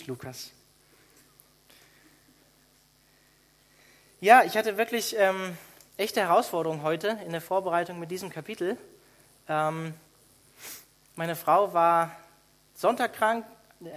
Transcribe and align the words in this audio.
gut, 0.00 0.08
Lukas. 0.08 0.50
Ja, 4.20 4.42
ich 4.44 4.56
hatte 4.56 4.76
wirklich 4.76 5.16
ähm, 5.18 5.56
echte 5.96 6.20
Herausforderungen 6.20 6.82
heute 6.82 7.18
in 7.24 7.32
der 7.32 7.40
Vorbereitung 7.40 7.98
mit 7.98 8.10
diesem 8.10 8.30
Kapitel. 8.30 8.76
Ähm, 9.48 9.94
meine 11.16 11.36
Frau 11.36 11.72
war 11.72 12.14
Sonntag 12.74 13.14
krank. 13.14 13.46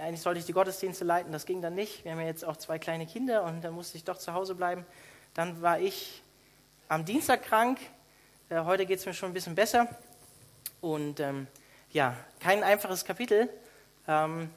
Eigentlich 0.00 0.22
sollte 0.22 0.40
ich 0.40 0.46
die 0.46 0.52
Gottesdienste 0.52 1.04
leiten, 1.04 1.30
das 1.30 1.44
ging 1.44 1.60
dann 1.60 1.74
nicht. 1.74 2.04
Wir 2.04 2.12
haben 2.12 2.20
ja 2.20 2.26
jetzt 2.26 2.44
auch 2.44 2.56
zwei 2.56 2.78
kleine 2.78 3.06
Kinder 3.06 3.44
und 3.44 3.62
dann 3.62 3.74
musste 3.74 3.98
ich 3.98 4.04
doch 4.04 4.16
zu 4.16 4.32
Hause 4.32 4.54
bleiben. 4.54 4.86
Dann 5.34 5.60
war 5.60 5.78
ich 5.78 6.22
am 6.88 7.04
Dienstag 7.04 7.42
krank. 7.42 7.78
Äh, 8.48 8.60
heute 8.60 8.86
geht 8.86 8.98
es 8.98 9.06
mir 9.06 9.14
schon 9.14 9.30
ein 9.30 9.34
bisschen 9.34 9.54
besser. 9.54 9.88
Und 10.80 11.20
ähm, 11.20 11.46
ja, 11.92 12.16
kein 12.40 12.62
einfaches 12.62 13.04
Kapitel. 13.04 13.50
Ähm, 14.08 14.50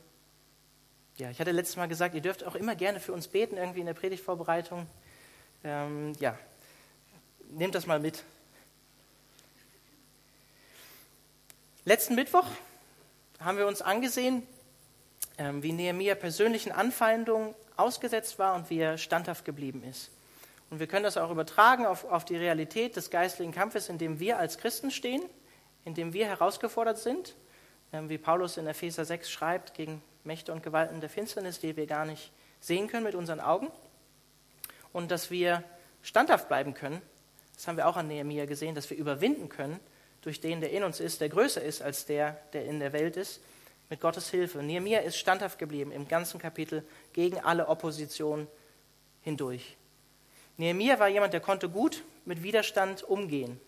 ja, 1.17 1.31
ich 1.31 1.39
hatte 1.39 1.51
letztes 1.51 1.77
Mal 1.77 1.87
gesagt, 1.87 2.13
ihr 2.13 2.21
dürft 2.21 2.43
auch 2.43 2.55
immer 2.55 2.75
gerne 2.75 2.99
für 2.99 3.11
uns 3.11 3.27
beten, 3.27 3.57
irgendwie 3.57 3.79
in 3.79 3.87
der 3.87 3.95
Predigtvorbereitung. 3.95 4.85
Ähm, 5.63 6.13
ja, 6.19 6.37
nehmt 7.49 7.73
das 7.73 7.87
mal 7.87 7.99
mit. 7.99 8.23
Letzten 11.85 12.15
Mittwoch 12.15 12.45
haben 13.39 13.57
wir 13.57 13.65
uns 13.65 13.81
angesehen, 13.81 14.43
ähm, 15.39 15.63
wie 15.63 15.71
Nehemiah 15.71 16.15
persönlichen 16.15 16.71
Anfeindungen 16.71 17.55
ausgesetzt 17.77 18.37
war 18.37 18.53
und 18.55 18.69
wie 18.69 18.79
er 18.79 18.99
standhaft 18.99 19.43
geblieben 19.43 19.83
ist. 19.83 20.11
Und 20.69 20.79
wir 20.79 20.87
können 20.87 21.03
das 21.03 21.17
auch 21.17 21.31
übertragen 21.31 21.85
auf, 21.85 22.05
auf 22.05 22.25
die 22.25 22.35
Realität 22.35 22.95
des 22.95 23.09
geistlichen 23.09 23.53
Kampfes, 23.53 23.89
in 23.89 23.97
dem 23.97 24.19
wir 24.19 24.37
als 24.37 24.57
Christen 24.57 24.91
stehen, 24.91 25.23
in 25.85 25.95
dem 25.95 26.13
wir 26.13 26.27
herausgefordert 26.27 26.99
sind, 26.99 27.35
ähm, 27.91 28.07
wie 28.09 28.19
Paulus 28.19 28.57
in 28.57 28.67
Epheser 28.67 29.05
6 29.05 29.31
schreibt, 29.31 29.73
gegen 29.73 30.03
Mächte 30.27 30.51
und 30.53 30.61
Gewalten 30.61 31.01
der 31.01 31.09
Finsternis, 31.09 31.59
die 31.59 31.75
wir 31.75 31.87
gar 31.87 32.05
nicht 32.05 32.31
sehen 32.59 32.87
können 32.87 33.03
mit 33.03 33.15
unseren 33.15 33.39
Augen 33.39 33.71
und 34.93 35.09
dass 35.09 35.31
wir 35.31 35.63
standhaft 36.03 36.47
bleiben 36.47 36.73
können. 36.73 37.01
Das 37.55 37.67
haben 37.67 37.77
wir 37.77 37.87
auch 37.87 37.97
an 37.97 38.07
Nehemiah 38.07 38.45
gesehen, 38.45 38.75
dass 38.75 38.89
wir 38.89 38.97
überwinden 38.97 39.49
können 39.49 39.79
durch 40.21 40.39
den, 40.41 40.61
der 40.61 40.71
in 40.71 40.83
uns 40.83 40.99
ist, 40.99 41.21
der 41.21 41.29
größer 41.29 41.61
ist 41.61 41.81
als 41.81 42.05
der, 42.05 42.37
der 42.53 42.65
in 42.65 42.79
der 42.79 42.93
Welt 42.93 43.17
ist, 43.17 43.41
mit 43.89 44.01
Gottes 44.01 44.29
Hilfe. 44.29 44.61
Nehemiah 44.61 44.99
ist 44.99 45.17
standhaft 45.17 45.57
geblieben 45.57 45.91
im 45.91 46.07
ganzen 46.07 46.39
Kapitel 46.39 46.83
gegen 47.13 47.39
alle 47.39 47.67
Opposition 47.67 48.47
hindurch. 49.21 49.77
Nehemiah 50.57 50.99
war 50.99 51.07
jemand, 51.07 51.33
der 51.33 51.39
konnte 51.39 51.69
gut 51.69 52.03
mit 52.25 52.43
Widerstand 52.43 53.03
umgehen. 53.03 53.59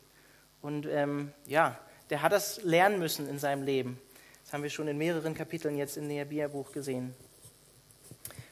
Und 0.61 0.85
ähm, 0.87 1.31
ja, 1.45 1.79
der 2.09 2.21
hat 2.21 2.31
das 2.31 2.61
lernen 2.63 2.99
müssen 2.99 3.29
in 3.29 3.39
seinem 3.39 3.63
Leben. 3.63 3.99
Das 4.49 4.55
haben 4.55 4.63
wir 4.63 4.71
schon 4.71 4.87
in 4.87 4.97
mehreren 4.97 5.35
Kapiteln 5.35 5.77
jetzt 5.77 5.95
im 5.95 6.07
Nehemiah-Buch 6.07 6.71
gesehen. 6.71 7.13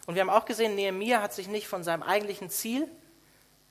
Und 0.05 0.13
wir 0.13 0.21
haben 0.21 0.29
auch 0.29 0.45
gesehen, 0.45 0.75
Nehemiah 0.75 1.23
hat 1.23 1.33
sich 1.33 1.47
nicht 1.47 1.67
von 1.67 1.83
seinem 1.83 2.03
eigentlichen 2.03 2.51
Ziel 2.51 2.87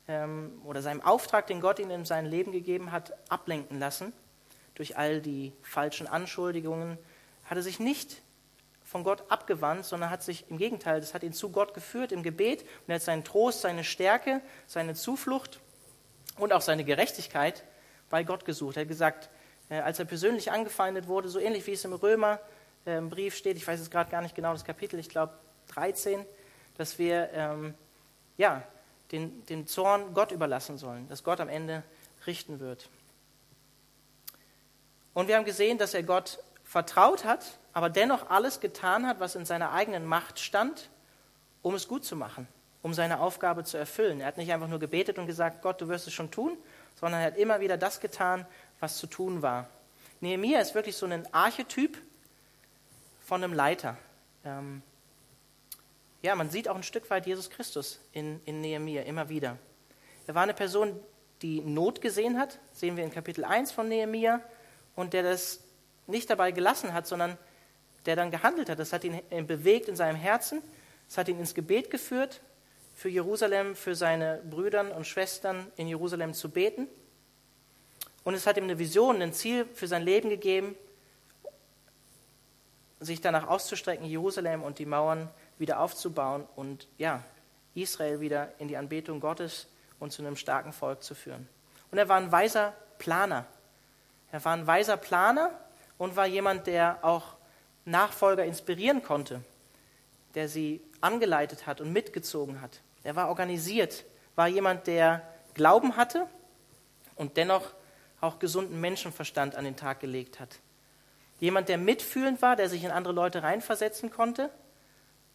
ähm, 0.08 0.60
oder 0.64 0.82
seinem 0.82 1.02
Auftrag, 1.02 1.46
den 1.46 1.60
Gott 1.60 1.78
ihm 1.78 1.88
in 1.88 2.04
sein 2.04 2.26
Leben 2.26 2.50
gegeben 2.50 2.90
hat, 2.90 3.12
ablenken 3.30 3.78
lassen 3.78 4.12
durch 4.74 4.96
all 4.96 5.20
die 5.20 5.52
falschen 5.62 6.08
Anschuldigungen. 6.08 6.98
Hat 7.44 7.58
er 7.58 7.62
sich 7.62 7.78
nicht 7.78 8.22
von 8.82 9.04
Gott 9.04 9.30
abgewandt, 9.30 9.84
sondern 9.84 10.10
hat 10.10 10.24
sich 10.24 10.50
im 10.50 10.58
Gegenteil, 10.58 10.98
das 10.98 11.14
hat 11.14 11.22
ihn 11.22 11.32
zu 11.32 11.52
Gott 11.52 11.74
geführt 11.74 12.10
im 12.10 12.24
Gebet 12.24 12.62
und 12.62 12.88
er 12.88 12.96
hat 12.96 13.02
seinen 13.02 13.22
Trost, 13.22 13.60
seine 13.60 13.84
Stärke, 13.84 14.40
seine 14.66 14.96
Zuflucht 14.96 15.60
und 16.38 16.52
auch 16.52 16.60
seine 16.60 16.82
Gerechtigkeit 16.82 17.62
bei 18.10 18.24
Gott 18.24 18.44
gesucht. 18.44 18.76
Er 18.78 18.80
hat 18.80 18.88
gesagt, 18.88 19.30
als 19.68 19.98
er 19.98 20.04
persönlich 20.04 20.52
angefeindet 20.52 21.08
wurde, 21.08 21.28
so 21.28 21.38
ähnlich 21.38 21.66
wie 21.66 21.72
es 21.72 21.84
im 21.84 21.92
Römerbrief 21.92 23.34
äh, 23.34 23.36
steht, 23.36 23.56
ich 23.56 23.66
weiß 23.66 23.80
jetzt 23.80 23.90
gerade 23.90 24.10
gar 24.10 24.22
nicht 24.22 24.34
genau 24.34 24.52
das 24.52 24.64
Kapitel, 24.64 24.98
ich 24.98 25.08
glaube 25.08 25.32
13, 25.68 26.24
dass 26.76 26.98
wir 26.98 27.30
ähm, 27.32 27.74
ja, 28.36 28.62
den, 29.12 29.44
den 29.46 29.66
Zorn 29.66 30.14
Gott 30.14 30.32
überlassen 30.32 30.78
sollen, 30.78 31.08
dass 31.08 31.24
Gott 31.24 31.40
am 31.40 31.48
Ende 31.48 31.82
richten 32.26 32.60
wird. 32.60 32.88
Und 35.14 35.28
wir 35.28 35.36
haben 35.36 35.44
gesehen, 35.44 35.78
dass 35.78 35.94
er 35.94 36.02
Gott 36.02 36.38
vertraut 36.64 37.24
hat, 37.24 37.58
aber 37.72 37.88
dennoch 37.88 38.28
alles 38.28 38.60
getan 38.60 39.06
hat, 39.06 39.20
was 39.20 39.34
in 39.34 39.44
seiner 39.44 39.72
eigenen 39.72 40.04
Macht 40.04 40.38
stand, 40.40 40.90
um 41.62 41.74
es 41.74 41.88
gut 41.88 42.04
zu 42.04 42.16
machen, 42.16 42.46
um 42.82 42.92
seine 42.92 43.20
Aufgabe 43.20 43.64
zu 43.64 43.78
erfüllen. 43.78 44.20
Er 44.20 44.26
hat 44.26 44.36
nicht 44.36 44.52
einfach 44.52 44.68
nur 44.68 44.78
gebetet 44.78 45.18
und 45.18 45.26
gesagt, 45.26 45.62
Gott, 45.62 45.80
du 45.80 45.88
wirst 45.88 46.06
es 46.06 46.12
schon 46.12 46.30
tun, 46.30 46.56
sondern 46.96 47.20
er 47.20 47.28
hat 47.28 47.36
immer 47.36 47.60
wieder 47.60 47.76
das 47.76 48.00
getan, 48.00 48.46
was 48.80 48.98
zu 48.98 49.06
tun 49.06 49.42
war. 49.42 49.68
Nehemiah 50.20 50.60
ist 50.60 50.74
wirklich 50.74 50.96
so 50.96 51.06
ein 51.06 51.32
Archetyp 51.32 51.98
von 53.20 53.42
einem 53.42 53.52
Leiter. 53.52 53.96
Ähm, 54.44 54.82
ja, 56.22 56.34
man 56.34 56.50
sieht 56.50 56.68
auch 56.68 56.76
ein 56.76 56.82
Stück 56.82 57.08
weit 57.10 57.26
Jesus 57.26 57.50
Christus 57.50 58.00
in, 58.12 58.40
in 58.44 58.60
Nehemiah 58.60 59.02
immer 59.02 59.28
wieder. 59.28 59.58
Er 60.26 60.34
war 60.34 60.42
eine 60.42 60.54
Person, 60.54 60.98
die 61.42 61.60
Not 61.60 62.00
gesehen 62.00 62.38
hat, 62.38 62.58
sehen 62.72 62.96
wir 62.96 63.04
in 63.04 63.12
Kapitel 63.12 63.44
1 63.44 63.72
von 63.72 63.88
Nehemiah, 63.88 64.40
und 64.94 65.12
der 65.12 65.22
das 65.22 65.60
nicht 66.06 66.30
dabei 66.30 66.50
gelassen 66.50 66.94
hat, 66.94 67.06
sondern 67.06 67.36
der 68.06 68.16
dann 68.16 68.30
gehandelt 68.30 68.70
hat. 68.70 68.78
Das 68.78 68.92
hat 68.92 69.04
ihn 69.04 69.20
bewegt 69.46 69.88
in 69.88 69.96
seinem 69.96 70.16
Herzen, 70.16 70.62
es 71.08 71.18
hat 71.18 71.28
ihn 71.28 71.38
ins 71.38 71.54
Gebet 71.54 71.90
geführt, 71.90 72.40
für 72.94 73.10
Jerusalem, 73.10 73.76
für 73.76 73.94
seine 73.94 74.40
Brüder 74.48 74.96
und 74.96 75.06
Schwestern 75.06 75.70
in 75.76 75.86
Jerusalem 75.86 76.32
zu 76.32 76.50
beten. 76.50 76.88
Und 78.26 78.34
es 78.34 78.44
hat 78.44 78.56
ihm 78.56 78.64
eine 78.64 78.80
Vision, 78.80 79.22
ein 79.22 79.32
Ziel 79.32 79.66
für 79.72 79.86
sein 79.86 80.02
Leben 80.02 80.30
gegeben, 80.30 80.74
sich 82.98 83.20
danach 83.20 83.46
auszustrecken, 83.46 84.04
Jerusalem 84.04 84.64
und 84.64 84.80
die 84.80 84.84
Mauern 84.84 85.30
wieder 85.58 85.78
aufzubauen 85.78 86.44
und 86.56 86.88
ja, 86.98 87.22
Israel 87.76 88.18
wieder 88.18 88.48
in 88.58 88.66
die 88.66 88.76
Anbetung 88.76 89.20
Gottes 89.20 89.68
und 90.00 90.10
zu 90.10 90.22
einem 90.22 90.34
starken 90.34 90.72
Volk 90.72 91.04
zu 91.04 91.14
führen. 91.14 91.48
Und 91.92 91.98
er 91.98 92.08
war 92.08 92.16
ein 92.16 92.32
weiser 92.32 92.74
Planer. 92.98 93.46
Er 94.32 94.44
war 94.44 94.54
ein 94.54 94.66
weiser 94.66 94.96
Planer 94.96 95.52
und 95.96 96.16
war 96.16 96.26
jemand, 96.26 96.66
der 96.66 96.98
auch 97.02 97.36
Nachfolger 97.84 98.44
inspirieren 98.44 99.04
konnte, 99.04 99.40
der 100.34 100.48
sie 100.48 100.82
angeleitet 101.00 101.68
hat 101.68 101.80
und 101.80 101.92
mitgezogen 101.92 102.60
hat. 102.60 102.80
Er 103.04 103.14
war 103.14 103.28
organisiert, 103.28 104.04
war 104.34 104.48
jemand, 104.48 104.88
der 104.88 105.22
Glauben 105.54 105.96
hatte 105.96 106.26
und 107.14 107.36
dennoch 107.36 107.72
auch 108.26 108.38
gesunden 108.38 108.80
Menschenverstand 108.80 109.54
an 109.54 109.64
den 109.64 109.76
Tag 109.76 110.00
gelegt 110.00 110.40
hat. 110.40 110.58
Jemand, 111.38 111.68
der 111.68 111.78
mitfühlend 111.78 112.40
war, 112.42 112.56
der 112.56 112.68
sich 112.68 112.84
in 112.84 112.90
andere 112.90 113.14
Leute 113.14 113.42
reinversetzen 113.42 114.10
konnte 114.10 114.50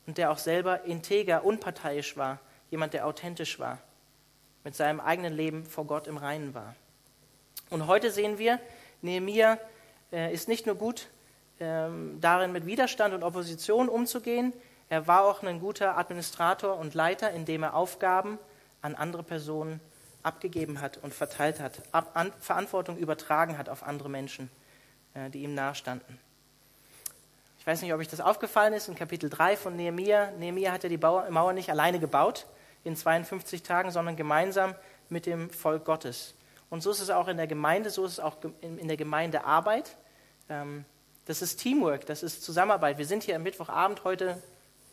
und 0.08 0.18
der 0.18 0.32
auch 0.32 0.38
selber 0.38 0.84
integer, 0.84 1.46
unparteiisch 1.46 2.18
war, 2.18 2.40
jemand, 2.70 2.94
der 2.94 3.06
authentisch 3.06 3.60
war, 3.60 3.80
mit 4.64 4.76
seinem 4.76 5.00
eigenen 5.00 5.34
Leben 5.34 5.66
vor 5.66 5.86
Gott 5.86 6.08
im 6.08 6.18
Reinen 6.18 6.54
war. 6.54 6.76
Und 7.70 7.88
heute 7.88 8.12
sehen 8.12 8.38
wir, 8.38 8.60
Nehemiah 9.02 9.58
äh, 10.12 10.34
ist 10.34 10.48
nicht 10.48 10.66
nur 10.66 10.76
gut 10.76 11.08
ähm, 11.60 12.18
darin, 12.20 12.52
mit 12.52 12.66
Widerstand 12.66 13.14
und 13.14 13.24
Opposition 13.24 13.90
umzugehen, 13.90 14.54
er 14.92 15.08
war 15.08 15.24
auch 15.24 15.42
ein 15.42 15.62
guter 15.62 15.98
Administrator 15.98 16.78
und 16.78 16.96
Leiter, 16.96 17.32
indem 17.32 17.64
er 17.64 17.76
Aufgaben 17.76 18.38
an 18.82 18.94
andere 18.94 19.24
Personen 19.24 19.80
abgegeben 20.24 20.82
hat 20.82 20.98
und 20.98 21.14
verteilt 21.14 21.60
hat, 21.60 21.82
Ab 21.92 22.12
an, 22.14 22.32
Verantwortung 22.40 22.98
übertragen 22.98 23.58
hat 23.58 23.70
auf 23.70 23.84
andere 23.84 24.10
Menschen, 24.10 24.50
äh, 25.14 25.30
die 25.30 25.44
ihm 25.44 25.54
nahestanden. 25.54 26.20
Ich 27.60 27.68
weiß 27.68 27.82
nicht, 27.82 27.94
ob 27.94 28.00
euch 28.00 28.08
das 28.08 28.22
aufgefallen 28.22 28.74
ist, 28.74 28.88
in 28.88 28.96
Kapitel 28.96 29.30
3 29.30 29.56
von 29.56 29.76
Nehemia. 29.76 30.32
Nehemia 30.32 30.72
hat 30.72 30.84
ja 30.84 30.90
die 30.90 30.98
Mauer 30.98 31.54
nicht 31.54 31.70
alleine 31.70 32.00
gebaut 32.00 32.48
in 32.84 32.96
52 32.96 33.62
Tagen, 33.62 33.92
sondern 33.92 34.16
gemeinsam 34.16 34.74
mit 35.10 35.28
dem 35.28 35.50
Volk 35.52 35.86
Gottes. 35.86 36.34
Und 36.72 36.82
so 36.82 36.90
ist 36.90 37.02
es 37.02 37.10
auch 37.10 37.28
in 37.28 37.38
der 37.38 37.48
Gemeinde, 37.48 37.90
so 37.90 38.06
ist 38.06 38.14
es 38.14 38.20
auch 38.20 38.38
in 38.62 38.88
der 38.88 38.98
Gemeindearbeit. 38.98 39.98
Ähm, 40.50 40.86
das 41.26 41.42
ist 41.42 41.58
Teamwork, 41.58 42.06
das 42.08 42.24
ist 42.24 42.44
Zusammenarbeit. 42.44 42.98
Wir 42.98 43.06
sind 43.06 43.24
hier 43.24 43.36
am 43.36 43.44
Mittwochabend 43.44 44.04
heute 44.06 44.42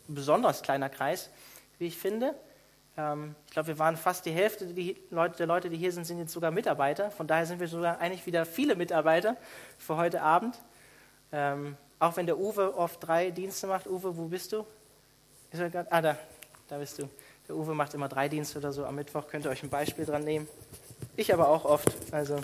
ein 0.07 0.13
besonders 0.13 0.61
kleiner 0.61 0.89
Kreis, 0.89 1.29
wie 1.79 1.87
ich 1.87 1.97
finde. 1.97 2.35
Ähm, 2.99 3.35
ich 3.47 3.53
glaube, 3.53 3.69
wir 3.69 3.79
waren 3.79 3.95
fast 3.95 4.25
die 4.25 4.31
Hälfte 4.31 4.65
der 4.65 5.47
Leute, 5.47 5.69
die 5.69 5.77
hier 5.77 5.91
sind, 5.91 6.05
sind 6.05 6.19
jetzt 6.19 6.33
sogar 6.33 6.51
Mitarbeiter. 6.51 7.11
Von 7.11 7.27
daher 7.27 7.45
sind 7.45 7.59
wir 7.59 7.67
sogar 7.67 7.99
eigentlich 7.99 8.25
wieder 8.25 8.45
viele 8.45 8.75
Mitarbeiter 8.75 9.37
für 9.77 9.95
heute 9.95 10.21
Abend. 10.21 10.59
Ähm, 11.31 11.77
auch 11.99 12.17
wenn 12.17 12.25
der 12.25 12.37
Uwe 12.37 12.75
oft 12.75 13.05
drei 13.05 13.31
Dienste 13.31 13.67
macht. 13.67 13.87
Uwe, 13.87 14.17
wo 14.17 14.25
bist 14.25 14.51
du? 14.51 14.65
ah, 15.89 16.01
da, 16.01 16.17
da 16.67 16.77
bist 16.77 16.99
du. 16.99 17.09
Der 17.47 17.55
Uwe 17.55 17.73
macht 17.73 17.93
immer 17.93 18.09
drei 18.09 18.27
Dienste 18.27 18.59
oder 18.59 18.73
so 18.73 18.85
am 18.85 18.95
Mittwoch. 18.95 19.27
Könnt 19.27 19.45
ihr 19.45 19.51
euch 19.51 19.63
ein 19.63 19.69
Beispiel 19.69 20.05
dran 20.05 20.23
nehmen. 20.23 20.47
Ich 21.15 21.33
aber 21.33 21.47
auch 21.47 21.65
oft. 21.65 21.87
Also, 22.11 22.41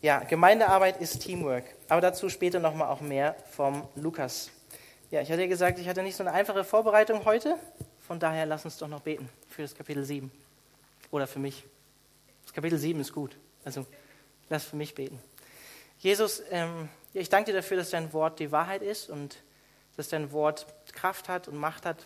ja, 0.00 0.20
Gemeindearbeit 0.20 1.00
ist 1.00 1.20
Teamwork. 1.20 1.64
Aber 1.88 2.00
dazu 2.00 2.28
später 2.30 2.58
nochmal 2.58 2.88
auch 2.88 3.00
mehr 3.00 3.36
vom 3.50 3.86
Lukas. 3.96 4.50
Ja, 5.10 5.20
ich 5.20 5.30
hatte 5.30 5.42
ja 5.42 5.48
gesagt, 5.48 5.78
ich 5.78 5.88
hatte 5.88 6.02
nicht 6.02 6.16
so 6.16 6.22
eine 6.22 6.32
einfache 6.32 6.64
Vorbereitung 6.64 7.24
heute. 7.24 7.56
Von 8.06 8.20
daher 8.20 8.44
lass 8.44 8.66
uns 8.66 8.76
doch 8.76 8.88
noch 8.88 9.00
beten 9.00 9.30
für 9.48 9.62
das 9.62 9.74
Kapitel 9.74 10.04
7. 10.04 10.30
Oder 11.10 11.26
für 11.26 11.38
mich. 11.38 11.64
Das 12.42 12.52
Kapitel 12.52 12.78
7 12.78 13.00
ist 13.00 13.14
gut. 13.14 13.34
Also 13.64 13.86
lass 14.50 14.64
für 14.64 14.76
mich 14.76 14.94
beten. 14.94 15.18
Jesus, 15.98 16.42
ähm, 16.50 16.90
ich 17.14 17.30
danke 17.30 17.50
dir 17.50 17.56
dafür, 17.56 17.78
dass 17.78 17.88
dein 17.88 18.12
Wort 18.12 18.40
die 18.40 18.52
Wahrheit 18.52 18.82
ist 18.82 19.08
und 19.08 19.42
dass 19.96 20.08
dein 20.08 20.32
Wort 20.32 20.66
Kraft 20.92 21.30
hat 21.30 21.48
und 21.48 21.56
Macht 21.56 21.86
hat, 21.86 22.04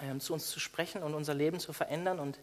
ähm, 0.00 0.18
zu 0.18 0.32
uns 0.32 0.48
zu 0.48 0.60
sprechen 0.60 1.02
und 1.02 1.12
unser 1.12 1.34
Leben 1.34 1.60
zu 1.60 1.74
verändern. 1.74 2.18
Und 2.18 2.38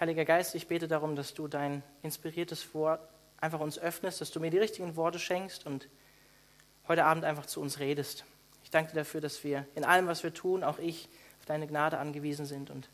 Heiliger 0.00 0.24
Geist, 0.24 0.56
ich 0.56 0.66
bete 0.66 0.88
darum, 0.88 1.14
dass 1.14 1.34
du 1.34 1.46
dein 1.46 1.84
inspiriertes 2.02 2.74
Wort 2.74 3.00
einfach 3.40 3.60
uns 3.60 3.78
öffnest, 3.78 4.20
dass 4.20 4.32
du 4.32 4.40
mir 4.40 4.50
die 4.50 4.58
richtigen 4.58 4.96
Worte 4.96 5.20
schenkst 5.20 5.66
und 5.66 5.88
heute 6.88 7.04
Abend 7.04 7.24
einfach 7.24 7.46
zu 7.46 7.60
uns 7.60 7.78
redest. 7.78 8.24
Ich 8.64 8.70
danke 8.72 8.90
dir 8.90 8.98
dafür, 8.98 9.20
dass 9.20 9.44
wir 9.44 9.68
in 9.76 9.84
allem, 9.84 10.08
was 10.08 10.24
wir 10.24 10.34
tun, 10.34 10.64
auch 10.64 10.80
ich, 10.80 11.08
deine 11.46 11.66
Gnade 11.66 11.98
angewiesen 11.98 12.46
sind. 12.46 12.70
Und 12.70 12.88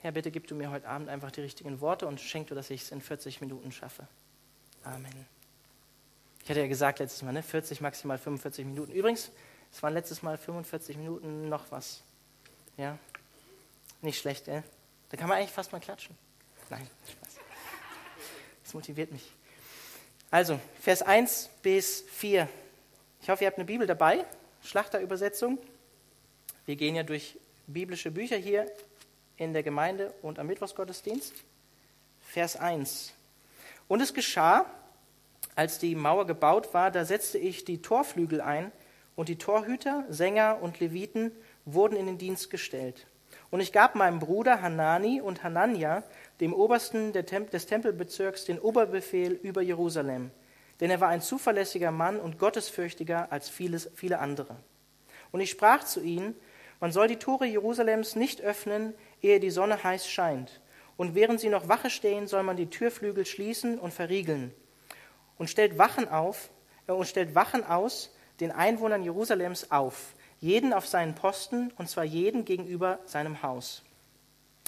Herr, 0.00 0.12
bitte 0.12 0.30
gib 0.30 0.46
du 0.46 0.54
mir 0.54 0.70
heute 0.70 0.88
Abend 0.88 1.08
einfach 1.08 1.30
die 1.30 1.40
richtigen 1.40 1.80
Worte 1.80 2.06
und 2.06 2.20
schenk 2.20 2.48
du, 2.48 2.54
dass 2.54 2.70
ich 2.70 2.82
es 2.82 2.90
in 2.90 3.00
40 3.00 3.40
Minuten 3.40 3.72
schaffe. 3.72 4.06
Amen. 4.84 5.26
Ich 6.42 6.50
hatte 6.50 6.60
ja 6.60 6.66
gesagt 6.66 6.98
letztes 6.98 7.22
Mal, 7.22 7.32
ne? 7.32 7.42
40, 7.42 7.80
maximal 7.80 8.18
45 8.18 8.66
Minuten. 8.66 8.92
Übrigens, 8.92 9.30
es 9.72 9.82
waren 9.82 9.94
letztes 9.94 10.22
Mal 10.22 10.36
45 10.36 10.96
Minuten 10.96 11.48
noch 11.48 11.70
was. 11.70 12.02
Ja? 12.76 12.98
Nicht 14.00 14.18
schlecht, 14.18 14.48
ey. 14.48 14.62
Da 15.10 15.16
kann 15.16 15.28
man 15.28 15.38
eigentlich 15.38 15.52
fast 15.52 15.70
mal 15.70 15.80
klatschen. 15.80 16.16
Nein, 16.68 16.88
Spaß. 17.08 17.36
Das 18.64 18.74
motiviert 18.74 19.12
mich. 19.12 19.30
Also, 20.30 20.58
Vers 20.80 21.02
1 21.02 21.50
bis 21.62 22.02
4. 22.10 22.48
Ich 23.20 23.28
hoffe, 23.28 23.44
ihr 23.44 23.46
habt 23.46 23.58
eine 23.58 23.66
Bibel 23.66 23.86
dabei, 23.86 24.24
Schlachterübersetzung. 24.64 25.58
Wir 26.64 26.76
gehen 26.76 26.96
ja 26.96 27.02
durch 27.02 27.38
biblische 27.72 28.10
Bücher 28.10 28.36
hier 28.36 28.70
in 29.36 29.52
der 29.52 29.62
Gemeinde 29.62 30.12
und 30.22 30.38
am 30.38 30.46
Mittwochsgottesdienst. 30.46 31.34
Vers 32.20 32.56
1. 32.56 33.14
Und 33.88 34.00
es 34.00 34.14
geschah, 34.14 34.66
als 35.54 35.78
die 35.78 35.94
Mauer 35.94 36.26
gebaut 36.26 36.72
war, 36.72 36.90
da 36.90 37.04
setzte 37.04 37.38
ich 37.38 37.64
die 37.64 37.82
Torflügel 37.82 38.40
ein 38.40 38.72
und 39.16 39.28
die 39.28 39.36
Torhüter, 39.36 40.04
Sänger 40.08 40.58
und 40.62 40.80
Leviten 40.80 41.32
wurden 41.64 41.96
in 41.96 42.06
den 42.06 42.18
Dienst 42.18 42.50
gestellt. 42.50 43.06
Und 43.50 43.60
ich 43.60 43.72
gab 43.72 43.94
meinem 43.94 44.18
Bruder 44.18 44.62
Hanani 44.62 45.20
und 45.20 45.42
Hanania, 45.42 46.02
dem 46.40 46.54
Obersten 46.54 47.12
des 47.12 47.66
Tempelbezirks, 47.66 48.46
den 48.46 48.58
Oberbefehl 48.58 49.32
über 49.32 49.60
Jerusalem. 49.60 50.30
Denn 50.80 50.90
er 50.90 51.00
war 51.00 51.08
ein 51.08 51.20
zuverlässiger 51.20 51.90
Mann 51.90 52.18
und 52.18 52.38
gottesfürchtiger 52.38 53.30
als 53.30 53.50
vieles, 53.50 53.90
viele 53.94 54.20
andere. 54.20 54.56
Und 55.32 55.40
ich 55.40 55.50
sprach 55.50 55.84
zu 55.84 56.00
ihnen, 56.00 56.34
man 56.82 56.90
soll 56.90 57.06
die 57.06 57.16
Tore 57.16 57.46
Jerusalems 57.46 58.16
nicht 58.16 58.40
öffnen, 58.40 58.92
ehe 59.20 59.38
die 59.38 59.52
Sonne 59.52 59.84
heiß 59.84 60.08
scheint. 60.08 60.60
Und 60.96 61.14
während 61.14 61.38
sie 61.38 61.48
noch 61.48 61.68
Wache 61.68 61.90
stehen, 61.90 62.26
soll 62.26 62.42
man 62.42 62.56
die 62.56 62.70
Türflügel 62.70 63.24
schließen 63.24 63.78
und 63.78 63.94
verriegeln. 63.94 64.52
Und 65.38 65.48
stellt 65.48 65.78
Wachen 65.78 66.08
auf, 66.08 66.50
äh, 66.88 66.92
und 66.92 67.06
stellt 67.06 67.36
Wachen 67.36 67.62
aus 67.64 68.12
den 68.40 68.50
Einwohnern 68.50 69.04
Jerusalems 69.04 69.70
auf, 69.70 70.16
jeden 70.40 70.72
auf 70.72 70.88
seinen 70.88 71.14
Posten, 71.14 71.72
und 71.78 71.88
zwar 71.88 72.02
jeden 72.02 72.44
gegenüber 72.44 72.98
seinem 73.04 73.44
Haus. 73.44 73.84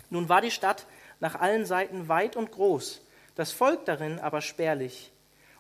Nun 0.08 0.28
war 0.28 0.40
die 0.40 0.52
Stadt 0.52 0.86
nach 1.18 1.40
allen 1.40 1.66
Seiten 1.66 2.06
weit 2.06 2.36
und 2.36 2.52
groß, 2.52 3.04
das 3.34 3.50
Volk 3.50 3.86
darin 3.86 4.20
aber 4.20 4.40
spärlich, 4.40 5.10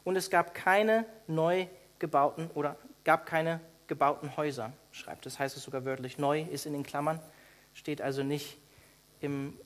und 0.04 0.14
es 0.14 0.30
gab 0.30 0.54
keine 0.54 1.04
neu 1.26 1.66
gebauten 1.98 2.48
oder 2.54 2.76
gab 3.02 3.26
keine 3.26 3.58
gebauten 3.86 4.36
Häuser, 4.36 4.72
schreibt 4.92 5.26
das 5.26 5.38
heißt 5.38 5.56
es 5.56 5.62
sogar 5.62 5.84
wörtlich. 5.84 6.18
Neu 6.18 6.42
ist 6.42 6.66
in 6.66 6.72
den 6.72 6.82
Klammern, 6.82 7.20
steht 7.74 8.00
also 8.00 8.22
nicht 8.22 8.58
im 9.20 9.58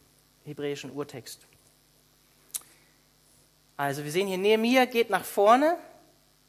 hebräischen 0.45 0.91
Urtext. 0.91 1.47
Also 3.77 4.05
wir 4.05 4.11
sehen 4.11 4.27
hier, 4.27 4.39
Nehemiah 4.39 4.87
geht 4.87 5.11
nach 5.11 5.25
vorne, 5.25 5.79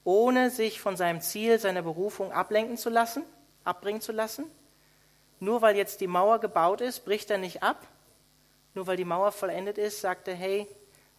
ohne 0.03 0.49
sich 0.49 0.81
von 0.81 0.97
seinem 0.97 1.21
Ziel, 1.21 1.59
seiner 1.59 1.83
Berufung 1.83 2.31
ablenken 2.31 2.77
zu 2.77 2.89
lassen, 2.89 3.23
abbringen 3.63 4.01
zu 4.01 4.11
lassen. 4.11 4.45
Nur 5.39 5.61
weil 5.61 5.75
jetzt 5.75 6.01
die 6.01 6.07
Mauer 6.07 6.39
gebaut 6.39 6.81
ist, 6.81 7.05
bricht 7.05 7.29
er 7.29 7.37
nicht 7.37 7.61
ab. 7.61 7.85
Nur 8.73 8.87
weil 8.87 8.97
die 8.97 9.05
Mauer 9.05 9.31
vollendet 9.31 9.77
ist, 9.77 10.01
sagt 10.01 10.27
er, 10.27 10.35
hey, 10.35 10.67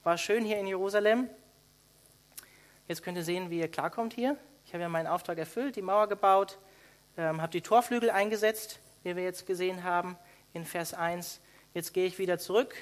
war 0.03 0.19
schön 0.19 0.45
hier 0.45 0.59
in 0.59 0.67
Jerusalem. 0.67 1.29
Jetzt 2.89 3.03
könnt 3.03 3.17
ihr 3.17 3.25
sehen, 3.25 3.51
wie 3.51 3.61
ihr 3.61 3.69
klarkommt 3.69 4.15
hier. 4.15 4.37
Ich 4.71 4.75
habe 4.75 4.83
ja 4.83 4.89
meinen 4.89 5.09
Auftrag 5.09 5.37
erfüllt, 5.37 5.75
die 5.75 5.83
Mauer 5.83 6.09
gebaut, 6.09 6.57
ähm, 7.17 7.43
habe 7.43 7.51
die 7.51 7.61
Torflügel 7.61 8.09
eingesetzt, 8.09 8.79
wie 9.03 9.17
wir 9.17 9.25
jetzt 9.25 9.45
gesehen 9.45 9.83
haben 9.83 10.17
in 10.53 10.65
Vers 10.65 10.95
1. 10.95 11.41
Jetzt 11.75 11.93
gehe 11.93 12.07
ich 12.07 12.21
wieder 12.21 12.39
zurück 12.39 12.73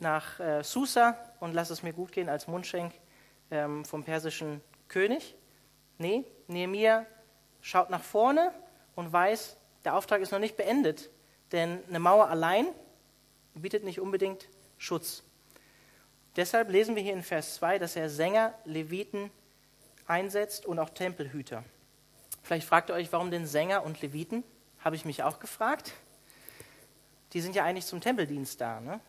nach 0.00 0.40
äh, 0.40 0.64
Susa 0.64 1.16
und 1.38 1.54
lasse 1.54 1.72
es 1.72 1.84
mir 1.84 1.92
gut 1.92 2.10
gehen 2.10 2.28
als 2.28 2.48
Mundschenk 2.48 2.92
ähm, 3.52 3.84
vom 3.84 4.02
persischen 4.02 4.62
König. 4.88 5.36
Nee, 5.98 6.24
Nehemiah 6.48 7.06
schaut 7.60 7.88
nach 7.88 8.02
vorne 8.02 8.52
und 8.96 9.12
weiß, 9.12 9.56
der 9.84 9.94
Auftrag 9.94 10.20
ist 10.22 10.32
noch 10.32 10.40
nicht 10.40 10.56
beendet, 10.56 11.08
denn 11.52 11.78
eine 11.88 12.00
Mauer 12.00 12.30
allein 12.30 12.66
bietet 13.54 13.84
nicht 13.84 14.00
unbedingt 14.00 14.48
Schutz. 14.76 15.22
Deshalb 16.34 16.68
lesen 16.68 16.96
wir 16.96 17.02
hier 17.04 17.12
in 17.12 17.22
Vers 17.22 17.54
2, 17.54 17.78
dass 17.78 17.94
er 17.94 18.10
Sänger, 18.10 18.54
Leviten 18.64 19.30
einsetzt 20.08 20.66
und 20.66 20.78
auch 20.78 20.90
Tempelhüter. 20.90 21.64
Vielleicht 22.42 22.66
fragt 22.66 22.90
ihr 22.90 22.94
euch, 22.94 23.12
warum 23.12 23.30
denn 23.30 23.46
Sänger 23.46 23.84
und 23.84 24.00
Leviten? 24.00 24.42
Habe 24.80 24.96
ich 24.96 25.04
mich 25.04 25.22
auch 25.22 25.38
gefragt. 25.38 25.92
Die 27.32 27.40
sind 27.40 27.54
ja 27.54 27.64
eigentlich 27.64 27.86
zum 27.86 28.00
Tempeldienst 28.00 28.60
da. 28.60 28.80
Ne? 28.80 29.00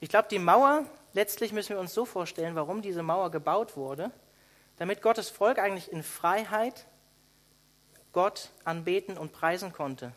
Ich 0.00 0.08
glaube, 0.08 0.28
die 0.30 0.38
Mauer, 0.38 0.84
letztlich 1.12 1.52
müssen 1.52 1.70
wir 1.70 1.80
uns 1.80 1.92
so 1.92 2.04
vorstellen, 2.04 2.54
warum 2.54 2.82
diese 2.82 3.02
Mauer 3.02 3.30
gebaut 3.30 3.76
wurde, 3.76 4.10
damit 4.76 5.02
Gottes 5.02 5.28
Volk 5.28 5.58
eigentlich 5.58 5.90
in 5.90 6.02
Freiheit 6.02 6.86
Gott 8.12 8.50
anbeten 8.64 9.16
und 9.16 9.32
preisen 9.32 9.72
konnte. 9.72 10.12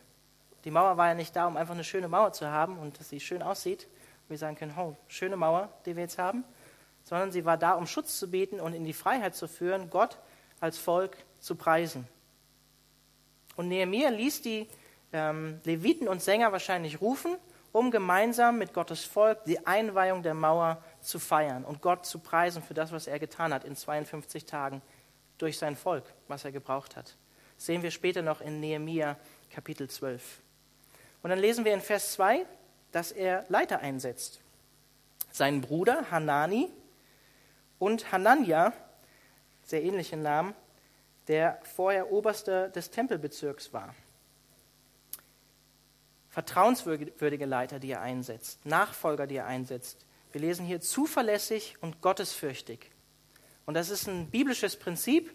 Die 0.64 0.70
Mauer 0.70 0.96
war 0.96 1.08
ja 1.08 1.14
nicht 1.14 1.34
da, 1.34 1.46
um 1.46 1.56
einfach 1.56 1.74
eine 1.74 1.84
schöne 1.84 2.08
Mauer 2.08 2.32
zu 2.32 2.50
haben 2.50 2.78
und 2.78 2.98
dass 3.00 3.08
sie 3.08 3.20
schön 3.20 3.42
aussieht. 3.42 3.88
Wir 4.28 4.38
sagen 4.38 4.56
können, 4.56 4.74
oh, 4.76 4.96
schöne 5.08 5.36
Mauer, 5.36 5.68
die 5.86 5.96
wir 5.96 6.02
jetzt 6.02 6.18
haben, 6.18 6.44
sondern 7.06 7.32
sie 7.32 7.46
war 7.46 7.56
da, 7.56 7.72
um 7.72 7.86
Schutz 7.86 8.18
zu 8.18 8.30
bieten 8.30 8.60
und 8.60 8.74
in 8.74 8.84
die 8.84 8.92
Freiheit 8.92 9.34
zu 9.34 9.48
führen, 9.48 9.88
Gott 9.88 10.18
als 10.60 10.76
Volk 10.76 11.16
zu 11.40 11.54
preisen. 11.54 12.06
Und 13.56 13.68
Nehemiah 13.68 14.10
ließ 14.10 14.42
die 14.42 14.68
ähm, 15.14 15.60
Leviten 15.64 16.08
und 16.08 16.20
Sänger 16.20 16.52
wahrscheinlich 16.52 17.00
rufen 17.00 17.38
um 17.76 17.90
gemeinsam 17.90 18.56
mit 18.56 18.72
Gottes 18.72 19.04
Volk 19.04 19.44
die 19.44 19.66
Einweihung 19.66 20.22
der 20.22 20.32
Mauer 20.32 20.82
zu 21.02 21.18
feiern 21.18 21.62
und 21.62 21.82
Gott 21.82 22.06
zu 22.06 22.18
preisen 22.18 22.62
für 22.62 22.72
das, 22.72 22.90
was 22.90 23.06
er 23.06 23.18
getan 23.18 23.52
hat 23.52 23.64
in 23.64 23.76
52 23.76 24.46
Tagen 24.46 24.80
durch 25.36 25.58
sein 25.58 25.76
Volk, 25.76 26.04
was 26.26 26.46
er 26.46 26.52
gebraucht 26.52 26.96
hat. 26.96 27.16
Das 27.56 27.66
sehen 27.66 27.82
wir 27.82 27.90
später 27.90 28.22
noch 28.22 28.40
in 28.40 28.60
Nehemia 28.60 29.18
Kapitel 29.50 29.90
12. 29.90 30.40
Und 31.22 31.28
dann 31.28 31.38
lesen 31.38 31.66
wir 31.66 31.74
in 31.74 31.82
Vers 31.82 32.12
2, 32.12 32.46
dass 32.92 33.12
er 33.12 33.44
Leiter 33.50 33.80
einsetzt. 33.80 34.40
Sein 35.30 35.60
Bruder 35.60 36.10
Hanani 36.10 36.70
und 37.78 38.12
Hanania, 38.12 38.72
sehr 39.62 39.82
ähnliche 39.82 40.16
Namen, 40.16 40.54
der 41.28 41.60
vorher 41.62 42.12
Oberster 42.12 42.68
des 42.68 42.90
Tempelbezirks 42.90 43.72
war 43.72 43.94
vertrauenswürdige 46.36 47.46
Leiter, 47.46 47.78
die 47.78 47.92
er 47.92 48.02
einsetzt, 48.02 48.66
Nachfolger, 48.66 49.26
die 49.26 49.36
er 49.36 49.46
einsetzt. 49.46 50.04
Wir 50.32 50.42
lesen 50.42 50.66
hier 50.66 50.82
zuverlässig 50.82 51.76
und 51.80 52.02
gottesfürchtig. 52.02 52.90
Und 53.64 53.72
das 53.72 53.88
ist 53.88 54.06
ein 54.06 54.28
biblisches 54.30 54.76
Prinzip, 54.76 55.34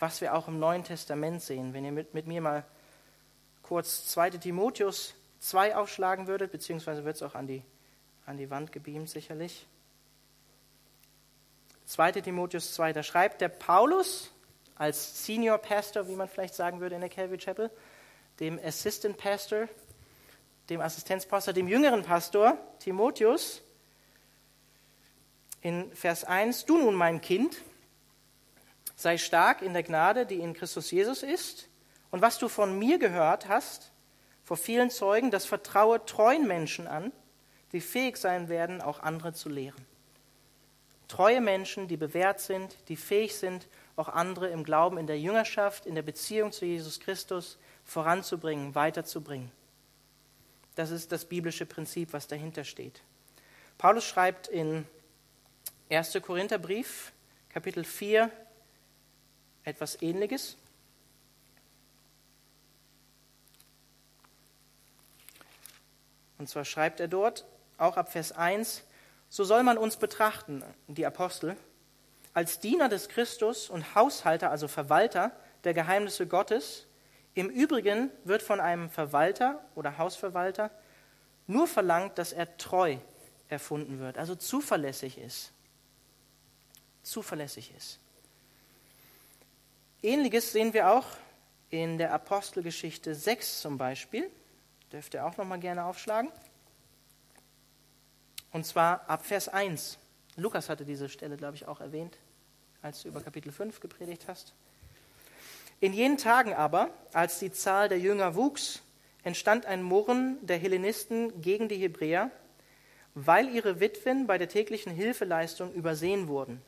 was 0.00 0.20
wir 0.20 0.34
auch 0.34 0.48
im 0.48 0.58
Neuen 0.58 0.82
Testament 0.82 1.42
sehen. 1.42 1.74
Wenn 1.74 1.84
ihr 1.84 1.92
mit, 1.92 2.12
mit 2.12 2.26
mir 2.26 2.40
mal 2.40 2.64
kurz 3.62 4.08
2. 4.08 4.30
Timotheus 4.30 5.14
2 5.38 5.76
aufschlagen 5.76 6.26
würdet, 6.26 6.50
beziehungsweise 6.50 7.04
wird 7.04 7.14
es 7.14 7.22
auch 7.22 7.36
an 7.36 7.46
die, 7.46 7.62
an 8.26 8.36
die 8.36 8.50
Wand 8.50 8.72
gebeamt 8.72 9.10
sicherlich. 9.10 9.68
2. 11.92 12.12
Timotheus 12.12 12.74
2, 12.74 12.92
da 12.92 13.02
schreibt 13.02 13.40
der 13.40 13.48
Paulus 13.48 14.30
als 14.74 15.24
Senior 15.24 15.58
Pastor, 15.58 16.08
wie 16.08 16.16
man 16.16 16.28
vielleicht 16.28 16.54
sagen 16.54 16.80
würde 16.80 16.94
in 16.94 17.00
der 17.00 17.10
Calvary 17.10 17.38
Chapel, 17.38 17.70
dem 18.40 18.58
Assistant 18.62 19.16
Pastor 19.16 19.68
dem 20.70 20.80
Assistenzpastor, 20.80 21.52
dem 21.52 21.68
jüngeren 21.68 22.02
Pastor 22.02 22.56
Timotheus 22.78 23.62
in 25.60 25.92
Vers 25.94 26.24
1, 26.24 26.64
du 26.64 26.78
nun 26.78 26.94
mein 26.94 27.20
Kind, 27.20 27.62
sei 28.96 29.18
stark 29.18 29.62
in 29.62 29.74
der 29.74 29.82
Gnade, 29.82 30.26
die 30.26 30.40
in 30.40 30.54
Christus 30.54 30.90
Jesus 30.90 31.22
ist, 31.22 31.68
und 32.10 32.20
was 32.20 32.38
du 32.38 32.48
von 32.48 32.78
mir 32.78 32.98
gehört 32.98 33.48
hast, 33.48 33.92
vor 34.44 34.56
vielen 34.56 34.90
Zeugen, 34.90 35.30
das 35.30 35.44
vertraue 35.44 36.04
treuen 36.04 36.46
Menschen 36.46 36.86
an, 36.86 37.12
die 37.72 37.80
fähig 37.80 38.16
sein 38.16 38.48
werden, 38.48 38.80
auch 38.80 39.00
andere 39.00 39.32
zu 39.32 39.48
lehren 39.48 39.86
treue 41.12 41.42
Menschen, 41.42 41.88
die 41.88 41.98
bewährt 41.98 42.40
sind, 42.40 42.74
die 42.88 42.96
fähig 42.96 43.36
sind, 43.36 43.68
auch 43.96 44.08
andere 44.08 44.48
im 44.48 44.64
Glauben, 44.64 44.96
in 44.96 45.06
der 45.06 45.20
Jüngerschaft, 45.20 45.84
in 45.84 45.94
der 45.94 46.00
Beziehung 46.00 46.52
zu 46.52 46.64
Jesus 46.64 47.00
Christus 47.00 47.58
voranzubringen, 47.84 48.74
weiterzubringen. 48.74 49.52
Das 50.74 50.90
ist 50.90 51.12
das 51.12 51.26
biblische 51.26 51.66
Prinzip, 51.66 52.14
was 52.14 52.28
dahinter 52.28 52.64
steht. 52.64 53.02
Paulus 53.76 54.06
schreibt 54.06 54.48
in 54.48 54.86
1. 55.90 56.18
Korintherbrief, 56.22 57.12
Kapitel 57.50 57.84
4, 57.84 58.30
etwas 59.64 60.00
Ähnliches. 60.00 60.56
Und 66.38 66.48
zwar 66.48 66.64
schreibt 66.64 67.00
er 67.00 67.08
dort, 67.08 67.44
auch 67.76 67.98
ab 67.98 68.10
Vers 68.10 68.32
1, 68.32 68.82
so 69.32 69.44
soll 69.44 69.62
man 69.62 69.78
uns 69.78 69.96
betrachten, 69.96 70.62
die 70.88 71.06
Apostel, 71.06 71.56
als 72.34 72.60
Diener 72.60 72.90
des 72.90 73.08
Christus 73.08 73.70
und 73.70 73.94
Haushalter, 73.94 74.50
also 74.50 74.68
Verwalter 74.68 75.32
der 75.64 75.72
Geheimnisse 75.72 76.26
Gottes. 76.26 76.86
Im 77.32 77.48
Übrigen 77.48 78.10
wird 78.24 78.42
von 78.42 78.60
einem 78.60 78.90
Verwalter 78.90 79.64
oder 79.74 79.96
Hausverwalter 79.96 80.70
nur 81.46 81.66
verlangt, 81.66 82.18
dass 82.18 82.34
er 82.34 82.58
treu 82.58 82.98
erfunden 83.48 84.00
wird, 84.00 84.18
also 84.18 84.34
zuverlässig 84.34 85.16
ist. 85.16 85.50
Zuverlässig 87.02 87.72
ist. 87.74 88.00
Ähnliches 90.02 90.52
sehen 90.52 90.74
wir 90.74 90.90
auch 90.90 91.06
in 91.70 91.96
der 91.96 92.12
Apostelgeschichte 92.12 93.14
6 93.14 93.62
zum 93.62 93.78
Beispiel. 93.78 94.30
Dürft 94.92 95.14
ihr 95.14 95.24
auch 95.24 95.38
noch 95.38 95.46
mal 95.46 95.58
gerne 95.58 95.86
aufschlagen. 95.86 96.30
Und 98.52 98.66
zwar 98.66 99.08
ab 99.08 99.24
Vers 99.24 99.48
1. 99.48 99.98
Lukas 100.36 100.68
hatte 100.68 100.84
diese 100.84 101.08
Stelle, 101.08 101.36
glaube 101.36 101.56
ich, 101.56 101.66
auch 101.66 101.80
erwähnt, 101.80 102.18
als 102.82 103.02
du 103.02 103.08
über 103.08 103.20
Kapitel 103.20 103.50
5 103.50 103.80
gepredigt 103.80 104.24
hast. 104.28 104.54
In 105.80 105.92
jenen 105.92 106.18
Tagen 106.18 106.54
aber, 106.54 106.90
als 107.12 107.38
die 107.38 107.50
Zahl 107.50 107.88
der 107.88 107.98
Jünger 107.98 108.34
wuchs, 108.34 108.82
entstand 109.24 109.66
ein 109.66 109.82
Murren 109.82 110.38
der 110.42 110.58
Hellenisten 110.58 111.40
gegen 111.40 111.68
die 111.68 111.76
Hebräer, 111.76 112.30
weil 113.14 113.48
ihre 113.48 113.80
Witwen 113.80 114.26
bei 114.26 114.38
der 114.38 114.48
täglichen 114.48 114.92
Hilfeleistung 114.92 115.72
übersehen 115.72 116.28
wurden. 116.28 116.62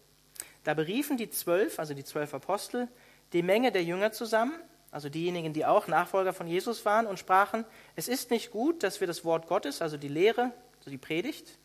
Da 0.63 0.75
beriefen 0.75 1.17
die 1.17 1.31
zwölf, 1.31 1.79
also 1.79 1.95
die 1.95 2.05
zwölf 2.05 2.33
Apostel, 2.35 2.89
die 3.33 3.43
Menge 3.43 3.73
der 3.73 3.85
Jünger 3.85 4.13
zusammen, 4.13 4.55
also 4.91 5.09
diejenigen, 5.09 5.53
die 5.53 5.67
auch 5.67 5.87
Nachfolger 5.89 6.33
von 6.33 6.47
Jesus 6.47 6.85
waren, 6.85 7.07
und 7.07 7.19
sprachen, 7.19 7.65
es 7.97 8.09
ist 8.09 8.31
nicht 8.31 8.51
gut, 8.51 8.83
dass 8.83 9.01
wir 9.01 9.07
das 9.07 9.25
Wort 9.25 9.49
Gottes, 9.49 9.83
also 9.83 9.97
die 9.97 10.09
Lehre, 10.09 10.53
also 10.79 10.91
die 10.91 10.99
Predigt, 10.99 11.59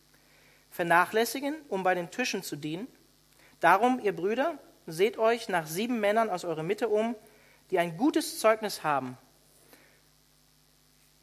vernachlässigen, 0.70 1.54
um 1.68 1.82
bei 1.82 1.94
den 1.94 2.10
Tischen 2.10 2.42
zu 2.42 2.56
dienen. 2.56 2.86
Darum, 3.60 4.00
ihr 4.00 4.14
Brüder, 4.14 4.58
seht 4.86 5.18
euch 5.18 5.48
nach 5.48 5.66
sieben 5.66 6.00
Männern 6.00 6.30
aus 6.30 6.44
eurer 6.44 6.62
Mitte 6.62 6.88
um, 6.88 7.14
die 7.70 7.78
ein 7.78 7.96
gutes 7.96 8.40
Zeugnis 8.40 8.82
haben 8.82 9.16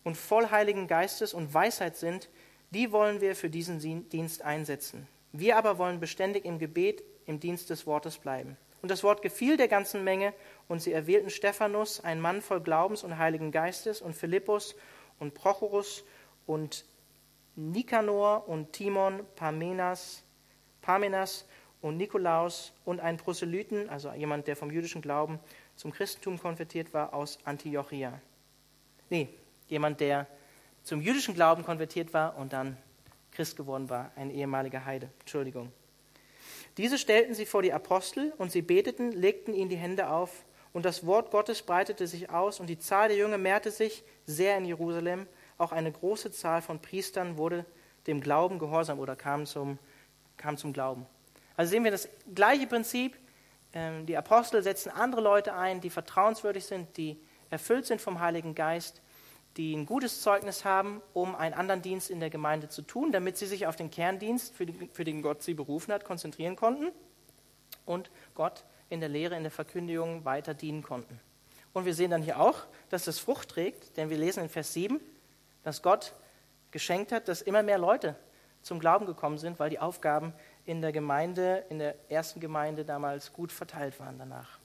und 0.07 0.15
voll 0.15 0.51
Heiligen 0.51 0.87
Geistes 0.87 1.33
und 1.33 1.53
Weisheit 1.53 1.97
sind, 1.97 2.29
die 2.69 2.93
wollen 2.93 3.19
wir 3.19 3.35
für 3.35 3.49
diesen 3.49 4.07
Dienst 4.09 4.41
einsetzen. 4.41 5.05
Wir 5.33 5.57
aber 5.57 5.77
wollen 5.77 5.99
beständig 5.99 6.45
im 6.45 6.59
Gebet 6.59 7.03
im 7.25 7.41
Dienst 7.41 7.69
des 7.69 7.85
Wortes 7.85 8.17
bleiben. 8.17 8.55
Und 8.81 8.89
das 8.89 9.03
Wort 9.03 9.21
gefiel 9.21 9.57
der 9.57 9.67
ganzen 9.67 10.05
Menge, 10.05 10.33
und 10.69 10.81
sie 10.81 10.93
erwählten 10.93 11.29
Stephanus, 11.29 11.99
ein 11.99 12.21
Mann 12.21 12.41
voll 12.41 12.61
Glaubens 12.61 13.03
und 13.03 13.17
Heiligen 13.17 13.51
Geistes, 13.51 14.01
und 14.01 14.15
Philippus 14.15 14.75
und 15.19 15.33
Prochorus 15.33 16.05
und 16.45 16.85
Nikanor 17.57 18.47
und 18.47 18.71
Timon, 18.71 19.25
Parmenas, 19.35 20.23
Parmenas 20.81 21.45
und 21.81 21.97
Nikolaus 21.97 22.71
und 22.85 22.99
einen 22.99 23.17
Proselyten, 23.17 23.89
also 23.89 24.13
jemand, 24.13 24.47
der 24.47 24.55
vom 24.55 24.71
jüdischen 24.71 25.01
Glauben 25.01 25.39
zum 25.75 25.91
Christentum 25.91 26.39
konvertiert 26.39 26.93
war, 26.93 27.13
aus 27.13 27.39
Antiochia. 27.43 28.21
Nee, 29.09 29.27
jemand, 29.67 29.99
der 29.99 30.27
zum 30.83 31.01
jüdischen 31.01 31.33
Glauben 31.33 31.65
konvertiert 31.65 32.13
war 32.13 32.37
und 32.37 32.53
dann 32.53 32.77
Christ 33.31 33.57
geworden 33.57 33.89
war, 33.89 34.11
ein 34.15 34.29
ehemaliger 34.29 34.85
Heide. 34.85 35.09
Entschuldigung. 35.19 35.71
Diese 36.77 36.97
stellten 36.97 37.33
sie 37.33 37.45
vor 37.45 37.63
die 37.63 37.73
Apostel 37.73 38.33
und 38.37 38.51
sie 38.51 38.61
beteten, 38.61 39.11
legten 39.11 39.53
ihnen 39.53 39.69
die 39.69 39.77
Hände 39.77 40.09
auf 40.09 40.45
und 40.73 40.85
das 40.85 41.05
Wort 41.07 41.31
Gottes 41.31 41.63
breitete 41.63 42.05
sich 42.05 42.29
aus 42.29 42.59
und 42.59 42.67
die 42.67 42.77
Zahl 42.77 43.09
der 43.09 43.17
Jünger 43.17 43.39
mehrte 43.39 43.71
sich 43.71 44.03
sehr 44.25 44.57
in 44.57 44.65
Jerusalem. 44.65 45.25
Auch 45.57 45.71
eine 45.71 45.91
große 45.91 46.31
Zahl 46.31 46.61
von 46.61 46.81
Priestern 46.81 47.37
wurde 47.37 47.65
dem 48.05 48.21
Glauben 48.21 48.59
gehorsam 48.59 48.99
oder 48.99 49.15
kam 49.15 49.45
zum, 49.45 49.79
kam 50.37 50.57
zum 50.57 50.73
Glauben. 50.73 51.05
Also 51.55 51.71
sehen 51.71 51.83
wir 51.83 51.91
das 51.91 52.07
gleiche 52.33 52.67
Prinzip. 52.67 53.17
Ähm, 53.73 54.05
die 54.05 54.15
Apostel 54.15 54.61
setzen 54.63 54.89
andere 54.89 55.21
Leute 55.21 55.53
ein, 55.53 55.81
die 55.81 55.89
vertrauenswürdig 55.89 56.65
sind, 56.65 56.95
die 56.97 57.19
erfüllt 57.49 57.85
sind 57.85 58.01
vom 58.01 58.19
Heiligen 58.19 58.55
Geist 58.55 59.01
die 59.57 59.75
ein 59.75 59.85
gutes 59.85 60.21
Zeugnis 60.21 60.63
haben, 60.63 61.01
um 61.13 61.35
einen 61.35 61.55
anderen 61.55 61.81
Dienst 61.81 62.09
in 62.09 62.19
der 62.19 62.29
Gemeinde 62.29 62.69
zu 62.69 62.83
tun, 62.83 63.11
damit 63.11 63.37
sie 63.37 63.47
sich 63.47 63.65
auf 63.65 63.75
den 63.75 63.89
Kerndienst, 63.89 64.55
für, 64.55 64.67
die, 64.67 64.89
für 64.93 65.03
den 65.03 65.21
Gott 65.21 65.41
sie 65.41 65.55
berufen 65.55 65.91
hat, 65.93 66.05
konzentrieren 66.05 66.55
konnten 66.55 66.91
und 67.85 68.11
Gott 68.35 68.63
in 68.89 68.99
der 68.99 69.09
Lehre, 69.09 69.35
in 69.35 69.43
der 69.43 69.51
Verkündigung 69.51 70.23
weiter 70.25 70.53
dienen 70.53 70.83
konnten. 70.83 71.19
Und 71.73 71.85
wir 71.85 71.93
sehen 71.93 72.11
dann 72.11 72.21
hier 72.21 72.39
auch, 72.39 72.65
dass 72.89 73.05
das 73.05 73.19
Frucht 73.19 73.49
trägt, 73.49 73.97
denn 73.97 74.09
wir 74.09 74.17
lesen 74.17 74.43
in 74.43 74.49
Vers 74.49 74.73
7, 74.73 74.99
dass 75.67 75.81
Gott 75.81 76.13
geschenkt 76.71 77.11
hat, 77.11 77.27
dass 77.27 77.41
immer 77.41 77.61
mehr 77.61 77.77
Leute 77.77 78.15
zum 78.61 78.79
Glauben 78.79 79.05
gekommen 79.05 79.37
sind, 79.37 79.59
weil 79.59 79.69
die 79.69 79.79
Aufgaben 79.79 80.31
in 80.63 80.81
der 80.81 80.93
Gemeinde, 80.93 81.65
in 81.69 81.77
der 81.77 81.93
ersten 82.09 82.39
Gemeinde 82.39 82.85
damals 82.85 83.33
gut 83.33 83.51
verteilt 83.51 83.99
waren 83.99 84.17
danach. 84.17 84.59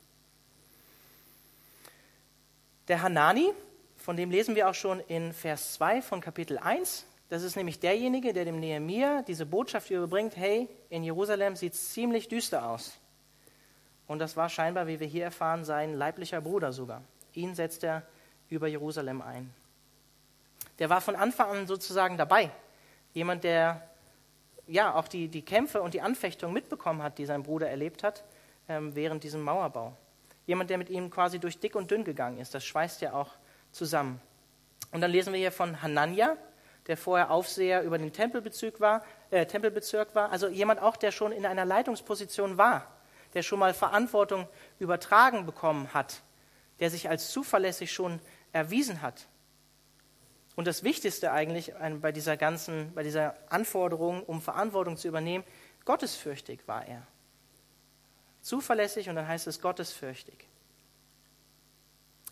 Der 2.86 3.02
Hanani, 3.02 3.52
von 3.96 4.16
dem 4.16 4.30
lesen 4.30 4.54
wir 4.54 4.68
auch 4.68 4.76
schon 4.76 5.00
in 5.00 5.32
Vers 5.32 5.72
2 5.74 6.02
von 6.02 6.20
Kapitel 6.20 6.56
1. 6.56 7.04
Das 7.30 7.42
ist 7.42 7.56
nämlich 7.56 7.80
derjenige, 7.80 8.32
der 8.32 8.44
dem 8.44 8.60
Nehemiah 8.60 9.22
diese 9.22 9.44
Botschaft 9.44 9.90
überbringt, 9.90 10.36
hey, 10.36 10.68
in 10.88 11.02
Jerusalem 11.02 11.56
sieht 11.56 11.72
es 11.72 11.90
ziemlich 11.92 12.28
düster 12.28 12.68
aus. 12.68 12.96
Und 14.06 14.20
das 14.20 14.36
war 14.36 14.48
scheinbar, 14.48 14.86
wie 14.86 15.00
wir 15.00 15.08
hier 15.08 15.24
erfahren, 15.24 15.64
sein 15.64 15.94
leiblicher 15.94 16.40
Bruder 16.40 16.72
sogar. 16.72 17.02
Ihn 17.32 17.56
setzt 17.56 17.82
er 17.82 18.06
über 18.48 18.68
Jerusalem 18.68 19.20
ein. 19.20 19.52
Der 20.82 20.90
war 20.90 21.00
von 21.00 21.14
Anfang 21.14 21.48
an 21.48 21.66
sozusagen 21.68 22.16
dabei. 22.16 22.50
Jemand, 23.12 23.44
der 23.44 23.88
ja 24.66 24.92
auch 24.92 25.06
die, 25.06 25.28
die 25.28 25.42
Kämpfe 25.42 25.80
und 25.80 25.94
die 25.94 26.00
Anfechtung 26.00 26.52
mitbekommen 26.52 27.04
hat, 27.04 27.18
die 27.18 27.24
sein 27.24 27.44
Bruder 27.44 27.70
erlebt 27.70 28.02
hat 28.02 28.24
ähm, 28.68 28.92
während 28.96 29.22
diesem 29.22 29.42
Mauerbau. 29.42 29.96
Jemand, 30.44 30.70
der 30.70 30.78
mit 30.78 30.90
ihm 30.90 31.08
quasi 31.08 31.38
durch 31.38 31.60
dick 31.60 31.76
und 31.76 31.92
dünn 31.92 32.02
gegangen 32.02 32.38
ist. 32.38 32.52
Das 32.52 32.64
schweißt 32.64 33.00
ja 33.00 33.12
auch 33.12 33.28
zusammen. 33.70 34.20
Und 34.90 35.02
dann 35.02 35.12
lesen 35.12 35.32
wir 35.32 35.38
hier 35.38 35.52
von 35.52 35.82
Hanania, 35.82 36.36
der 36.88 36.96
vorher 36.96 37.30
Aufseher 37.30 37.84
über 37.84 37.96
den 37.96 38.12
Tempelbezirk 38.12 38.80
war, 38.80 39.04
äh, 39.30 39.46
Tempelbezirk 39.46 40.16
war, 40.16 40.32
also 40.32 40.48
jemand 40.48 40.82
auch, 40.82 40.96
der 40.96 41.12
schon 41.12 41.30
in 41.30 41.46
einer 41.46 41.64
Leitungsposition 41.64 42.58
war, 42.58 42.88
der 43.34 43.44
schon 43.44 43.60
mal 43.60 43.72
Verantwortung 43.72 44.48
übertragen 44.80 45.46
bekommen 45.46 45.94
hat, 45.94 46.22
der 46.80 46.90
sich 46.90 47.08
als 47.08 47.30
zuverlässig 47.30 47.92
schon 47.92 48.18
erwiesen 48.50 49.00
hat. 49.00 49.28
Und 50.54 50.66
das 50.66 50.82
Wichtigste 50.82 51.32
eigentlich 51.32 51.72
bei 52.00 52.12
dieser 52.12 52.36
ganzen, 52.36 52.92
bei 52.94 53.02
dieser 53.02 53.36
Anforderung, 53.48 54.22
um 54.24 54.42
Verantwortung 54.42 54.96
zu 54.96 55.08
übernehmen, 55.08 55.44
gottesfürchtig 55.84 56.60
war 56.66 56.86
er. 56.86 57.06
Zuverlässig 58.42 59.08
und 59.08 59.16
dann 59.16 59.26
heißt 59.26 59.46
es 59.46 59.60
gottesfürchtig. 59.60 60.46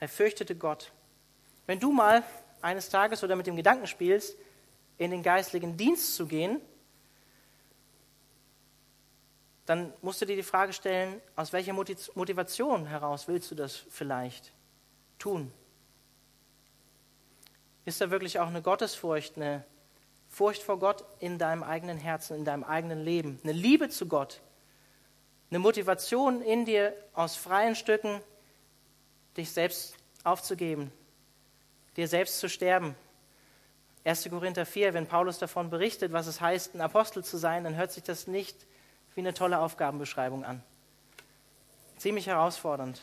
Er 0.01 0.09
fürchtete 0.09 0.57
Gott. 0.57 0.93
Wenn 1.67 1.79
du 1.79 1.93
mal 1.93 2.23
eines 2.63 2.89
Tages 2.89 3.23
oder 3.23 3.37
mit 3.37 3.47
dem 3.47 3.57
Gedanken 3.57 3.87
spielst, 3.87 4.37
in 4.99 5.11
den 5.11 5.23
geistlichen 5.23 5.77
Dienst 5.77 6.15
zu 6.15 6.27
gehen, 6.27 6.61
dann 9.67 9.93
musst 10.03 10.21
du 10.21 10.27
dir 10.27 10.37
die 10.37 10.43
Frage 10.43 10.73
stellen, 10.73 11.21
aus 11.37 11.53
welcher 11.53 11.73
Motivation 11.73 12.87
heraus 12.87 13.29
willst 13.29 13.51
du 13.51 13.55
das 13.55 13.77
vielleicht 13.77 14.53
tun? 15.19 15.53
Ist 17.91 18.01
da 18.01 18.13
wirklich 18.13 18.39
auch 18.39 18.47
eine 18.47 18.63
Gottesfurcht, 18.63 19.35
eine 19.35 19.65
Furcht 20.29 20.63
vor 20.63 20.79
Gott 20.79 21.05
in 21.19 21.39
deinem 21.39 21.65
eigenen 21.65 21.99
Herzen, 21.99 22.37
in 22.37 22.45
deinem 22.45 22.63
eigenen 22.63 23.03
Leben, 23.03 23.41
eine 23.43 23.51
Liebe 23.51 23.89
zu 23.89 24.07
Gott, 24.07 24.43
eine 25.51 25.59
Motivation 25.59 26.41
in 26.41 26.65
dir 26.65 26.95
aus 27.15 27.35
freien 27.35 27.75
Stücken, 27.75 28.21
dich 29.37 29.51
selbst 29.51 29.97
aufzugeben, 30.23 30.93
dir 31.97 32.07
selbst 32.07 32.39
zu 32.39 32.49
sterben. 32.49 32.95
1. 34.05 34.31
Korinther 34.31 34.67
4, 34.67 34.95
wenn 34.95 35.09
Paulus 35.09 35.41
davon 35.41 35.69
berichtet, 35.69 36.13
was 36.13 36.29
es 36.29 36.41
heißt, 36.41 36.77
ein 36.77 36.83
Apostel 36.83 37.25
zu 37.25 37.39
sein, 37.39 37.65
dann 37.65 37.75
hört 37.75 37.91
sich 37.91 38.05
das 38.05 38.29
nicht 38.29 38.69
wie 39.17 39.21
eine 39.21 39.35
tolle 39.35 39.59
Aufgabenbeschreibung 39.59 40.45
an. 40.45 40.63
Ziemlich 41.97 42.29
herausfordernd. 42.29 43.03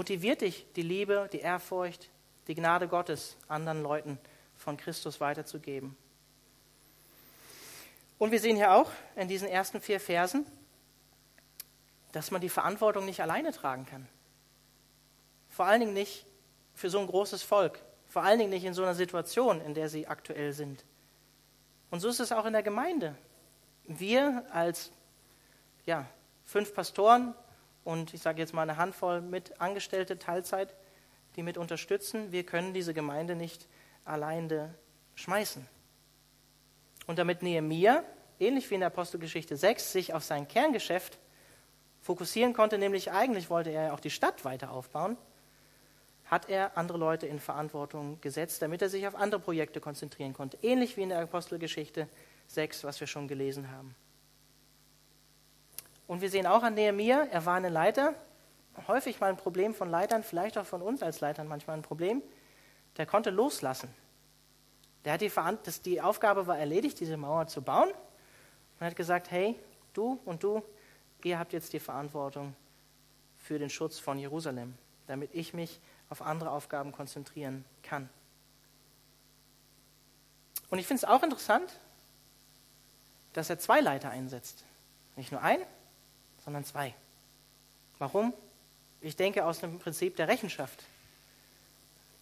Motiviert 0.00 0.40
dich 0.40 0.64
die 0.76 0.82
Liebe, 0.82 1.28
die 1.30 1.40
Ehrfurcht, 1.40 2.08
die 2.46 2.54
Gnade 2.54 2.88
Gottes 2.88 3.36
anderen 3.48 3.82
Leuten 3.82 4.18
von 4.56 4.78
Christus 4.78 5.20
weiterzugeben. 5.20 5.94
Und 8.16 8.30
wir 8.30 8.40
sehen 8.40 8.56
hier 8.56 8.72
auch 8.72 8.90
in 9.14 9.28
diesen 9.28 9.46
ersten 9.46 9.78
vier 9.82 10.00
Versen, 10.00 10.46
dass 12.12 12.30
man 12.30 12.40
die 12.40 12.48
Verantwortung 12.48 13.04
nicht 13.04 13.20
alleine 13.20 13.52
tragen 13.52 13.84
kann. 13.84 14.08
Vor 15.50 15.66
allen 15.66 15.80
Dingen 15.80 15.92
nicht 15.92 16.24
für 16.72 16.88
so 16.88 16.98
ein 16.98 17.06
großes 17.06 17.42
Volk. 17.42 17.78
Vor 18.08 18.22
allen 18.22 18.38
Dingen 18.38 18.52
nicht 18.52 18.64
in 18.64 18.72
so 18.72 18.82
einer 18.82 18.94
Situation, 18.94 19.60
in 19.60 19.74
der 19.74 19.90
sie 19.90 20.06
aktuell 20.06 20.54
sind. 20.54 20.82
Und 21.90 22.00
so 22.00 22.08
ist 22.08 22.20
es 22.20 22.32
auch 22.32 22.46
in 22.46 22.54
der 22.54 22.62
Gemeinde. 22.62 23.18
Wir 23.84 24.46
als 24.50 24.92
ja, 25.84 26.06
fünf 26.46 26.72
Pastoren 26.74 27.34
und 27.90 28.14
ich 28.14 28.22
sage 28.22 28.38
jetzt 28.38 28.54
mal 28.54 28.62
eine 28.62 28.76
Handvoll 28.76 29.20
mit 29.20 29.60
Angestellte 29.60 30.16
Teilzeit, 30.16 30.74
die 31.34 31.42
mit 31.42 31.58
unterstützen, 31.58 32.30
wir 32.30 32.44
können 32.46 32.72
diese 32.72 32.94
Gemeinde 32.94 33.34
nicht 33.34 33.66
alleine 34.04 34.72
schmeißen. 35.16 35.66
Und 37.08 37.18
damit 37.18 37.42
Nehemia, 37.42 38.04
ähnlich 38.38 38.70
wie 38.70 38.74
in 38.74 38.80
der 38.80 38.86
Apostelgeschichte 38.86 39.56
6, 39.56 39.90
sich 39.90 40.14
auf 40.14 40.22
sein 40.22 40.46
Kerngeschäft 40.46 41.18
fokussieren 42.00 42.52
konnte, 42.52 42.78
nämlich 42.78 43.10
eigentlich 43.10 43.50
wollte 43.50 43.70
er 43.70 43.92
auch 43.92 44.00
die 44.00 44.10
Stadt 44.10 44.44
weiter 44.44 44.70
aufbauen, 44.70 45.16
hat 46.26 46.48
er 46.48 46.78
andere 46.78 46.96
Leute 46.96 47.26
in 47.26 47.40
Verantwortung 47.40 48.20
gesetzt, 48.20 48.62
damit 48.62 48.82
er 48.82 48.88
sich 48.88 49.08
auf 49.08 49.16
andere 49.16 49.40
Projekte 49.40 49.80
konzentrieren 49.80 50.32
konnte. 50.32 50.58
Ähnlich 50.62 50.96
wie 50.96 51.02
in 51.02 51.08
der 51.08 51.22
Apostelgeschichte 51.22 52.08
6, 52.46 52.84
was 52.84 53.00
wir 53.00 53.08
schon 53.08 53.26
gelesen 53.26 53.72
haben. 53.72 53.96
Und 56.10 56.22
wir 56.22 56.28
sehen 56.28 56.44
auch 56.44 56.64
an 56.64 56.74
Nehemia, 56.74 57.28
er 57.30 57.46
war 57.46 57.54
ein 57.54 57.72
Leiter, 57.72 58.16
häufig 58.88 59.20
mal 59.20 59.28
ein 59.28 59.36
Problem 59.36 59.72
von 59.74 59.88
Leitern, 59.88 60.24
vielleicht 60.24 60.58
auch 60.58 60.66
von 60.66 60.82
uns 60.82 61.04
als 61.04 61.20
Leitern 61.20 61.46
manchmal 61.46 61.76
ein 61.76 61.82
Problem. 61.82 62.20
Der 62.96 63.06
konnte 63.06 63.30
loslassen. 63.30 63.88
Der 65.04 65.12
hat 65.12 65.20
die, 65.20 65.30
das, 65.62 65.82
die 65.82 66.00
Aufgabe 66.00 66.48
war 66.48 66.58
erledigt, 66.58 66.98
diese 66.98 67.16
Mauer 67.16 67.46
zu 67.46 67.62
bauen. 67.62 67.90
Und 67.90 68.86
hat 68.86 68.96
gesagt, 68.96 69.30
hey, 69.30 69.54
du 69.92 70.18
und 70.24 70.42
du, 70.42 70.64
ihr 71.22 71.38
habt 71.38 71.52
jetzt 71.52 71.74
die 71.74 71.78
Verantwortung 71.78 72.56
für 73.38 73.60
den 73.60 73.70
Schutz 73.70 74.00
von 74.00 74.18
Jerusalem, 74.18 74.74
damit 75.06 75.32
ich 75.32 75.54
mich 75.54 75.80
auf 76.08 76.22
andere 76.22 76.50
Aufgaben 76.50 76.90
konzentrieren 76.90 77.64
kann. 77.84 78.08
Und 80.70 80.80
ich 80.80 80.88
finde 80.88 81.04
es 81.04 81.08
auch 81.08 81.22
interessant, 81.22 81.78
dass 83.32 83.48
er 83.48 83.60
zwei 83.60 83.80
Leiter 83.80 84.10
einsetzt. 84.10 84.64
Nicht 85.14 85.30
nur 85.30 85.42
ein, 85.42 85.60
sondern 86.50 86.64
zwei. 86.64 86.92
Warum? 88.00 88.34
Ich 89.00 89.14
denke 89.14 89.44
aus 89.44 89.60
dem 89.60 89.78
Prinzip 89.78 90.16
der 90.16 90.26
Rechenschaft, 90.26 90.82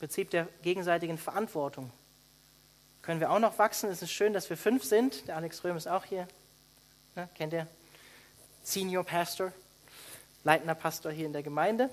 Prinzip 0.00 0.28
der 0.30 0.46
gegenseitigen 0.60 1.16
Verantwortung. 1.16 1.90
Können 3.00 3.20
wir 3.20 3.30
auch 3.30 3.38
noch 3.38 3.58
wachsen? 3.58 3.88
Es 3.88 4.02
ist 4.02 4.12
schön, 4.12 4.34
dass 4.34 4.50
wir 4.50 4.58
fünf 4.58 4.84
sind. 4.84 5.26
Der 5.28 5.36
Alex 5.36 5.64
Röhm 5.64 5.78
ist 5.78 5.88
auch 5.88 6.04
hier. 6.04 6.28
Ne, 7.16 7.26
kennt 7.34 7.54
ihr? 7.54 7.66
Senior 8.62 9.02
Pastor, 9.02 9.50
leitender 10.44 10.74
Pastor 10.74 11.10
hier 11.10 11.24
in 11.24 11.32
der 11.32 11.42
Gemeinde 11.42 11.88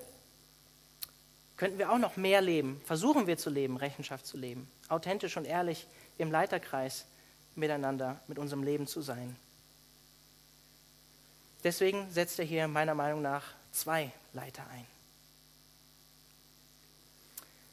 könnten 1.56 1.78
wir 1.78 1.90
auch 1.90 2.00
noch 2.00 2.18
mehr 2.18 2.42
leben. 2.42 2.82
Versuchen 2.84 3.28
wir 3.28 3.38
zu 3.38 3.50
leben, 3.50 3.78
Rechenschaft 3.78 4.28
zu 4.28 4.36
leben, 4.36 4.70
authentisch 4.90 5.38
und 5.38 5.46
ehrlich 5.46 5.88
im 6.18 6.32
Leiterkreis 6.32 7.06
miteinander 7.56 8.20
mit 8.28 8.40
unserem 8.40 8.62
Leben 8.62 8.88
zu 8.88 9.00
sein. 9.02 9.38
Deswegen 11.66 12.12
setzt 12.12 12.38
er 12.38 12.46
hier 12.46 12.68
meiner 12.68 12.94
Meinung 12.94 13.24
nach 13.24 13.44
zwei 13.72 14.12
Leiter 14.34 14.62
ein. 14.72 14.86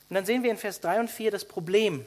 Und 0.08 0.14
dann 0.14 0.25
sehen 0.25 0.42
wir 0.42 0.50
in 0.50 0.56
Vers 0.56 0.80
3 0.80 1.00
und 1.00 1.11
4 1.11 1.30
das 1.30 1.44
Problem, 1.44 2.06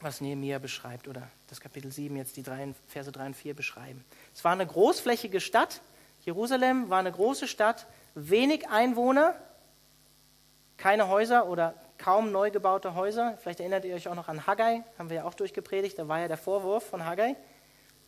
was 0.00 0.20
Nehemiah 0.20 0.58
beschreibt, 0.58 1.06
oder 1.06 1.28
das 1.48 1.60
Kapitel 1.60 1.92
7 1.92 2.16
jetzt 2.16 2.36
die 2.36 2.42
drei, 2.42 2.74
Verse 2.88 3.12
3 3.12 3.26
und 3.26 3.36
4 3.36 3.54
beschreiben. 3.54 4.04
Es 4.34 4.42
war 4.42 4.50
eine 4.50 4.66
großflächige 4.66 5.40
Stadt. 5.40 5.80
Jerusalem 6.24 6.90
war 6.90 6.98
eine 6.98 7.12
große 7.12 7.46
Stadt, 7.46 7.86
wenig 8.16 8.68
Einwohner, 8.68 9.36
keine 10.76 11.06
Häuser 11.06 11.46
oder 11.46 11.74
kaum 11.98 12.32
neu 12.32 12.50
gebaute 12.50 12.96
Häuser. 12.96 13.38
Vielleicht 13.40 13.60
erinnert 13.60 13.84
ihr 13.84 13.94
euch 13.94 14.08
auch 14.08 14.16
noch 14.16 14.26
an 14.26 14.48
Haggai, 14.48 14.82
haben 14.98 15.08
wir 15.08 15.18
ja 15.18 15.24
auch 15.24 15.34
durchgepredigt. 15.34 16.00
Da 16.00 16.08
war 16.08 16.18
ja 16.18 16.26
der 16.26 16.36
Vorwurf 16.36 16.84
von 16.90 17.04
Haggai, 17.04 17.36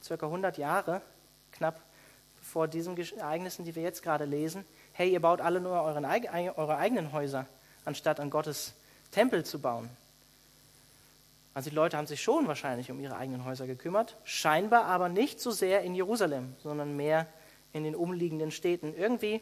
circa 0.03 0.27
100 0.27 0.59
Jahre, 0.59 1.01
knapp 1.53 1.81
vor 2.49 2.67
diesen 2.67 2.97
Ereignissen, 3.19 3.65
die 3.65 3.75
wir 3.75 3.83
jetzt 3.83 4.03
gerade 4.03 4.25
lesen. 4.25 4.65
Hey, 4.93 5.13
ihr 5.13 5.21
baut 5.21 5.41
alle 5.41 5.61
nur 5.61 5.83
euren, 5.83 6.05
eure 6.05 6.77
eigenen 6.77 7.13
Häuser, 7.13 7.47
anstatt 7.85 8.21
an 8.21 8.31
Gottes 8.31 8.75
Tempel 9.11 9.45
zu 9.45 9.61
bauen. 9.61 9.91
Also 11.55 11.71
die 11.71 11.77
Leute 11.77 11.97
haben 11.97 12.07
sich 12.07 12.23
schon 12.23 12.47
wahrscheinlich 12.47 12.91
um 12.91 13.01
ihre 13.01 13.17
eigenen 13.17 13.45
Häuser 13.45 13.67
gekümmert, 13.67 14.17
scheinbar 14.25 14.85
aber 14.85 15.09
nicht 15.09 15.41
so 15.41 15.51
sehr 15.51 15.83
in 15.83 15.95
Jerusalem, 15.95 16.55
sondern 16.63 16.97
mehr 16.97 17.27
in 17.73 17.85
den 17.85 17.95
umliegenden 17.95 18.51
Städten. 18.51 18.95
Irgendwie 18.97 19.41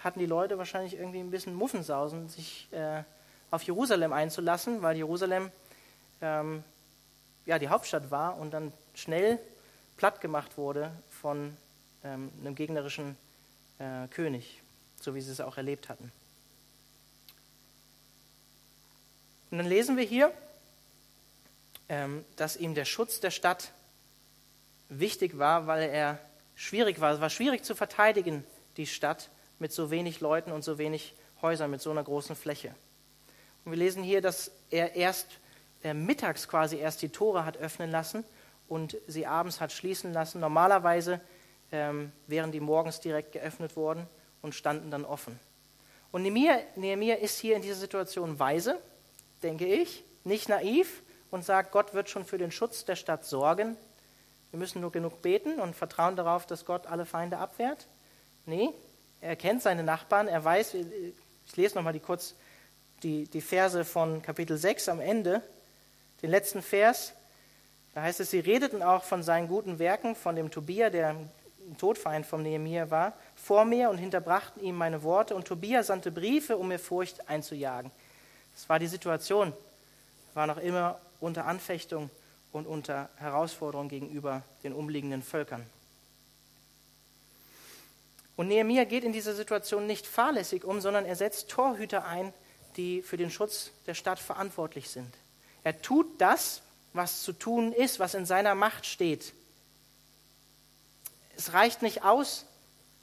hatten 0.00 0.18
die 0.18 0.26
Leute 0.26 0.58
wahrscheinlich 0.58 0.96
irgendwie 0.96 1.20
ein 1.20 1.30
bisschen 1.30 1.54
Muffensausen, 1.54 2.28
sich 2.28 2.68
äh, 2.72 3.02
auf 3.50 3.62
Jerusalem 3.62 4.12
einzulassen, 4.12 4.82
weil 4.82 4.96
Jerusalem 4.96 5.50
ähm, 6.20 6.64
ja, 7.46 7.58
die 7.58 7.68
Hauptstadt 7.68 8.10
war 8.10 8.38
und 8.38 8.52
dann 8.52 8.72
schnell 8.94 9.38
platt 9.96 10.20
gemacht 10.20 10.58
wurde 10.58 10.90
von 11.08 11.56
ähm, 12.04 12.30
einem 12.40 12.54
gegnerischen 12.54 13.16
äh, 13.78 14.08
König, 14.08 14.62
so 15.00 15.14
wie 15.14 15.20
sie 15.20 15.32
es 15.32 15.40
auch 15.40 15.56
erlebt 15.56 15.88
hatten. 15.88 16.12
Und 19.50 19.58
dann 19.58 19.66
lesen 19.66 19.96
wir 19.96 20.04
hier, 20.04 20.32
ähm, 21.88 22.24
dass 22.36 22.56
ihm 22.56 22.74
der 22.74 22.86
Schutz 22.86 23.20
der 23.20 23.30
Stadt 23.30 23.72
wichtig 24.88 25.38
war, 25.38 25.66
weil 25.66 25.90
er 25.90 26.18
schwierig 26.54 27.00
war. 27.00 27.12
Es 27.12 27.20
war 27.20 27.30
schwierig 27.30 27.64
zu 27.64 27.74
verteidigen, 27.74 28.44
die 28.76 28.86
Stadt 28.86 29.30
mit 29.58 29.72
so 29.72 29.90
wenig 29.90 30.20
Leuten 30.20 30.52
und 30.52 30.64
so 30.64 30.78
wenig 30.78 31.14
Häusern, 31.42 31.70
mit 31.70 31.82
so 31.82 31.90
einer 31.90 32.02
großen 32.02 32.36
Fläche. 32.36 32.74
Und 33.64 33.72
wir 33.72 33.78
lesen 33.78 34.02
hier, 34.02 34.20
dass 34.20 34.50
er 34.70 34.94
erst 34.96 35.26
äh, 35.82 35.94
mittags 35.94 36.48
quasi 36.48 36.76
erst 36.78 37.02
die 37.02 37.10
Tore 37.10 37.44
hat 37.44 37.56
öffnen 37.56 37.90
lassen 37.90 38.24
und 38.68 38.96
sie 39.06 39.26
abends 39.26 39.60
hat 39.60 39.72
schließen 39.72 40.12
lassen. 40.12 40.40
Normalerweise 40.40 41.20
ähm, 41.72 42.12
wären 42.26 42.52
die 42.52 42.60
morgens 42.60 43.00
direkt 43.00 43.32
geöffnet 43.32 43.76
worden 43.76 44.06
und 44.42 44.54
standen 44.54 44.90
dann 44.90 45.04
offen. 45.04 45.38
Und 46.12 46.22
Nehemiah, 46.22 47.14
ist 47.14 47.38
hier 47.38 47.56
in 47.56 47.62
dieser 47.62 47.76
Situation 47.76 48.38
weise, 48.38 48.78
denke 49.42 49.66
ich, 49.66 50.04
nicht 50.24 50.48
naiv 50.48 51.02
und 51.30 51.44
sagt, 51.44 51.72
Gott 51.72 51.94
wird 51.94 52.10
schon 52.10 52.26
für 52.26 52.38
den 52.38 52.52
Schutz 52.52 52.84
der 52.84 52.96
Stadt 52.96 53.24
sorgen. 53.24 53.76
Wir 54.50 54.58
müssen 54.58 54.82
nur 54.82 54.92
genug 54.92 55.22
beten 55.22 55.58
und 55.58 55.74
vertrauen 55.74 56.14
darauf, 56.14 56.46
dass 56.46 56.66
Gott 56.66 56.86
alle 56.86 57.06
Feinde 57.06 57.38
abwehrt. 57.38 57.88
Nee, 58.44 58.68
er 59.22 59.36
kennt 59.36 59.62
seine 59.62 59.82
Nachbarn, 59.82 60.28
er 60.28 60.44
weiß, 60.44 60.74
ich 60.74 61.56
lese 61.56 61.76
nochmal 61.76 61.94
die, 61.94 62.00
kurz 62.00 62.34
die, 63.02 63.24
die 63.24 63.40
Verse 63.40 63.84
von 63.84 64.20
Kapitel 64.20 64.58
6 64.58 64.90
am 64.90 65.00
Ende, 65.00 65.42
den 66.20 66.30
letzten 66.30 66.60
Vers. 66.60 67.14
Da 67.94 68.02
heißt 68.02 68.20
es, 68.20 68.30
sie 68.30 68.40
redeten 68.40 68.82
auch 68.82 69.04
von 69.04 69.22
seinen 69.22 69.48
guten 69.48 69.78
Werken, 69.78 70.14
von 70.14 70.36
dem 70.36 70.50
Tobia, 70.50 70.90
der 70.90 71.16
ein 71.72 71.78
Todfeind 71.78 72.26
von 72.26 72.42
Nehemiah 72.42 72.90
war, 72.90 73.14
vor 73.34 73.64
mir 73.64 73.88
und 73.88 73.96
hinterbrachten 73.96 74.62
ihm 74.62 74.76
meine 74.76 75.02
Worte. 75.02 75.34
Und 75.34 75.46
Tobia 75.46 75.82
sandte 75.82 76.12
Briefe, 76.12 76.58
um 76.58 76.68
mir 76.68 76.78
Furcht 76.78 77.28
einzujagen. 77.28 77.90
Das 78.54 78.68
war 78.68 78.78
die 78.78 78.86
Situation. 78.86 79.54
War 80.34 80.46
noch 80.46 80.58
immer 80.58 81.00
unter 81.20 81.46
Anfechtung 81.46 82.10
und 82.52 82.66
unter 82.66 83.08
Herausforderung 83.16 83.88
gegenüber 83.88 84.42
den 84.62 84.74
umliegenden 84.74 85.22
Völkern. 85.22 85.64
Und 88.36 88.48
Nehemiah 88.48 88.84
geht 88.84 89.04
in 89.04 89.12
dieser 89.12 89.34
Situation 89.34 89.86
nicht 89.86 90.06
fahrlässig 90.06 90.64
um, 90.64 90.80
sondern 90.80 91.06
er 91.06 91.16
setzt 91.16 91.48
Torhüter 91.48 92.04
ein, 92.04 92.34
die 92.76 93.02
für 93.02 93.16
den 93.16 93.30
Schutz 93.30 93.70
der 93.86 93.94
Stadt 93.94 94.18
verantwortlich 94.18 94.90
sind. 94.90 95.14
Er 95.64 95.80
tut 95.80 96.06
das, 96.20 96.60
was 96.92 97.22
zu 97.22 97.32
tun 97.32 97.72
ist, 97.72 97.98
was 97.98 98.14
in 98.14 98.26
seiner 98.26 98.54
Macht 98.54 98.84
steht. 98.84 99.32
Es 101.36 101.52
reicht 101.52 101.82
nicht 101.82 102.04
aus, 102.04 102.46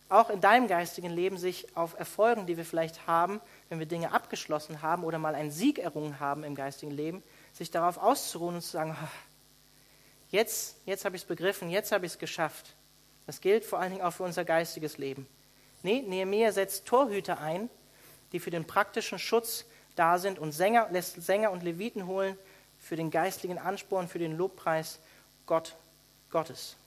auch 0.09 0.29
in 0.29 0.41
deinem 0.41 0.67
geistigen 0.67 1.11
Leben 1.11 1.37
sich 1.37 1.75
auf 1.77 1.97
Erfolgen, 1.97 2.47
die 2.47 2.57
wir 2.57 2.65
vielleicht 2.65 3.05
haben, 3.05 3.39
wenn 3.69 3.79
wir 3.79 3.85
Dinge 3.85 4.11
abgeschlossen 4.11 4.81
haben 4.81 5.03
oder 5.03 5.19
mal 5.19 5.35
einen 5.35 5.51
Sieg 5.51 5.77
errungen 5.77 6.19
haben 6.19 6.43
im 6.43 6.55
geistigen 6.55 6.91
Leben, 6.91 7.23
sich 7.53 7.69
darauf 7.69 7.97
auszuruhen 7.97 8.55
und 8.55 8.61
zu 8.61 8.71
sagen, 8.71 8.97
jetzt, 10.29 10.77
jetzt 10.85 11.05
habe 11.05 11.15
ich 11.15 11.21
es 11.21 11.27
begriffen, 11.27 11.69
jetzt 11.69 11.91
habe 11.91 12.07
ich 12.07 12.13
es 12.13 12.19
geschafft. 12.19 12.75
Das 13.27 13.41
gilt 13.41 13.65
vor 13.65 13.79
allen 13.79 13.91
Dingen 13.91 14.03
auch 14.03 14.13
für 14.13 14.23
unser 14.23 14.43
geistiges 14.43 14.97
Leben. 14.97 15.27
Nee, 15.83 16.01
Nehemiah 16.01 16.51
setzt 16.51 16.85
Torhüter 16.85 17.39
ein, 17.39 17.69
die 18.31 18.39
für 18.39 18.49
den 18.49 18.65
praktischen 18.65 19.19
Schutz 19.19 19.65
da 19.95 20.17
sind 20.17 20.39
und 20.39 20.51
Sänger, 20.51 20.89
lässt 20.91 21.21
Sänger 21.21 21.51
und 21.51 21.61
Leviten 21.61 22.07
holen 22.07 22.37
für 22.79 22.95
den 22.95 23.11
geistlichen 23.11 23.59
Ansporn, 23.59 24.07
für 24.07 24.19
den 24.19 24.35
Lobpreis 24.35 24.99
Gott, 25.45 25.75
Gottes. 26.31 26.77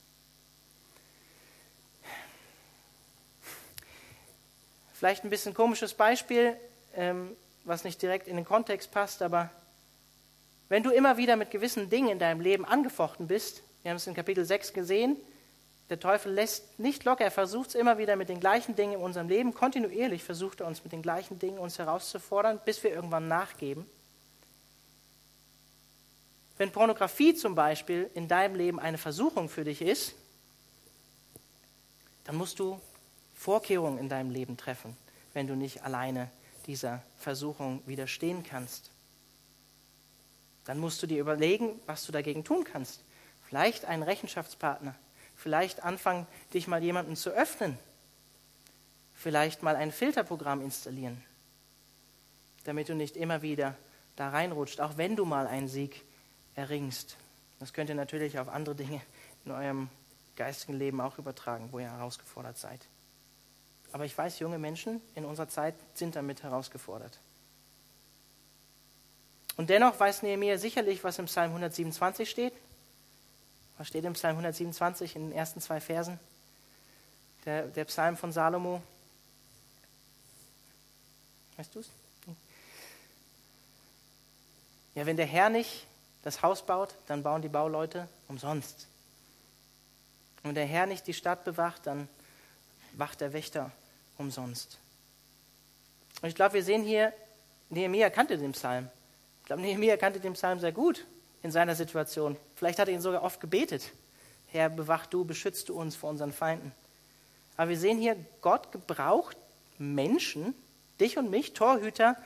Vielleicht 5.03 5.25
ein 5.25 5.31
bisschen 5.31 5.53
komisches 5.53 5.95
Beispiel, 5.95 6.57
ähm, 6.95 7.37
was 7.65 7.83
nicht 7.83 8.01
direkt 8.01 8.29
in 8.29 8.37
den 8.37 8.45
Kontext 8.45 8.93
passt, 8.93 9.21
aber 9.21 9.51
wenn 10.69 10.85
du 10.85 10.91
immer 10.91 11.17
wieder 11.17 11.35
mit 11.35 11.51
gewissen 11.51 11.91
Dingen 11.91 12.09
in 12.09 12.21
deinem 12.21 12.41
Leben 12.41 12.65
angefochten 12.65 13.27
bist, 13.27 13.65
wir 13.83 13.91
haben 13.91 13.97
es 13.97 14.07
in 14.07 14.15
Kapitel 14.15 14.45
6 14.45 14.73
gesehen, 14.73 15.17
der 15.91 15.99
Teufel 15.99 16.33
lässt 16.33 16.79
nicht 16.79 17.03
locker, 17.03 17.25
er 17.25 17.33
versucht 17.33 17.71
es 17.71 17.75
immer 17.75 17.99
wieder 17.99 18.15
mit 18.15 18.29
den 18.29 18.39
gleichen 18.39 18.77
Dingen 18.77 18.93
in 18.93 19.01
unserem 19.01 19.29
Leben. 19.29 19.55
Kontinuierlich 19.55 20.23
versucht 20.23 20.61
er 20.61 20.69
uns 20.69 20.85
mit 20.85 20.93
den 20.93 21.03
gleichen 21.03 21.37
Dingen 21.41 21.59
uns 21.59 21.81
herauszufordern, 21.81 22.61
bis 22.65 22.85
wir 22.85 22.95
irgendwann 22.95 23.27
nachgeben. 23.27 23.85
Wenn 26.59 26.71
Pornografie 26.71 27.35
zum 27.35 27.57
Beispiel 27.57 28.09
in 28.15 28.29
deinem 28.29 28.55
Leben 28.55 28.79
eine 28.79 28.99
Versuchung 28.99 29.49
für 29.49 29.65
dich 29.65 29.83
ist, 29.83 30.15
dann 32.23 32.37
musst 32.37 32.61
du 32.61 32.81
Vorkehrungen 33.43 33.99
in 33.99 34.09
deinem 34.09 34.31
Leben 34.31 34.57
treffen, 34.57 34.97
wenn 35.33 35.49
du 35.49 35.57
nicht 35.57 35.83
alleine 35.83 36.31
dieser 36.67 37.03
Versuchung 37.19 37.83
widerstehen 37.87 38.45
kannst. 38.45 38.93
Dann 40.65 40.79
musst 40.79 41.03
du 41.03 41.09
dir 41.09 41.21
überlegen, 41.21 41.81
was 41.87 42.07
du 42.07 42.13
dagegen 42.13 42.45
tun 42.45 42.63
kannst. 42.63 43.03
Vielleicht 43.43 43.85
einen 43.85 44.05
Rechenschaftspartner. 44.05 44.95
Vielleicht 45.35 45.83
anfangen, 45.83 46.29
dich 46.55 46.69
mal 46.69 46.85
jemandem 46.85 47.17
zu 47.17 47.31
öffnen. 47.31 47.77
Vielleicht 49.13 49.65
mal 49.65 49.75
ein 49.75 49.91
Filterprogramm 49.91 50.61
installieren, 50.61 51.21
damit 52.63 52.89
du 52.89 52.95
nicht 52.95 53.17
immer 53.17 53.43
wieder 53.43 53.77
da 54.15 54.29
reinrutscht, 54.31 54.81
auch 54.81 54.97
wenn 54.99 55.17
du 55.17 55.25
mal 55.25 55.49
einen 55.49 55.69
Sieg 55.69 56.05
erringst. 56.55 57.17
Das 57.59 57.73
könnt 57.73 57.89
ihr 57.89 57.97
natürlich 57.97 58.39
auf 58.39 58.49
andere 58.49 58.77
Dinge 58.77 59.01
in 59.45 59.51
eurem 59.51 59.89
geistigen 60.37 60.79
Leben 60.79 61.01
auch 61.01 61.19
übertragen, 61.19 61.71
wo 61.73 61.81
ihr 61.81 61.91
herausgefordert 61.91 62.57
seid. 62.57 62.87
Aber 63.93 64.07
ich 64.07 64.17
weiß, 64.17 64.39
junge 64.39 64.59
Menschen 64.59 65.01
in 65.15 65.25
unserer 65.25 65.49
Zeit 65.49 65.75
sind 65.95 66.17
damit 66.17 66.43
herausgefordert. 66.43 67.19
Und 69.57 69.69
dennoch 69.69 70.01
weiß 70.01 70.23
Nehemiah 70.23 70.57
sicherlich, 70.57 71.05
was 71.05 71.19
im 71.19 71.27
Psalm 71.27 71.51
127 71.51 72.29
steht. 72.29 72.55
Was 73.77 73.89
steht 73.89 74.05
im 74.05 74.15
Psalm 74.15 74.33
127 74.33 75.17
in 75.17 75.29
den 75.29 75.33
ersten 75.33 75.61
zwei 75.61 75.81
Versen? 75.81 76.19
Der, 77.45 77.67
der 77.67 77.85
Psalm 77.85 78.17
von 78.17 78.33
Salomo. 78.33 78.83
Weißt 81.57 81.75
du 81.75 81.81
es? 81.81 81.91
Ja, 84.95 85.07
wenn 85.07 85.17
der 85.17 85.27
Herr 85.27 85.49
nicht 85.49 85.87
das 86.23 86.43
Haus 86.43 86.65
baut, 86.65 86.95
dann 87.07 87.23
bauen 87.23 87.43
die 87.43 87.49
Bauleute 87.49 88.09
umsonst. 88.29 88.87
Und 90.43 90.49
wenn 90.49 90.55
der 90.55 90.67
Herr 90.67 90.87
nicht 90.87 91.07
die 91.07 91.15
Stadt 91.15 91.45
bewacht, 91.45 91.87
dann 91.87 92.09
wacht 92.95 93.21
der 93.21 93.33
Wächter 93.33 93.71
umsonst. 94.19 94.79
Und 96.21 96.29
ich 96.29 96.35
glaube, 96.35 96.55
wir 96.55 96.65
sehen 96.65 96.83
hier, 96.83 97.13
Nehemiah 97.71 98.11
kannte 98.11 98.39
den 98.39 98.53
Psalm. 98.53 98.89
Ich 99.41 99.47
glaube, 99.47 99.63
Nehemiah 99.63 99.97
kannte 99.97 100.21
den 100.21 100.35
Psalm 100.35 100.61
sehr 100.61 100.73
gut 100.73 101.05
in 101.43 101.51
seiner 101.51 101.75
Situation. 101.75 102.37
Vielleicht 102.55 102.79
hat 102.79 102.89
er 102.89 102.95
ihn 102.95 103.01
sogar 103.01 103.23
oft 103.23 103.41
gebetet. 103.41 103.93
Herr, 104.47 104.69
bewacht 104.69 105.13
du, 105.13 105.25
beschützt 105.25 105.69
du 105.69 105.75
uns 105.75 105.97
vor 105.97 106.11
unseren 106.11 106.33
Feinden. 106.33 106.73
Aber 107.57 107.71
wir 107.71 107.79
sehen 107.79 107.99
hier, 107.99 108.17
Gott 108.41 108.71
gebraucht 108.73 109.37
Menschen, 109.79 110.55
dich 111.01 111.19
und 111.19 111.31
mich, 111.31 111.55
Torhüter, 111.55 112.17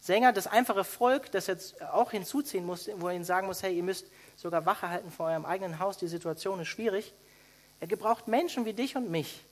Sänger, 0.00 0.32
das 0.32 0.46
einfache 0.46 0.84
Volk, 0.84 1.30
das 1.32 1.46
jetzt 1.46 1.80
auch 1.82 2.10
hinzuziehen 2.10 2.64
muss, 2.64 2.90
wo 2.96 3.08
er 3.08 3.14
ihnen 3.14 3.24
sagen 3.24 3.46
muss, 3.46 3.62
hey, 3.62 3.76
ihr 3.76 3.82
müsst 3.82 4.06
sogar 4.36 4.66
Wache 4.66 4.88
halten 4.88 5.10
vor 5.10 5.26
eurem 5.26 5.44
eigenen 5.44 5.78
Haus, 5.78 5.96
die 5.96 6.08
Situation 6.08 6.60
ist 6.60 6.68
schwierig. 6.68 7.12
Er 7.80 7.86
gebraucht 7.86 8.28
Menschen 8.28 8.64
wie 8.64 8.72
dich 8.72 8.96
und 8.96 9.10
mich, 9.10 9.44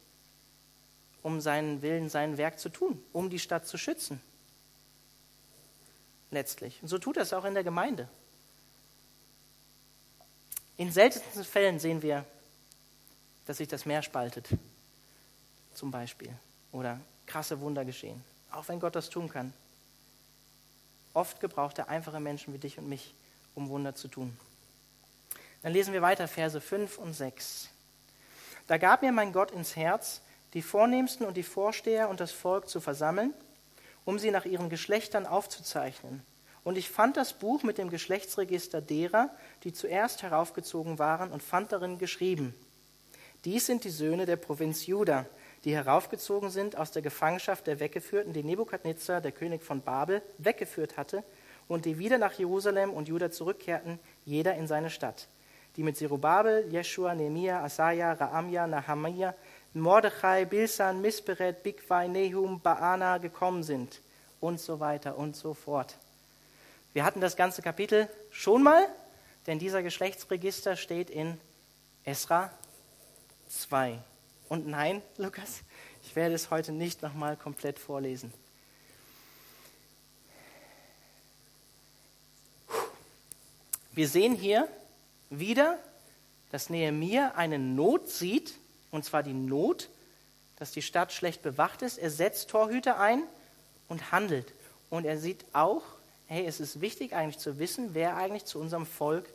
um 1.23 1.41
seinen 1.41 1.83
Willen, 1.83 2.09
sein 2.09 2.37
Werk 2.39 2.59
zu 2.59 2.69
tun, 2.69 3.03
um 3.13 3.31
die 3.31 3.39
Stadt 3.39 3.67
zu 3.67 3.79
schützen. 3.79 4.21
Letztlich. 6.31 6.81
Und 6.83 6.89
so 6.89 6.99
tut 6.99 7.17
er 7.17 7.25
es 7.25 7.33
auch 7.33 7.45
in 7.45 7.55
der 7.55 7.65
Gemeinde. 7.65 8.09
In 10.77 10.93
seltensten 10.93 11.45
Fällen 11.45 11.79
sehen 11.79 12.03
wir, 12.03 12.25
dass 13.47 13.59
sich 13.59 13.69
das 13.69 13.85
Meer 13.85 14.03
spaltet, 14.03 14.49
zum 15.75 15.91
Beispiel, 15.91 16.33
oder 16.73 17.01
krasse 17.27 17.61
Wunder 17.61 17.85
geschehen, 17.85 18.25
auch 18.51 18.69
wenn 18.69 18.81
Gott 18.81 18.95
das 18.95 19.11
tun 19.11 19.29
kann. 19.29 19.53
Oft 21.13 21.41
gebraucht 21.41 21.79
er 21.79 21.89
einfache 21.89 22.21
Menschen 22.21 22.55
wie 22.55 22.59
dich 22.59 22.79
und 22.79 22.89
mich, 22.89 23.15
um 23.55 23.69
Wunder 23.69 23.95
zu 23.95 24.09
tun. 24.09 24.37
Dann 25.63 25.73
lesen 25.73 25.93
wir 25.93 26.01
weiter 26.01 26.29
Verse 26.29 26.61
5 26.61 26.99
und 26.99 27.13
6. 27.13 27.69
Da 28.67 28.79
gab 28.79 29.03
mir 29.03 29.13
mein 29.13 29.33
Gott 29.33 29.51
ins 29.51 29.77
Herz, 29.77 30.23
die 30.55 30.63
Vornehmsten 30.63 31.27
und 31.27 31.37
die 31.37 31.43
Vorsteher 31.43 32.09
und 32.09 32.21
das 32.21 32.33
Volk 32.33 32.69
zu 32.69 32.81
versammeln, 32.81 33.33
um 34.05 34.19
sie 34.19 34.31
nach 34.31 34.45
ihren 34.45 34.69
Geschlechtern 34.69 35.27
aufzuzeichnen. 35.27 36.23
Und 36.63 36.77
ich 36.77 36.91
fand 36.91 37.17
das 37.17 37.33
Buch 37.33 37.63
mit 37.63 37.79
dem 37.79 37.91
Geschlechtsregister 37.91 38.81
derer, 38.81 39.31
die 39.65 39.73
zuerst 39.73 40.23
heraufgezogen 40.23 40.99
waren, 40.99 41.31
und 41.31 41.43
fand 41.43 41.73
darin 41.73 41.99
geschrieben, 41.99 42.55
dies 43.45 43.65
sind 43.65 43.85
die 43.85 43.91
Söhne 43.91 44.27
der 44.27 44.37
Provinz 44.37 44.87
Juda, 44.87 45.25
die 45.65 45.75
heraufgezogen 45.75 46.51
sind 46.51 46.77
aus 46.77 46.91
der 46.91 47.01
Gefangenschaft 47.01 47.67
der 47.67 47.81
Weggeführten, 47.81 48.35
die 48.35 48.43
Nebukadnezar, 48.43 49.23
der 49.23 49.33
König 49.33 49.63
von 49.63 49.81
Babel, 49.81 50.21
weggeführt 50.37 50.99
hatte 50.99 51.25
und 51.67 51.87
die 51.87 51.99
wieder 51.99 52.19
nach 52.19 52.35
Jerusalem 52.35 52.91
und 52.91 53.09
Juda 53.09 53.31
zurückkehrten, 53.31 53.99
jeder 54.27 54.57
in 54.57 54.67
seine 54.67 54.91
Stadt, 54.91 55.29
die 55.77 55.83
mit 55.83 55.97
Zerubabel, 55.97 56.67
Jeschua, 56.71 57.15
Nehemiah, 57.15 57.63
Asaja, 57.63 58.13
Raamja, 58.13 58.67
Nahamiah, 58.67 59.35
Mordechai, 59.73 60.45
Bilsan, 60.45 61.01
Misperet, 61.01 61.63
Bigwai, 61.63 62.09
Nehum, 62.09 62.61
Baana 62.61 63.19
gekommen 63.19 63.63
sind 63.63 64.01
und 64.41 64.61
so 64.61 64.81
weiter 64.81 65.17
und 65.17 65.37
so 65.37 65.55
fort. 65.55 65.97
Wir 66.93 67.05
hatten 67.05 67.21
das 67.21 67.37
ganze 67.37 67.63
Kapitel 67.63 68.09
schon 68.31 68.63
mal, 68.65 68.89
denn 69.47 69.59
dieser 69.59 69.83
Geschlechtsregister 69.83 70.77
steht 70.77 71.09
in 71.09 71.39
Esra 72.05 72.51
2. 73.49 73.99
Und 74.49 74.67
nein, 74.67 75.03
Lukas, 75.17 75.61
ich 76.03 76.17
werde 76.17 76.35
es 76.35 76.51
heute 76.51 76.73
nicht 76.73 77.03
nochmal 77.03 77.37
komplett 77.37 77.79
vorlesen. 77.79 78.33
Wir 83.93 84.09
sehen 84.09 84.35
hier 84.35 84.69
wieder, 85.31 85.79
dass 86.51 86.71
Nehemiah 86.71 87.33
eine 87.37 87.59
Not 87.59 88.09
sieht, 88.09 88.55
und 88.91 89.05
zwar 89.05 89.23
die 89.23 89.33
Not, 89.33 89.89
dass 90.61 90.73
die 90.73 90.83
Stadt 90.83 91.13
schlecht 91.13 91.43
bewacht 91.43 91.83
ist. 91.83 91.99
Er 91.99 92.11
setzt 92.11 92.51
Torhüter 92.51 93.01
ein 93.01 93.23
und 93.89 94.13
handelt. 94.13 94.53
Und 94.91 95.07
er 95.07 95.19
sieht 95.19 95.45
auch, 95.53 95.83
hey, 96.27 96.47
es 96.47 96.61
ist 96.61 96.81
wichtig 96.81 97.15
eigentlich 97.15 97.39
zu 97.39 97.59
wissen, 97.59 97.95
wer 97.95 98.17
eigentlich 98.17 98.45
zu 98.45 98.59
unserem 98.59 98.87
Volk 98.87 99.29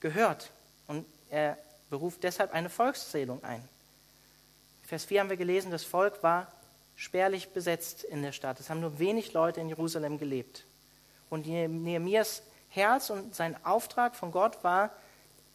gehört. 0.00 0.50
Und 0.86 1.04
er 1.30 1.58
beruft 1.90 2.22
deshalb 2.22 2.52
eine 2.52 2.70
Volkszählung 2.70 3.42
ein. 3.42 3.66
Vers 4.84 5.04
4 5.04 5.20
haben 5.20 5.30
wir 5.30 5.36
gelesen, 5.36 5.70
das 5.70 5.84
Volk 5.84 6.22
war 6.22 6.52
spärlich 6.94 7.48
besetzt 7.48 8.04
in 8.04 8.22
der 8.22 8.32
Stadt. 8.32 8.60
Es 8.60 8.70
haben 8.70 8.80
nur 8.80 8.98
wenig 8.98 9.32
Leute 9.32 9.60
in 9.60 9.68
Jerusalem 9.68 10.18
gelebt. 10.18 10.64
Und 11.28 11.46
Nehemias 11.46 12.42
Herz 12.68 13.10
und 13.10 13.34
sein 13.34 13.56
Auftrag 13.64 14.14
von 14.14 14.30
Gott 14.30 14.62
war, 14.62 14.90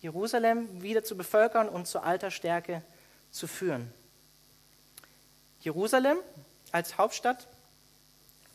Jerusalem 0.01 0.81
wieder 0.81 1.03
zu 1.03 1.15
bevölkern 1.15 1.69
und 1.69 1.87
zur 1.87 2.03
alter 2.03 2.29
Stärke 2.29 2.81
zu 2.81 2.96
führen. 3.47 3.93
Jerusalem 5.59 6.17
als 6.71 6.97
Hauptstadt 6.97 7.47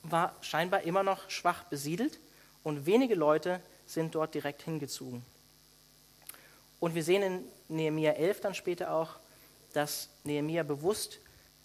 war 0.02 0.34
scheinbar 0.40 0.82
immer 0.82 1.02
noch 1.02 1.30
schwach 1.30 1.64
besiedelt 1.64 2.18
und 2.62 2.86
wenige 2.86 3.14
Leute 3.14 3.60
sind 3.86 4.14
dort 4.14 4.34
direkt 4.34 4.62
hingezogen. 4.62 5.24
Und 6.80 6.94
wir 6.94 7.04
sehen 7.04 7.22
in 7.22 7.44
Nehemia 7.68 8.12
11 8.12 8.40
dann 8.40 8.54
später 8.54 8.92
auch, 8.92 9.16
dass 9.72 10.08
Nehemia 10.24 10.62
bewusst 10.62 11.18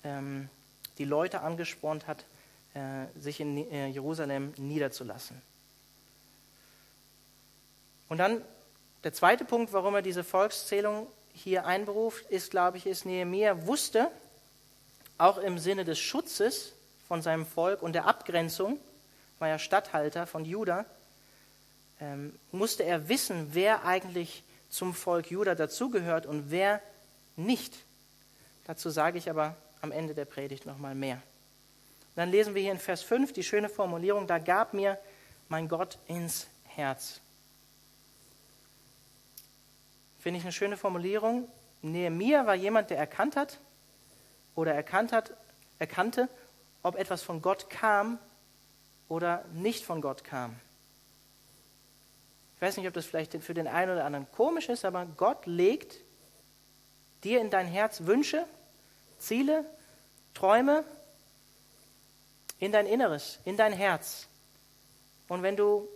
ähm, 0.03 0.49
die 0.97 1.05
Leute 1.05 1.41
angespornt 1.41 2.07
hat, 2.07 2.25
äh, 2.73 3.19
sich 3.19 3.39
in 3.39 3.57
äh, 3.71 3.87
Jerusalem 3.87 4.53
niederzulassen. 4.57 5.41
Und 8.09 8.19
dann 8.19 8.41
der 9.03 9.13
zweite 9.13 9.45
Punkt, 9.45 9.73
warum 9.73 9.95
er 9.95 10.01
diese 10.01 10.23
Volkszählung 10.23 11.07
hier 11.41 11.65
einberuft, 11.65 12.25
ist, 12.29 12.51
glaube 12.51 12.77
ich, 12.77 12.85
ist 12.85 13.05
Nehemia 13.05 13.65
wusste, 13.65 14.09
auch 15.17 15.37
im 15.37 15.57
Sinne 15.57 15.85
des 15.85 15.99
Schutzes 15.99 16.73
von 17.07 17.21
seinem 17.21 17.45
Volk 17.45 17.81
und 17.81 17.93
der 17.93 18.05
Abgrenzung, 18.05 18.79
war 19.39 19.49
er 19.49 19.59
Statthalter 19.59 20.27
von 20.27 20.45
Juda, 20.45 20.85
ähm, 21.99 22.37
musste 22.51 22.83
er 22.83 23.09
wissen, 23.09 23.49
wer 23.53 23.85
eigentlich 23.85 24.43
zum 24.69 24.93
Volk 24.93 25.31
Juda 25.31 25.55
dazugehört 25.55 26.25
und 26.25 26.51
wer 26.51 26.81
nicht. 27.35 27.73
Dazu 28.65 28.89
sage 28.89 29.17
ich 29.17 29.29
aber 29.29 29.55
am 29.81 29.91
Ende 29.91 30.13
der 30.13 30.25
Predigt 30.25 30.65
nochmal 30.65 30.95
mehr. 30.95 31.21
dann 32.15 32.31
lesen 32.31 32.55
wir 32.55 32.61
hier 32.63 32.71
in 32.71 32.79
Vers 32.79 33.03
5 33.03 33.31
die 33.31 33.43
schöne 33.43 33.69
Formulierung, 33.69 34.27
da 34.27 34.39
gab 34.39 34.73
mir 34.73 34.97
mein 35.49 35.67
Gott 35.67 35.99
ins 36.07 36.47
Herz. 36.65 37.21
Finde 40.27 40.39
ich 40.39 40.43
eine 40.43 40.51
schöne 40.51 40.75
Formulierung. 40.75 41.47
Nehemiah 41.81 42.45
war 42.45 42.53
jemand, 42.53 42.89
der 42.89 42.97
erkannt 42.97 43.37
hat 43.37 43.61
oder 44.55 44.73
erkannt 44.73 45.13
hat, 45.13 45.31
erkannte, 45.79 46.27
ob 46.83 46.97
etwas 46.97 47.23
von 47.23 47.41
Gott 47.41 47.69
kam 47.69 48.19
oder 49.07 49.45
nicht 49.53 49.85
von 49.85 50.01
Gott 50.01 50.25
kam. 50.25 50.59
Ich 52.57 52.61
weiß 52.61 52.75
nicht, 52.75 52.89
ob 52.89 52.93
das 52.93 53.05
vielleicht 53.05 53.41
für 53.41 53.53
den 53.53 53.69
einen 53.69 53.93
oder 53.93 54.03
anderen 54.03 54.29
komisch 54.33 54.67
ist, 54.67 54.83
aber 54.83 55.05
Gott 55.05 55.45
legt 55.45 55.95
dir 57.23 57.39
in 57.39 57.49
dein 57.49 57.65
Herz 57.65 58.01
Wünsche 58.01 58.45
Ziele, 59.19 59.63
Träume 60.33 60.83
in 62.59 62.73
dein 62.73 62.85
Inneres, 62.85 63.39
in 63.45 63.55
dein 63.55 63.71
Herz. 63.71 64.27
Und 65.29 65.41
wenn 65.41 65.55
du, 65.55 65.87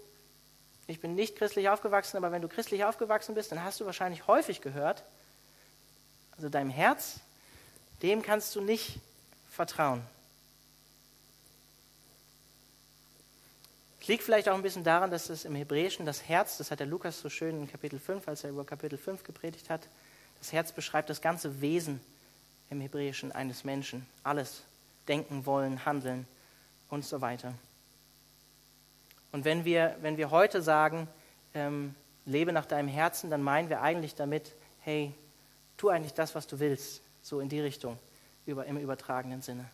ich 0.91 0.99
bin 0.99 1.15
nicht 1.15 1.36
christlich 1.38 1.69
aufgewachsen, 1.69 2.17
aber 2.17 2.32
wenn 2.32 2.41
du 2.41 2.47
christlich 2.47 2.84
aufgewachsen 2.84 3.36
bist, 3.36 3.51
dann 3.51 3.63
hast 3.63 3.80
du 3.80 3.86
wahrscheinlich 3.86 4.27
häufig 4.27 4.62
gehört, 4.62 5.04
also 6.36 6.49
deinem 6.49 6.69
Herz, 6.69 7.19
dem 8.01 8.21
kannst 8.21 8.56
du 8.56 8.62
nicht 8.62 8.99
vertrauen. 9.49 10.01
Es 14.01 14.08
liegt 14.08 14.23
vielleicht 14.23 14.49
auch 14.49 14.56
ein 14.56 14.63
bisschen 14.63 14.84
daran, 14.84 15.12
dass 15.12 15.30
es 15.30 15.45
im 15.45 15.56
Hebräischen 15.56 16.06
das 16.06 16.27
Herz, 16.27 16.58
das 16.58 16.71
hat 16.71 16.80
der 16.80 16.88
Lukas 16.88 17.19
so 17.19 17.30
schön 17.30 17.62
in 17.62 17.71
Kapitel 17.71 17.99
5, 17.99 18.27
als 18.27 18.43
er 18.43 18.49
über 18.49 18.65
Kapitel 18.65 18.97
5 18.97 19.23
gepredigt 19.23 19.69
hat, 19.69 19.88
das 20.39 20.51
Herz 20.51 20.71
beschreibt 20.71 21.10
das 21.10 21.21
ganze 21.21 21.62
Wesen 21.62 22.01
im 22.71 22.82
Hebräischen 22.82 23.32
eines 23.32 23.63
Menschen. 23.63 24.08
Alles. 24.23 24.63
Denken, 25.08 25.45
wollen, 25.45 25.86
handeln 25.86 26.27
und 26.89 27.06
so 27.06 27.21
weiter. 27.21 27.54
Und 29.32 29.46
wenn 29.46 29.65
wir, 29.65 29.96
wenn 30.02 30.17
wir 30.17 30.32
heute 30.32 30.62
sagen, 30.62 31.08
ähm, 31.54 31.96
lebe 32.26 32.52
nach 32.52 32.65
deinem 32.65 32.88
Herzen, 32.88 33.30
dann 33.30 33.41
meinen 33.41 33.70
wir 33.70 33.82
eigentlich 33.82 34.15
damit, 34.15 34.56
hey, 34.82 35.13
tu 35.78 35.89
eigentlich 35.89 36.13
das, 36.13 36.36
was 36.36 36.48
du 36.48 36.60
willst, 36.60 37.02
so 37.22 37.39
in 37.39 37.50
die 37.50 37.60
Richtung, 37.60 37.98
über, 38.46 38.65
im 38.65 38.78
übertragenen 38.78 39.41
Sinne. 39.41 39.70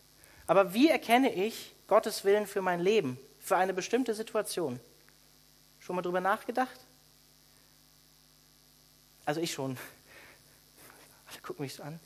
Aber 0.46 0.72
wie 0.74 0.88
erkenne 0.88 1.32
ich 1.32 1.74
Gottes 1.86 2.24
Willen 2.24 2.46
für 2.46 2.62
mein 2.62 2.80
Leben, 2.80 3.18
für 3.38 3.56
eine 3.56 3.74
bestimmte 3.74 4.14
Situation? 4.14 4.80
Schon 5.80 5.96
mal 5.96 6.02
drüber 6.02 6.20
nachgedacht? 6.20 6.80
Also 9.24 9.40
ich 9.40 9.52
schon. 9.52 9.76
Alle 11.30 11.40
gucken 11.42 11.62
mich 11.62 11.74
so 11.74 11.82
an. 11.82 12.00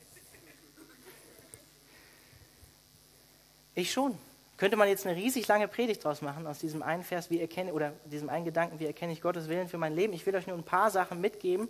Ich 3.75 3.91
schon. 3.91 4.17
Könnte 4.57 4.77
man 4.77 4.87
jetzt 4.87 5.05
eine 5.05 5.15
riesig 5.15 5.47
lange 5.47 5.67
Predigt 5.67 6.03
draus 6.03 6.21
machen 6.21 6.45
aus 6.45 6.59
diesem 6.59 6.83
einen 6.83 7.03
Vers, 7.03 7.29
wie 7.29 7.41
erkenne, 7.41 7.73
oder 7.73 7.93
diesem 8.05 8.29
einen 8.29 8.45
Gedanken, 8.45 8.79
wie 8.79 8.85
erkenne 8.85 9.11
ich 9.11 9.21
Gottes 9.21 9.49
Willen 9.49 9.67
für 9.67 9.77
mein 9.77 9.93
Leben. 9.93 10.13
Ich 10.13 10.25
will 10.25 10.35
euch 10.35 10.47
nur 10.47 10.57
ein 10.57 10.63
paar 10.63 10.91
Sachen 10.91 11.19
mitgeben, 11.19 11.67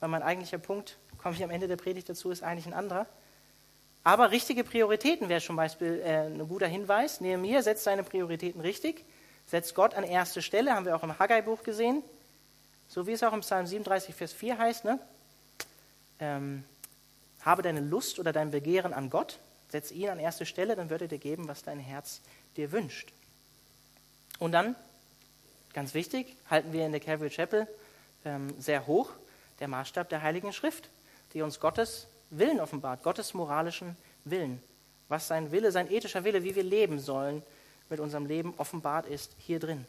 weil 0.00 0.08
mein 0.08 0.22
eigentlicher 0.22 0.58
Punkt, 0.58 0.98
komme 1.16 1.34
ich 1.34 1.42
am 1.42 1.50
Ende 1.50 1.68
der 1.68 1.76
Predigt 1.76 2.08
dazu, 2.08 2.30
ist 2.30 2.42
eigentlich 2.42 2.66
ein 2.66 2.74
anderer. 2.74 3.06
Aber 4.04 4.30
richtige 4.30 4.62
Prioritäten 4.62 5.28
wäre 5.28 5.40
zum 5.40 5.56
Beispiel 5.56 6.00
äh, 6.04 6.26
ein 6.26 6.46
guter 6.48 6.66
Hinweis. 6.66 7.20
Nehemiah 7.20 7.62
setzt 7.62 7.84
seine 7.84 8.02
Prioritäten 8.02 8.60
richtig, 8.60 9.04
setzt 9.46 9.74
Gott 9.74 9.94
an 9.94 10.04
erste 10.04 10.42
Stelle, 10.42 10.74
haben 10.74 10.86
wir 10.86 10.96
auch 10.96 11.02
im 11.02 11.18
Haggai-Buch 11.18 11.62
gesehen. 11.62 12.02
So 12.88 13.06
wie 13.06 13.12
es 13.12 13.22
auch 13.22 13.32
im 13.32 13.40
Psalm 13.40 13.66
37, 13.66 14.14
Vers 14.14 14.32
4 14.32 14.58
heißt, 14.58 14.84
ne? 14.84 14.98
Ähm, 16.20 16.64
habe 17.42 17.62
deine 17.62 17.80
Lust 17.80 18.18
oder 18.18 18.32
dein 18.32 18.50
Begehren 18.50 18.92
an 18.92 19.10
Gott, 19.10 19.38
setz 19.68 19.90
ihn 19.90 20.08
an 20.08 20.18
erste 20.18 20.46
Stelle, 20.46 20.76
dann 20.76 20.90
wird 20.90 21.02
er 21.02 21.08
dir 21.08 21.18
geben, 21.18 21.48
was 21.48 21.62
dein 21.62 21.78
Herz 21.78 22.20
dir 22.56 22.72
wünscht. 22.72 23.12
Und 24.38 24.52
dann, 24.52 24.76
ganz 25.72 25.94
wichtig, 25.94 26.36
halten 26.48 26.72
wir 26.72 26.86
in 26.86 26.92
der 26.92 27.00
Calvary 27.00 27.30
Chapel 27.30 27.66
ähm, 28.24 28.54
sehr 28.58 28.86
hoch 28.86 29.10
der 29.60 29.68
Maßstab 29.68 30.08
der 30.08 30.22
Heiligen 30.22 30.52
Schrift, 30.52 30.88
die 31.34 31.42
uns 31.42 31.60
Gottes 31.60 32.06
Willen 32.30 32.60
offenbart, 32.60 33.02
Gottes 33.02 33.34
moralischen 33.34 33.96
Willen. 34.24 34.62
Was 35.08 35.28
sein 35.28 35.50
Wille, 35.50 35.72
sein 35.72 35.90
ethischer 35.90 36.24
Wille, 36.24 36.44
wie 36.44 36.54
wir 36.54 36.62
leben 36.62 36.98
sollen 36.98 37.42
mit 37.88 38.00
unserem 38.00 38.26
Leben 38.26 38.54
offenbart 38.58 39.06
ist, 39.06 39.32
hier 39.38 39.58
drin. 39.58 39.86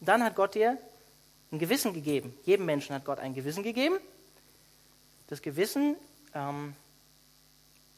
Dann 0.00 0.24
hat 0.24 0.34
Gott 0.34 0.54
dir 0.54 0.78
ein 1.52 1.58
Gewissen 1.58 1.92
gegeben. 1.92 2.34
Jedem 2.44 2.64
Menschen 2.64 2.94
hat 2.94 3.04
Gott 3.04 3.18
ein 3.18 3.34
Gewissen 3.34 3.62
gegeben. 3.62 3.98
Das 5.28 5.42
Gewissen 5.42 5.96
ähm, 6.34 6.74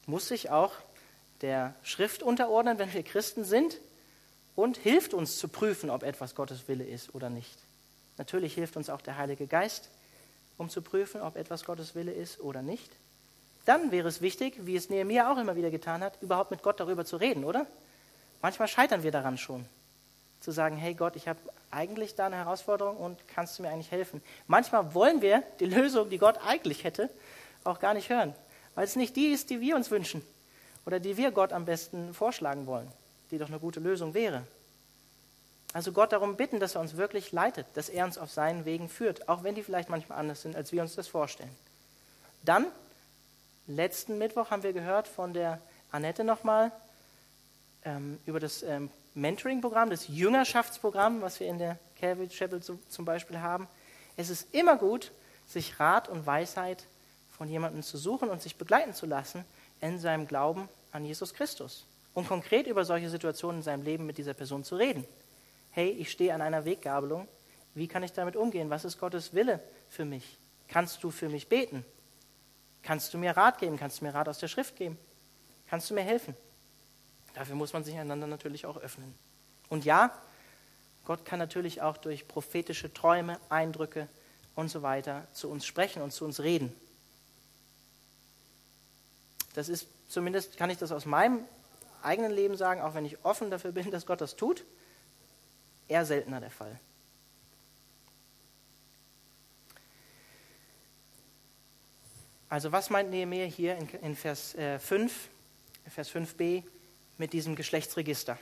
muss 0.06 0.28
sich 0.28 0.50
auch 0.50 0.72
der 1.44 1.74
Schrift 1.82 2.22
unterordnen, 2.22 2.78
wenn 2.78 2.94
wir 2.94 3.02
Christen 3.02 3.44
sind, 3.44 3.78
und 4.56 4.78
hilft 4.78 5.12
uns 5.12 5.36
zu 5.36 5.48
prüfen, 5.48 5.90
ob 5.90 6.02
etwas 6.02 6.34
Gottes 6.34 6.68
Wille 6.68 6.84
ist 6.84 7.14
oder 7.14 7.28
nicht. 7.28 7.58
Natürlich 8.16 8.54
hilft 8.54 8.78
uns 8.78 8.88
auch 8.88 9.02
der 9.02 9.18
Heilige 9.18 9.46
Geist, 9.46 9.90
um 10.56 10.70
zu 10.70 10.80
prüfen, 10.80 11.20
ob 11.20 11.36
etwas 11.36 11.66
Gottes 11.66 11.94
Wille 11.94 12.12
ist 12.12 12.40
oder 12.40 12.62
nicht. 12.62 12.90
Dann 13.66 13.90
wäre 13.90 14.08
es 14.08 14.22
wichtig, 14.22 14.54
wie 14.60 14.74
es 14.74 14.88
Nehemiah 14.88 15.30
auch 15.30 15.36
immer 15.36 15.54
wieder 15.54 15.70
getan 15.70 16.02
hat, 16.02 16.16
überhaupt 16.22 16.50
mit 16.50 16.62
Gott 16.62 16.80
darüber 16.80 17.04
zu 17.04 17.18
reden, 17.18 17.44
oder? 17.44 17.66
Manchmal 18.40 18.68
scheitern 18.68 19.02
wir 19.02 19.10
daran 19.10 19.36
schon, 19.36 19.66
zu 20.40 20.50
sagen, 20.50 20.78
hey 20.78 20.94
Gott, 20.94 21.14
ich 21.14 21.28
habe 21.28 21.40
eigentlich 21.70 22.14
da 22.14 22.26
eine 22.26 22.36
Herausforderung 22.36 22.96
und 22.96 23.18
kannst 23.28 23.58
du 23.58 23.64
mir 23.64 23.68
eigentlich 23.68 23.90
helfen? 23.90 24.22
Manchmal 24.46 24.94
wollen 24.94 25.20
wir 25.20 25.42
die 25.60 25.66
Lösung, 25.66 26.08
die 26.08 26.18
Gott 26.18 26.38
eigentlich 26.46 26.84
hätte, 26.84 27.10
auch 27.64 27.80
gar 27.80 27.92
nicht 27.92 28.08
hören, 28.08 28.34
weil 28.76 28.84
es 28.84 28.96
nicht 28.96 29.14
die 29.16 29.26
ist, 29.26 29.50
die 29.50 29.60
wir 29.60 29.76
uns 29.76 29.90
wünschen 29.90 30.22
oder 30.86 31.00
die 31.00 31.16
wir 31.16 31.30
Gott 31.30 31.52
am 31.52 31.64
besten 31.64 32.14
vorschlagen 32.14 32.66
wollen, 32.66 32.90
die 33.30 33.38
doch 33.38 33.48
eine 33.48 33.58
gute 33.58 33.80
Lösung 33.80 34.14
wäre. 34.14 34.46
Also 35.72 35.90
Gott 35.92 36.12
darum 36.12 36.36
bitten, 36.36 36.60
dass 36.60 36.76
er 36.76 36.80
uns 36.80 36.96
wirklich 36.96 37.32
leitet, 37.32 37.66
dass 37.74 37.88
er 37.88 38.04
uns 38.04 38.16
auf 38.16 38.30
seinen 38.30 38.64
Wegen 38.64 38.88
führt, 38.88 39.28
auch 39.28 39.42
wenn 39.42 39.56
die 39.56 39.62
vielleicht 39.62 39.88
manchmal 39.88 40.18
anders 40.18 40.42
sind, 40.42 40.54
als 40.54 40.70
wir 40.70 40.82
uns 40.82 40.94
das 40.94 41.08
vorstellen. 41.08 41.54
Dann, 42.44 42.66
letzten 43.66 44.18
Mittwoch 44.18 44.50
haben 44.50 44.62
wir 44.62 44.72
gehört 44.72 45.08
von 45.08 45.32
der 45.32 45.60
Annette 45.90 46.22
nochmal 46.22 46.70
ähm, 47.84 48.20
über 48.24 48.38
das 48.38 48.62
ähm, 48.62 48.88
Mentoring-Programm, 49.14 49.90
das 49.90 50.06
Jüngerschaftsprogramm, 50.06 51.22
was 51.22 51.40
wir 51.40 51.48
in 51.48 51.58
der 51.58 51.78
Calvary 51.98 52.28
Chapel 52.28 52.62
so, 52.62 52.78
zum 52.88 53.04
Beispiel 53.04 53.40
haben. 53.40 53.66
Es 54.16 54.30
ist 54.30 54.54
immer 54.54 54.76
gut, 54.76 55.10
sich 55.48 55.80
Rat 55.80 56.08
und 56.08 56.24
Weisheit 56.24 56.84
von 57.36 57.48
jemandem 57.48 57.82
zu 57.82 57.98
suchen 57.98 58.28
und 58.28 58.40
sich 58.40 58.56
begleiten 58.56 58.94
zu 58.94 59.06
lassen 59.06 59.44
in 59.84 59.98
seinem 59.98 60.26
Glauben 60.26 60.68
an 60.92 61.04
Jesus 61.04 61.34
Christus. 61.34 61.86
Und 62.14 62.28
konkret 62.28 62.66
über 62.66 62.84
solche 62.84 63.10
Situationen 63.10 63.58
in 63.58 63.62
seinem 63.62 63.82
Leben 63.82 64.06
mit 64.06 64.18
dieser 64.18 64.34
Person 64.34 64.64
zu 64.64 64.76
reden. 64.76 65.04
Hey, 65.70 65.90
ich 65.90 66.10
stehe 66.10 66.32
an 66.32 66.40
einer 66.40 66.64
Weggabelung. 66.64 67.28
Wie 67.74 67.88
kann 67.88 68.02
ich 68.02 68.12
damit 68.12 68.36
umgehen? 68.36 68.70
Was 68.70 68.84
ist 68.84 68.98
Gottes 68.98 69.34
Wille 69.34 69.60
für 69.88 70.04
mich? 70.04 70.38
Kannst 70.68 71.02
du 71.04 71.10
für 71.10 71.28
mich 71.28 71.48
beten? 71.48 71.84
Kannst 72.82 73.12
du 73.12 73.18
mir 73.18 73.36
Rat 73.36 73.58
geben? 73.58 73.76
Kannst 73.76 74.00
du 74.00 74.04
mir 74.04 74.14
Rat 74.14 74.28
aus 74.28 74.38
der 74.38 74.48
Schrift 74.48 74.76
geben? 74.76 74.96
Kannst 75.68 75.90
du 75.90 75.94
mir 75.94 76.02
helfen? 76.02 76.36
Dafür 77.34 77.56
muss 77.56 77.72
man 77.72 77.84
sich 77.84 77.98
einander 77.98 78.26
natürlich 78.26 78.64
auch 78.64 78.76
öffnen. 78.76 79.14
Und 79.68 79.84
ja, 79.84 80.16
Gott 81.04 81.24
kann 81.24 81.38
natürlich 81.38 81.82
auch 81.82 81.96
durch 81.96 82.28
prophetische 82.28 82.94
Träume, 82.94 83.38
Eindrücke 83.48 84.08
und 84.54 84.68
so 84.68 84.82
weiter 84.82 85.26
zu 85.32 85.50
uns 85.50 85.66
sprechen 85.66 86.00
und 86.00 86.12
zu 86.12 86.24
uns 86.24 86.40
reden. 86.40 86.74
Das 89.54 89.68
ist 89.68 89.88
zumindest, 90.08 90.56
kann 90.56 90.68
ich 90.68 90.78
das 90.78 90.92
aus 90.92 91.06
meinem 91.06 91.44
eigenen 92.02 92.32
Leben 92.32 92.56
sagen, 92.56 92.80
auch 92.80 92.94
wenn 92.94 93.04
ich 93.04 93.24
offen 93.24 93.50
dafür 93.50 93.72
bin, 93.72 93.90
dass 93.90 94.04
Gott 94.04 94.20
das 94.20 94.36
tut, 94.36 94.64
eher 95.88 96.04
seltener 96.04 96.40
der 96.40 96.50
Fall. 96.50 96.78
Also 102.48 102.70
was 102.70 102.90
meint 102.90 103.10
Nehemiah 103.10 103.46
hier 103.46 103.76
in, 103.76 103.88
in 103.88 104.16
Vers 104.16 104.54
äh, 104.54 104.78
5, 104.78 105.28
Vers 105.88 106.10
5b 106.10 106.62
mit 107.18 107.32
diesem 107.32 107.56
Geschlechtsregister? 107.56 108.38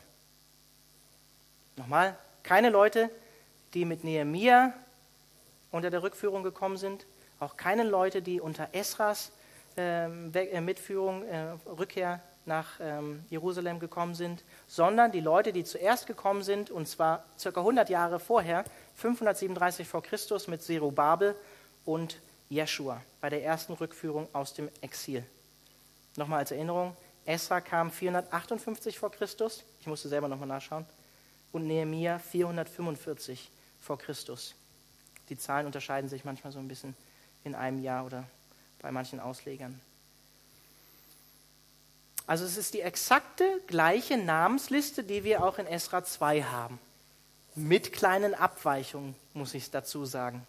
Nochmal, 1.77 2.17
keine 2.43 2.69
Leute, 2.69 3.11
die 3.75 3.85
mit 3.85 4.05
Nehemiah 4.05 4.75
unter 5.71 5.91
der 5.91 6.03
Rückführung 6.03 6.43
gekommen 6.43 6.77
sind, 6.77 7.07
auch 7.41 7.57
keine 7.57 7.85
Leute, 7.85 8.21
die 8.21 8.41
unter 8.41 8.69
Esras 8.73 9.33
Mitführung, 9.77 11.25
äh, 11.25 11.57
Rückkehr 11.67 12.21
nach 12.45 12.81
ähm, 12.81 13.25
Jerusalem 13.31 13.79
gekommen 13.79 14.15
sind, 14.15 14.43
sondern 14.67 15.13
die 15.13 15.21
Leute, 15.21 15.53
die 15.53 15.65
zuerst 15.65 16.07
gekommen 16.07 16.43
sind, 16.43 16.71
und 16.71 16.89
zwar 16.89 17.25
ca. 17.41 17.49
100 17.49 17.89
Jahre 17.89 18.19
vorher, 18.19 18.65
537 18.97 19.87
vor 19.87 20.03
Christus 20.03 20.49
mit 20.49 20.63
Zerubabel 20.63 21.37
und 21.85 22.19
Jeschua 22.49 23.01
bei 23.21 23.31
der 23.31 23.45
ersten 23.45 23.73
Rückführung 23.75 24.29
aus 24.33 24.55
dem 24.55 24.69
Exil. 24.81 25.25
Nochmal 26.17 26.41
als 26.41 26.51
Erinnerung, 26.51 26.97
Esra 27.25 27.61
kam 27.61 27.91
458 27.91 28.99
vor 28.99 29.13
Christus, 29.13 29.65
ich 29.81 29.87
musste 29.87 30.09
selber 30.09 30.29
nochmal 30.29 30.49
nachschauen, 30.49 30.85
und 31.53 31.67
Nehemiah 31.67 32.19
445 32.19 33.51
vor 33.81 33.99
Christus. 33.99 34.55
Die 35.29 35.39
Zahlen 35.39 35.67
unterscheiden 35.67 36.11
sich 36.11 36.25
manchmal 36.25 36.53
so 36.53 36.59
ein 36.59 36.69
bisschen 36.69 36.97
in 37.45 37.55
einem 37.55 37.83
Jahr 37.83 38.05
oder 38.05 38.25
bei 38.83 38.93
manchen 38.93 39.21
Auslegern. 39.21 39.81
Also 42.27 42.45
es 42.45 42.57
ist 42.57 42.75
die 42.75 42.81
exakte 42.81 43.45
gleiche 43.67 44.17
Namensliste, 44.17 45.05
die 45.05 45.25
wir 45.25 45.45
auch 45.45 45.59
in 45.59 45.67
Esra 45.67 46.05
2 46.05 46.43
haben. 46.45 46.79
Mit 47.55 47.93
kleinen 47.93 48.35
Abweichungen, 48.35 49.15
muss 49.35 49.55
ich 49.55 49.71
dazu 49.71 50.05
sagen. 50.05 50.47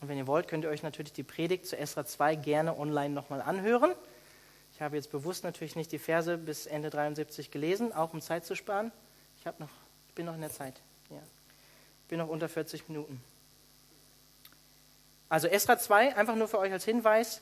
Und 0.00 0.08
wenn 0.08 0.18
ihr 0.18 0.26
wollt, 0.26 0.48
könnt 0.48 0.64
ihr 0.64 0.70
euch 0.70 0.82
natürlich 0.82 1.12
die 1.12 1.22
Predigt 1.22 1.66
zu 1.66 1.76
Esra 1.76 2.04
2 2.04 2.36
gerne 2.36 2.78
online 2.78 3.14
nochmal 3.14 3.42
anhören. 3.42 3.92
Ich 4.74 4.80
habe 4.80 4.96
jetzt 4.96 5.10
bewusst 5.10 5.44
natürlich 5.44 5.76
nicht 5.76 5.92
die 5.92 5.98
Verse 5.98 6.38
bis 6.38 6.66
Ende 6.66 6.90
73 6.90 7.50
gelesen, 7.50 7.92
auch 7.92 8.14
um 8.14 8.20
Zeit 8.20 8.46
zu 8.46 8.54
sparen. 8.54 8.92
Ich 9.38 9.44
noch, 9.58 9.68
bin 10.14 10.26
noch 10.26 10.34
in 10.34 10.40
der 10.40 10.52
Zeit. 10.52 10.80
Ja. 11.10 11.20
Bin 12.08 12.18
noch 12.18 12.28
unter 12.28 12.48
40 12.48 12.88
Minuten. 12.88 13.22
Also 15.30 15.48
Esra 15.48 15.78
2, 15.78 16.16
einfach 16.16 16.34
nur 16.34 16.48
für 16.48 16.58
euch 16.58 16.72
als 16.72 16.84
Hinweis, 16.84 17.40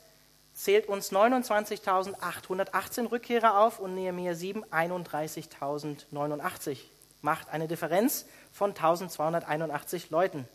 zählt 0.53 0.87
uns 0.88 1.11
29.818 1.11 3.11
Rückkehrer 3.11 3.59
auf 3.59 3.81
und 3.81 3.94
Nehemiah 3.94 4.35
7 4.35 4.62
31.089. 4.66 6.81
Macht 7.22 7.48
eine 7.48 7.66
Differenz 7.66 8.27
von 8.53 8.68
1281 8.70 10.11
Leuten. 10.11 10.46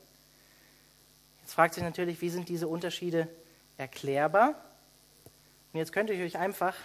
Jetzt 1.41 1.55
fragt 1.55 1.73
sich 1.73 1.83
natürlich, 1.83 2.21
wie 2.21 2.29
sind 2.29 2.47
diese 2.49 2.67
Unterschiede 2.67 3.27
erklärbar? 3.77 4.53
Und 5.73 5.79
jetzt 5.79 5.91
könnte 5.91 6.13
ich 6.13 6.21
euch 6.21 6.37
einfach, 6.37 6.75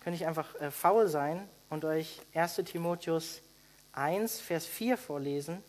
könnte 0.00 0.16
ich 0.16 0.26
einfach 0.26 0.54
äh, 0.60 0.70
faul 0.70 1.08
sein 1.08 1.46
und 1.68 1.84
euch 1.84 2.22
1 2.34 2.54
Timotheus 2.64 3.42
1, 3.92 4.40
Vers 4.40 4.64
4 4.66 4.96
vorlesen. 4.96 5.62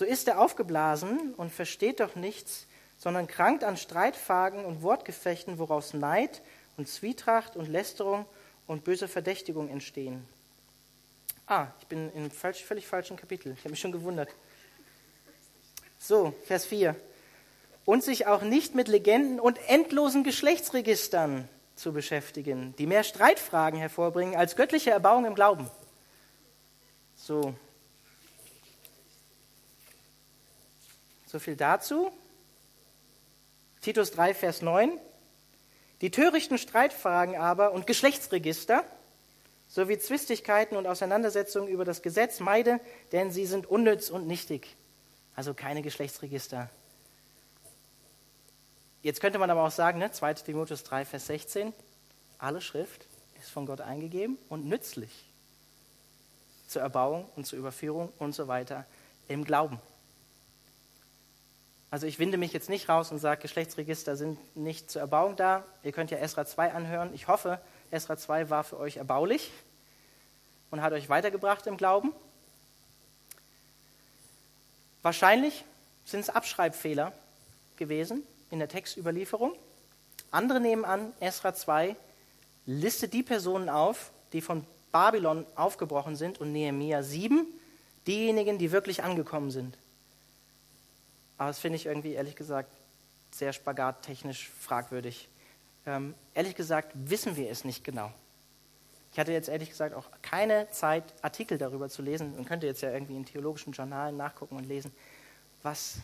So 0.00 0.06
ist 0.06 0.28
er 0.28 0.40
aufgeblasen 0.40 1.34
und 1.34 1.52
versteht 1.52 2.00
doch 2.00 2.16
nichts, 2.16 2.66
sondern 2.96 3.26
krankt 3.26 3.64
an 3.64 3.76
Streitfragen 3.76 4.64
und 4.64 4.80
Wortgefechten, 4.80 5.58
woraus 5.58 5.92
Neid 5.92 6.40
und 6.78 6.88
Zwietracht 6.88 7.54
und 7.54 7.68
Lästerung 7.68 8.24
und 8.66 8.82
böse 8.82 9.08
Verdächtigung 9.08 9.68
entstehen. 9.68 10.26
Ah, 11.46 11.66
ich 11.80 11.86
bin 11.86 12.10
im 12.14 12.30
falsch, 12.30 12.64
völlig 12.64 12.86
falschen 12.86 13.18
Kapitel. 13.18 13.52
Ich 13.52 13.58
habe 13.58 13.72
mich 13.72 13.80
schon 13.80 13.92
gewundert. 13.92 14.30
So, 15.98 16.32
Vers 16.46 16.64
4. 16.64 16.96
Und 17.84 18.02
sich 18.02 18.26
auch 18.26 18.40
nicht 18.40 18.74
mit 18.74 18.88
Legenden 18.88 19.38
und 19.38 19.58
endlosen 19.68 20.24
Geschlechtsregistern 20.24 21.46
zu 21.76 21.92
beschäftigen, 21.92 22.74
die 22.78 22.86
mehr 22.86 23.04
Streitfragen 23.04 23.78
hervorbringen 23.78 24.34
als 24.34 24.56
göttliche 24.56 24.92
Erbauung 24.92 25.26
im 25.26 25.34
Glauben. 25.34 25.70
So. 27.16 27.54
So 31.30 31.38
viel 31.38 31.54
dazu. 31.54 32.10
Titus 33.82 34.10
3, 34.10 34.34
Vers 34.34 34.62
9. 34.62 34.98
Die 36.00 36.10
törichten 36.10 36.58
Streitfragen 36.58 37.36
aber 37.36 37.70
und 37.70 37.86
Geschlechtsregister 37.86 38.82
sowie 39.68 40.00
Zwistigkeiten 40.00 40.76
und 40.76 40.88
Auseinandersetzungen 40.88 41.68
über 41.68 41.84
das 41.84 42.02
Gesetz 42.02 42.40
meide, 42.40 42.80
denn 43.12 43.30
sie 43.30 43.46
sind 43.46 43.66
unnütz 43.66 44.10
und 44.10 44.26
nichtig. 44.26 44.74
Also 45.36 45.54
keine 45.54 45.82
Geschlechtsregister. 45.82 46.68
Jetzt 49.02 49.20
könnte 49.20 49.38
man 49.38 49.50
aber 49.50 49.62
auch 49.62 49.70
sagen, 49.70 50.00
ne, 50.00 50.10
2 50.10 50.34
Timotheus 50.34 50.82
3, 50.82 51.04
Vers 51.04 51.26
16, 51.28 51.72
alle 52.38 52.60
Schrift 52.60 53.06
ist 53.40 53.50
von 53.50 53.66
Gott 53.66 53.82
eingegeben 53.82 54.36
und 54.48 54.66
nützlich 54.66 55.12
zur 56.66 56.82
Erbauung 56.82 57.28
und 57.36 57.46
zur 57.46 57.60
Überführung 57.60 58.12
und 58.18 58.34
so 58.34 58.48
weiter 58.48 58.84
im 59.28 59.44
Glauben. 59.44 59.80
Also 61.90 62.06
ich 62.06 62.18
winde 62.20 62.38
mich 62.38 62.52
jetzt 62.52 62.68
nicht 62.68 62.88
raus 62.88 63.10
und 63.10 63.18
sage, 63.18 63.42
Geschlechtsregister 63.42 64.16
sind 64.16 64.38
nicht 64.56 64.90
zur 64.90 65.00
Erbauung 65.00 65.34
da. 65.34 65.64
Ihr 65.82 65.92
könnt 65.92 66.10
ja 66.12 66.18
Esra 66.18 66.46
2 66.46 66.72
anhören. 66.72 67.12
Ich 67.14 67.26
hoffe, 67.26 67.60
Esra 67.90 68.16
2 68.16 68.48
war 68.48 68.62
für 68.62 68.78
euch 68.78 68.98
erbaulich 68.98 69.50
und 70.70 70.82
hat 70.82 70.92
euch 70.92 71.08
weitergebracht 71.08 71.66
im 71.66 71.76
Glauben. 71.76 72.12
Wahrscheinlich 75.02 75.64
sind 76.04 76.20
es 76.20 76.30
Abschreibfehler 76.30 77.12
gewesen 77.76 78.22
in 78.50 78.60
der 78.60 78.68
Textüberlieferung. 78.68 79.54
Andere 80.30 80.60
nehmen 80.60 80.84
an, 80.84 81.12
Esra 81.18 81.54
2 81.54 81.96
listet 82.66 83.12
die 83.14 83.24
Personen 83.24 83.68
auf, 83.68 84.12
die 84.32 84.42
von 84.42 84.64
Babylon 84.92 85.44
aufgebrochen 85.56 86.14
sind 86.14 86.40
und 86.40 86.52
Nehemia 86.52 87.02
7 87.02 87.46
diejenigen, 88.06 88.58
die 88.58 88.70
wirklich 88.70 89.02
angekommen 89.02 89.50
sind. 89.50 89.76
Aber 91.40 91.48
das 91.48 91.58
finde 91.58 91.76
ich 91.76 91.86
irgendwie, 91.86 92.12
ehrlich 92.12 92.36
gesagt, 92.36 92.70
sehr 93.30 93.54
spagattechnisch 93.54 94.50
fragwürdig. 94.50 95.26
Ähm, 95.86 96.14
ehrlich 96.34 96.54
gesagt 96.54 96.92
wissen 96.94 97.34
wir 97.34 97.48
es 97.50 97.64
nicht 97.64 97.82
genau. 97.82 98.12
Ich 99.10 99.18
hatte 99.18 99.32
jetzt 99.32 99.48
ehrlich 99.48 99.70
gesagt 99.70 99.94
auch 99.94 100.04
keine 100.20 100.70
Zeit, 100.70 101.02
Artikel 101.22 101.56
darüber 101.56 101.88
zu 101.88 102.02
lesen. 102.02 102.36
Man 102.36 102.44
könnte 102.44 102.66
jetzt 102.66 102.82
ja 102.82 102.92
irgendwie 102.92 103.16
in 103.16 103.24
theologischen 103.24 103.72
Journalen 103.72 104.18
nachgucken 104.18 104.54
und 104.54 104.64
lesen, 104.68 104.92
was, 105.62 106.00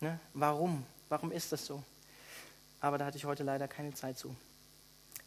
ne, 0.00 0.20
warum, 0.34 0.84
warum 1.08 1.32
ist 1.32 1.50
das 1.50 1.64
so? 1.64 1.82
Aber 2.82 2.98
da 2.98 3.06
hatte 3.06 3.16
ich 3.16 3.24
heute 3.24 3.44
leider 3.44 3.68
keine 3.68 3.94
Zeit 3.94 4.18
zu. 4.18 4.36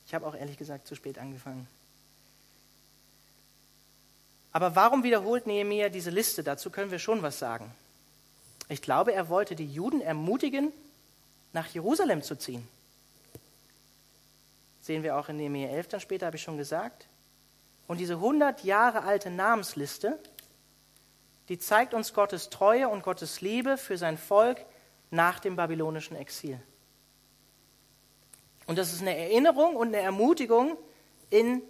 Ich 0.05 0.13
habe 0.13 0.27
auch 0.27 0.35
ehrlich 0.35 0.59
gesagt 0.59 0.85
zu 0.85 0.93
spät 0.93 1.17
angefangen. 1.17 1.67
Aber 4.51 4.75
warum 4.75 5.01
wiederholt 5.01 5.47
Nehemiah 5.47 5.89
diese 5.89 6.11
Liste? 6.11 6.43
Dazu 6.43 6.69
können 6.69 6.91
wir 6.91 6.99
schon 6.99 7.23
was 7.23 7.39
sagen. 7.39 7.73
Ich 8.71 8.81
glaube, 8.81 9.13
er 9.13 9.27
wollte 9.27 9.53
die 9.53 9.67
Juden 9.67 9.99
ermutigen, 9.99 10.71
nach 11.51 11.67
Jerusalem 11.67 12.23
zu 12.23 12.37
ziehen. 12.37 12.65
Sehen 14.79 15.03
wir 15.03 15.17
auch 15.17 15.27
in 15.27 15.35
Nehemiah 15.35 15.67
11 15.67 15.87
dann 15.89 15.99
später, 15.99 16.27
habe 16.27 16.37
ich 16.37 16.41
schon 16.41 16.55
gesagt. 16.55 17.09
Und 17.85 17.99
diese 17.99 18.13
100 18.13 18.63
Jahre 18.63 19.03
alte 19.03 19.29
Namensliste, 19.29 20.17
die 21.49 21.59
zeigt 21.59 21.93
uns 21.93 22.13
Gottes 22.13 22.49
Treue 22.49 22.87
und 22.87 23.03
Gottes 23.03 23.41
Liebe 23.41 23.75
für 23.75 23.97
sein 23.97 24.17
Volk 24.17 24.65
nach 25.09 25.41
dem 25.41 25.57
babylonischen 25.57 26.15
Exil. 26.15 26.57
Und 28.67 28.77
das 28.77 28.93
ist 28.93 29.01
eine 29.01 29.17
Erinnerung 29.17 29.75
und 29.75 29.89
eine 29.89 29.99
Ermutigung 29.99 30.77
in 31.29 31.61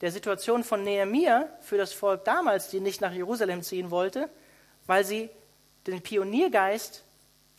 der 0.00 0.10
Situation 0.10 0.64
von 0.64 0.82
Nehemiah 0.82 1.46
für 1.60 1.76
das 1.76 1.92
Volk 1.92 2.24
damals, 2.24 2.70
die 2.70 2.80
nicht 2.80 3.00
nach 3.00 3.12
Jerusalem 3.12 3.62
ziehen 3.62 3.92
wollte, 3.92 4.28
weil 4.88 5.04
sie 5.04 5.30
den 5.90 6.02
Pioniergeist 6.02 7.04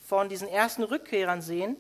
von 0.06 0.30
diesen 0.30 0.48
ersten 0.48 0.84
Rückkehrern 0.84 1.42
sehen, 1.42 1.78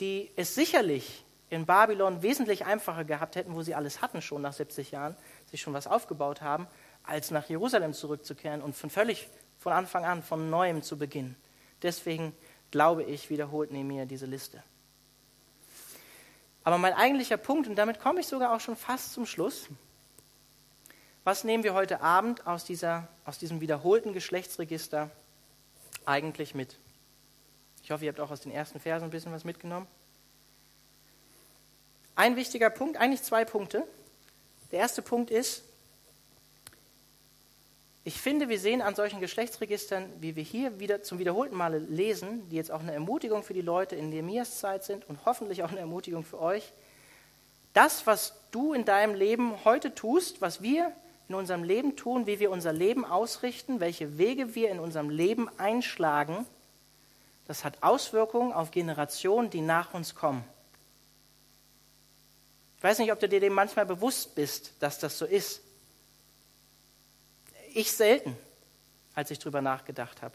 die 0.00 0.30
es 0.36 0.54
sicherlich 0.54 1.24
in 1.48 1.66
Babylon 1.66 2.22
wesentlich 2.22 2.64
einfacher 2.64 3.04
gehabt 3.04 3.36
hätten, 3.36 3.54
wo 3.54 3.62
sie 3.62 3.74
alles 3.74 4.02
hatten 4.02 4.20
schon 4.20 4.42
nach 4.42 4.52
70 4.52 4.90
Jahren, 4.90 5.16
sich 5.50 5.60
schon 5.60 5.74
was 5.74 5.86
aufgebaut 5.86 6.42
haben, 6.42 6.66
als 7.04 7.30
nach 7.30 7.48
Jerusalem 7.48 7.92
zurückzukehren 7.92 8.62
und 8.62 8.74
von 8.74 8.90
völlig 8.90 9.28
von 9.58 9.72
Anfang 9.72 10.04
an 10.04 10.22
von 10.22 10.50
neuem 10.50 10.82
zu 10.82 10.98
beginnen. 10.98 11.36
Deswegen 11.82 12.34
glaube 12.70 13.04
ich, 13.04 13.30
wiederholt 13.30 13.70
Nehemiah 13.70 14.06
diese 14.06 14.26
Liste. 14.26 14.62
Aber 16.64 16.78
mein 16.78 16.94
eigentlicher 16.94 17.36
Punkt, 17.36 17.68
und 17.68 17.76
damit 17.76 18.00
komme 18.00 18.20
ich 18.20 18.26
sogar 18.26 18.52
auch 18.52 18.60
schon 18.60 18.76
fast 18.76 19.12
zum 19.12 19.24
Schluss, 19.24 19.68
was 21.22 21.44
nehmen 21.44 21.64
wir 21.64 21.74
heute 21.74 22.00
Abend 22.00 22.46
aus, 22.46 22.64
dieser, 22.64 23.08
aus 23.24 23.38
diesem 23.38 23.60
wiederholten 23.60 24.12
Geschlechtsregister 24.12 25.10
eigentlich 26.06 26.54
mit? 26.54 26.76
Ich 27.82 27.90
hoffe, 27.90 28.04
ihr 28.04 28.10
habt 28.10 28.20
auch 28.20 28.30
aus 28.30 28.40
den 28.40 28.52
ersten 28.52 28.80
Versen 28.80 29.04
ein 29.04 29.10
bisschen 29.10 29.32
was 29.32 29.44
mitgenommen. 29.44 29.86
Ein 32.14 32.36
wichtiger 32.36 32.70
Punkt, 32.70 32.96
eigentlich 32.96 33.22
zwei 33.22 33.44
Punkte. 33.44 33.86
Der 34.72 34.80
erste 34.80 35.02
Punkt 35.02 35.30
ist, 35.30 35.62
ich 38.06 38.20
finde, 38.20 38.48
wir 38.48 38.60
sehen 38.60 38.82
an 38.82 38.94
solchen 38.94 39.20
Geschlechtsregistern, 39.20 40.08
wie 40.20 40.36
wir 40.36 40.42
hier 40.42 40.78
wieder 40.78 41.02
zum 41.02 41.18
wiederholten 41.18 41.56
Male 41.56 41.78
lesen, 41.78 42.48
die 42.50 42.56
jetzt 42.56 42.70
auch 42.70 42.80
eine 42.80 42.92
Ermutigung 42.92 43.42
für 43.42 43.52
die 43.52 43.62
Leute 43.62 43.96
in 43.96 44.10
Nehemias 44.10 44.60
Zeit 44.60 44.84
sind 44.84 45.08
und 45.08 45.26
hoffentlich 45.26 45.64
auch 45.64 45.70
eine 45.70 45.80
Ermutigung 45.80 46.24
für 46.24 46.40
euch. 46.40 46.72
Das, 47.72 48.06
was 48.06 48.34
du 48.52 48.72
in 48.72 48.84
deinem 48.84 49.14
Leben 49.14 49.64
heute 49.64 49.94
tust, 49.94 50.40
was 50.40 50.62
wir 50.62 50.92
in 51.28 51.34
unserem 51.34 51.64
Leben 51.64 51.96
tun, 51.96 52.26
wie 52.26 52.38
wir 52.38 52.50
unser 52.50 52.72
Leben 52.72 53.04
ausrichten, 53.04 53.80
welche 53.80 54.18
Wege 54.18 54.54
wir 54.54 54.70
in 54.70 54.78
unserem 54.78 55.10
Leben 55.10 55.48
einschlagen, 55.58 56.46
das 57.46 57.64
hat 57.64 57.82
Auswirkungen 57.82 58.52
auf 58.52 58.70
Generationen, 58.70 59.50
die 59.50 59.60
nach 59.60 59.94
uns 59.94 60.14
kommen. 60.14 60.44
Ich 62.76 62.82
weiß 62.82 62.98
nicht, 62.98 63.12
ob 63.12 63.20
du 63.20 63.28
dir 63.28 63.40
dem 63.40 63.54
manchmal 63.54 63.86
bewusst 63.86 64.34
bist, 64.34 64.72
dass 64.80 64.98
das 64.98 65.18
so 65.18 65.24
ist. 65.24 65.62
Ich 67.72 67.92
selten, 67.92 68.36
als 69.14 69.30
ich 69.30 69.38
darüber 69.38 69.62
nachgedacht 69.62 70.22
habe. 70.22 70.34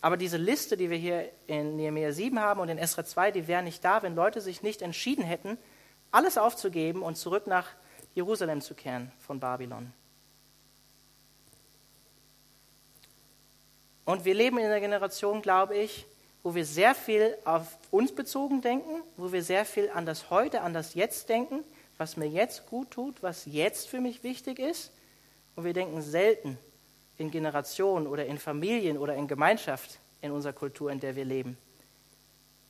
Aber 0.00 0.16
diese 0.16 0.36
Liste, 0.36 0.76
die 0.76 0.90
wir 0.90 0.96
hier 0.96 1.28
in 1.48 1.76
Nehemiah 1.76 2.12
7 2.12 2.38
haben 2.38 2.60
und 2.60 2.68
in 2.68 2.78
Esra 2.78 3.04
2, 3.04 3.32
die 3.32 3.48
wäre 3.48 3.62
nicht 3.62 3.84
da, 3.84 4.02
wenn 4.02 4.14
Leute 4.14 4.40
sich 4.40 4.62
nicht 4.62 4.80
entschieden 4.80 5.24
hätten, 5.24 5.58
alles 6.12 6.38
aufzugeben 6.38 7.02
und 7.02 7.16
zurück 7.16 7.46
nach 7.46 7.66
Jerusalem 8.14 8.60
zu 8.60 8.74
kehren 8.74 9.12
von 9.18 9.40
Babylon. 9.40 9.92
Und 14.04 14.24
wir 14.24 14.34
leben 14.34 14.58
in 14.58 14.64
einer 14.64 14.80
Generation, 14.80 15.42
glaube 15.42 15.76
ich, 15.76 16.06
wo 16.42 16.54
wir 16.54 16.64
sehr 16.64 16.94
viel 16.94 17.36
auf 17.44 17.76
uns 17.90 18.14
bezogen 18.14 18.62
denken, 18.62 19.02
wo 19.16 19.32
wir 19.32 19.42
sehr 19.42 19.64
viel 19.64 19.90
an 19.90 20.06
das 20.06 20.30
Heute, 20.30 20.62
an 20.62 20.72
das 20.72 20.94
Jetzt 20.94 21.28
denken, 21.28 21.62
was 21.98 22.16
mir 22.16 22.26
jetzt 22.26 22.66
gut 22.66 22.90
tut, 22.90 23.22
was 23.22 23.44
jetzt 23.44 23.88
für 23.88 24.00
mich 24.00 24.22
wichtig 24.22 24.58
ist. 24.58 24.92
Und 25.56 25.64
wir 25.64 25.74
denken 25.74 26.00
selten 26.00 26.56
in 27.18 27.30
Generationen 27.30 28.06
oder 28.06 28.24
in 28.24 28.38
Familien 28.38 28.96
oder 28.96 29.14
in 29.14 29.28
Gemeinschaft 29.28 29.98
in 30.22 30.30
unserer 30.30 30.52
Kultur, 30.52 30.90
in 30.90 31.00
der 31.00 31.16
wir 31.16 31.24
leben. 31.24 31.58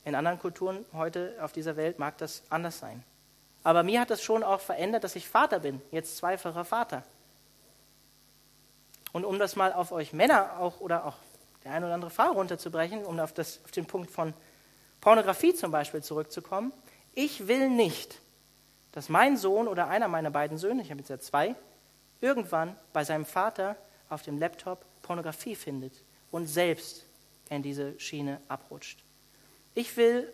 In 0.05 0.15
anderen 0.15 0.39
Kulturen 0.39 0.85
heute 0.93 1.35
auf 1.39 1.51
dieser 1.51 1.77
Welt 1.77 1.99
mag 1.99 2.17
das 2.17 2.43
anders 2.49 2.79
sein. 2.79 3.03
Aber 3.63 3.83
mir 3.83 4.01
hat 4.01 4.09
das 4.09 4.23
schon 4.23 4.43
auch 4.43 4.61
verändert, 4.61 5.03
dass 5.03 5.15
ich 5.15 5.27
Vater 5.27 5.59
bin, 5.59 5.81
jetzt 5.91 6.17
zweifacher 6.17 6.65
Vater. 6.65 7.03
Und 9.11 9.25
um 9.25 9.39
das 9.39 9.55
mal 9.55 9.73
auf 9.73 9.91
euch 9.91 10.13
Männer 10.13 10.59
auch 10.59 10.79
oder 10.79 11.05
auch 11.05 11.15
der 11.63 11.73
ein 11.73 11.83
oder 11.83 11.93
andere 11.93 12.11
Frau 12.11 12.31
runterzubrechen, 12.31 13.03
um 13.03 13.19
auf, 13.19 13.33
das, 13.33 13.59
auf 13.65 13.71
den 13.71 13.85
Punkt 13.85 14.11
von 14.11 14.33
Pornografie 15.01 15.53
zum 15.53 15.71
Beispiel 15.71 16.03
zurückzukommen. 16.03 16.71
Ich 17.13 17.47
will 17.47 17.69
nicht, 17.69 18.21
dass 18.91 19.09
mein 19.09 19.37
Sohn 19.37 19.67
oder 19.67 19.87
einer 19.87 20.07
meiner 20.07 20.31
beiden 20.31 20.57
Söhne, 20.57 20.81
ich 20.81 20.91
habe 20.91 20.99
jetzt 20.99 21.09
ja 21.09 21.19
zwei, 21.19 21.55
irgendwann 22.21 22.75
bei 22.93 23.03
seinem 23.03 23.25
Vater 23.25 23.75
auf 24.09 24.21
dem 24.21 24.37
Laptop 24.37 24.85
Pornografie 25.01 25.55
findet 25.55 25.93
und 26.31 26.47
selbst 26.47 27.05
in 27.49 27.63
diese 27.63 27.99
Schiene 27.99 28.39
abrutscht. 28.47 29.03
Ich 29.73 29.95
will 29.97 30.31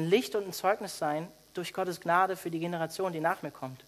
ein 0.00 0.08
Licht 0.08 0.34
und 0.34 0.46
ein 0.46 0.52
Zeugnis 0.52 0.98
sein 0.98 1.28
durch 1.54 1.72
Gottes 1.72 2.00
Gnade 2.00 2.36
für 2.36 2.50
die 2.50 2.58
Generation, 2.58 3.12
die 3.12 3.20
nach 3.20 3.42
mir 3.42 3.50
kommt. 3.50 3.84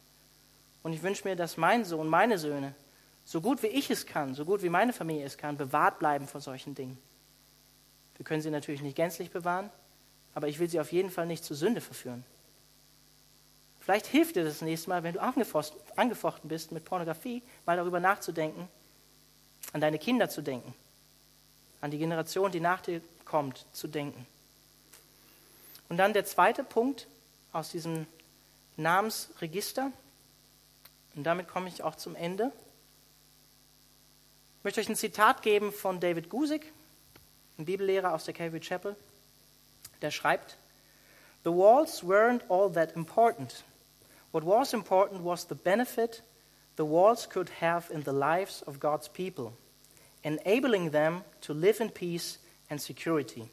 Und 0.83 0.93
ich 0.93 1.03
wünsche 1.03 1.27
mir, 1.27 1.37
dass 1.37 1.57
mein 1.57 1.85
Sohn, 1.85 2.09
meine 2.09 2.39
Söhne, 2.39 2.75
so 3.25 3.41
gut 3.41 3.63
wie 3.63 3.69
ich 3.69 3.91
es 3.91 4.07
kann, 4.07 4.35
so 4.35 4.45
gut 4.45 4.63
wie 4.63 4.69
meine 4.69 4.93
Familie 4.93 5.25
es 5.25 5.39
kann, 5.39 5.57
bewahrt 5.57 5.99
bleiben 5.99 6.27
vor 6.27 6.41
solchen 6.41 6.75
Dingen. 6.75 6.99
Wir 8.17 8.25
können 8.25 8.43
sie 8.43 8.51
natürlich 8.51 8.83
nicht 8.83 8.97
gänzlich 8.97 9.31
bewahren, 9.31 9.71
aber 10.35 10.49
ich 10.49 10.59
will 10.59 10.69
sie 10.69 10.81
auf 10.81 10.93
jeden 10.93 11.11
Fall 11.11 11.27
nicht 11.27 11.45
zur 11.45 11.57
Sünde 11.57 11.81
verführen. 11.81 12.25
Vielleicht 13.81 14.07
hilft 14.07 14.37
dir 14.37 14.45
das 14.45 14.61
nächste 14.61 14.91
Mal, 14.91 15.03
wenn 15.03 15.15
du 15.15 15.21
angefochten 15.21 16.49
bist 16.49 16.73
mit 16.73 16.85
Pornografie, 16.85 17.43
mal 17.67 17.77
darüber 17.77 18.01
nachzudenken, 18.01 18.69
an 19.73 19.81
deine 19.81 19.99
Kinder 19.99 20.29
zu 20.29 20.43
denken, 20.43 20.75
an 21.81 21.91
die 21.91 21.99
Generation, 21.99 22.53
die 22.53 22.61
nach 22.61 22.81
dir 22.81 23.01
kommt, 23.25 23.67
zu 23.73 23.89
denken. 23.89 24.27
Und 25.93 25.99
dann 25.99 26.15
der 26.15 26.25
zweite 26.25 26.65
Punkt 26.65 27.07
aus 27.53 27.71
diesem 27.71 28.07
Namensregister, 28.79 29.93
und 31.15 31.25
damit 31.25 31.49
komme 31.49 31.69
ich 31.69 31.83
auch 31.83 31.97
zum 31.97 32.17
Ende. 32.17 32.51
Ich 34.57 34.65
möchte 34.65 34.81
euch 34.81 34.89
ein 34.89 34.97
Zitat 34.97 35.43
geben 35.43 35.71
von 35.71 36.01
David 36.01 36.31
Gusick, 36.31 36.73
ein 37.59 37.67
Bibellehrer 37.67 38.15
aus 38.15 38.25
der 38.25 38.33
Calvary 38.33 38.61
Chapel. 38.61 38.97
Der 40.01 40.11
schreibt: 40.11 40.57
The 41.45 41.51
walls 41.51 42.03
weren't 42.03 42.41
all 42.49 42.73
that 42.73 42.97
important. 42.97 43.63
What 44.31 44.47
was 44.47 44.73
important 44.73 45.23
was 45.23 45.47
the 45.47 45.55
benefit 45.55 46.23
the 46.79 46.87
walls 46.87 47.29
could 47.29 47.61
have 47.61 47.93
in 47.93 48.03
the 48.03 48.13
lives 48.13 48.63
of 48.63 48.81
God's 48.81 49.11
people, 49.11 49.53
enabling 50.23 50.93
them 50.93 51.23
to 51.43 51.53
live 51.53 51.83
in 51.83 51.91
peace 51.91 52.39
and 52.71 52.81
security. 52.81 53.51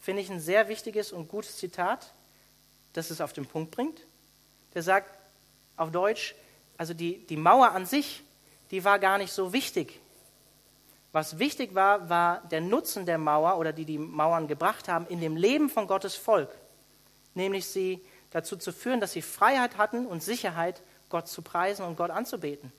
Finde 0.00 0.22
ich 0.22 0.30
ein 0.30 0.40
sehr 0.40 0.68
wichtiges 0.68 1.12
und 1.12 1.28
gutes 1.28 1.58
Zitat, 1.58 2.12
das 2.94 3.10
es 3.10 3.20
auf 3.20 3.32
den 3.32 3.46
Punkt 3.46 3.70
bringt. 3.70 4.06
Der 4.74 4.82
sagt 4.82 5.14
auf 5.76 5.90
Deutsch, 5.90 6.34
also 6.76 6.94
die, 6.94 7.26
die 7.26 7.36
Mauer 7.36 7.72
an 7.72 7.86
sich, 7.86 8.24
die 8.70 8.84
war 8.84 8.98
gar 8.98 9.18
nicht 9.18 9.32
so 9.32 9.52
wichtig. 9.52 10.00
Was 11.12 11.38
wichtig 11.38 11.74
war, 11.74 12.08
war 12.08 12.40
der 12.48 12.60
Nutzen 12.60 13.04
der 13.04 13.18
Mauer 13.18 13.58
oder 13.58 13.72
die 13.72 13.84
die 13.84 13.98
Mauern 13.98 14.46
gebracht 14.46 14.88
haben 14.88 15.06
in 15.08 15.20
dem 15.20 15.36
Leben 15.36 15.68
von 15.68 15.86
Gottes 15.86 16.14
Volk, 16.14 16.50
nämlich 17.34 17.66
sie 17.66 18.00
dazu 18.30 18.56
zu 18.56 18.72
führen, 18.72 19.00
dass 19.00 19.12
sie 19.12 19.22
Freiheit 19.22 19.76
hatten 19.76 20.06
und 20.06 20.22
Sicherheit, 20.22 20.82
Gott 21.08 21.26
zu 21.26 21.42
preisen 21.42 21.84
und 21.84 21.96
Gott 21.96 22.10
anzubeten. 22.10 22.72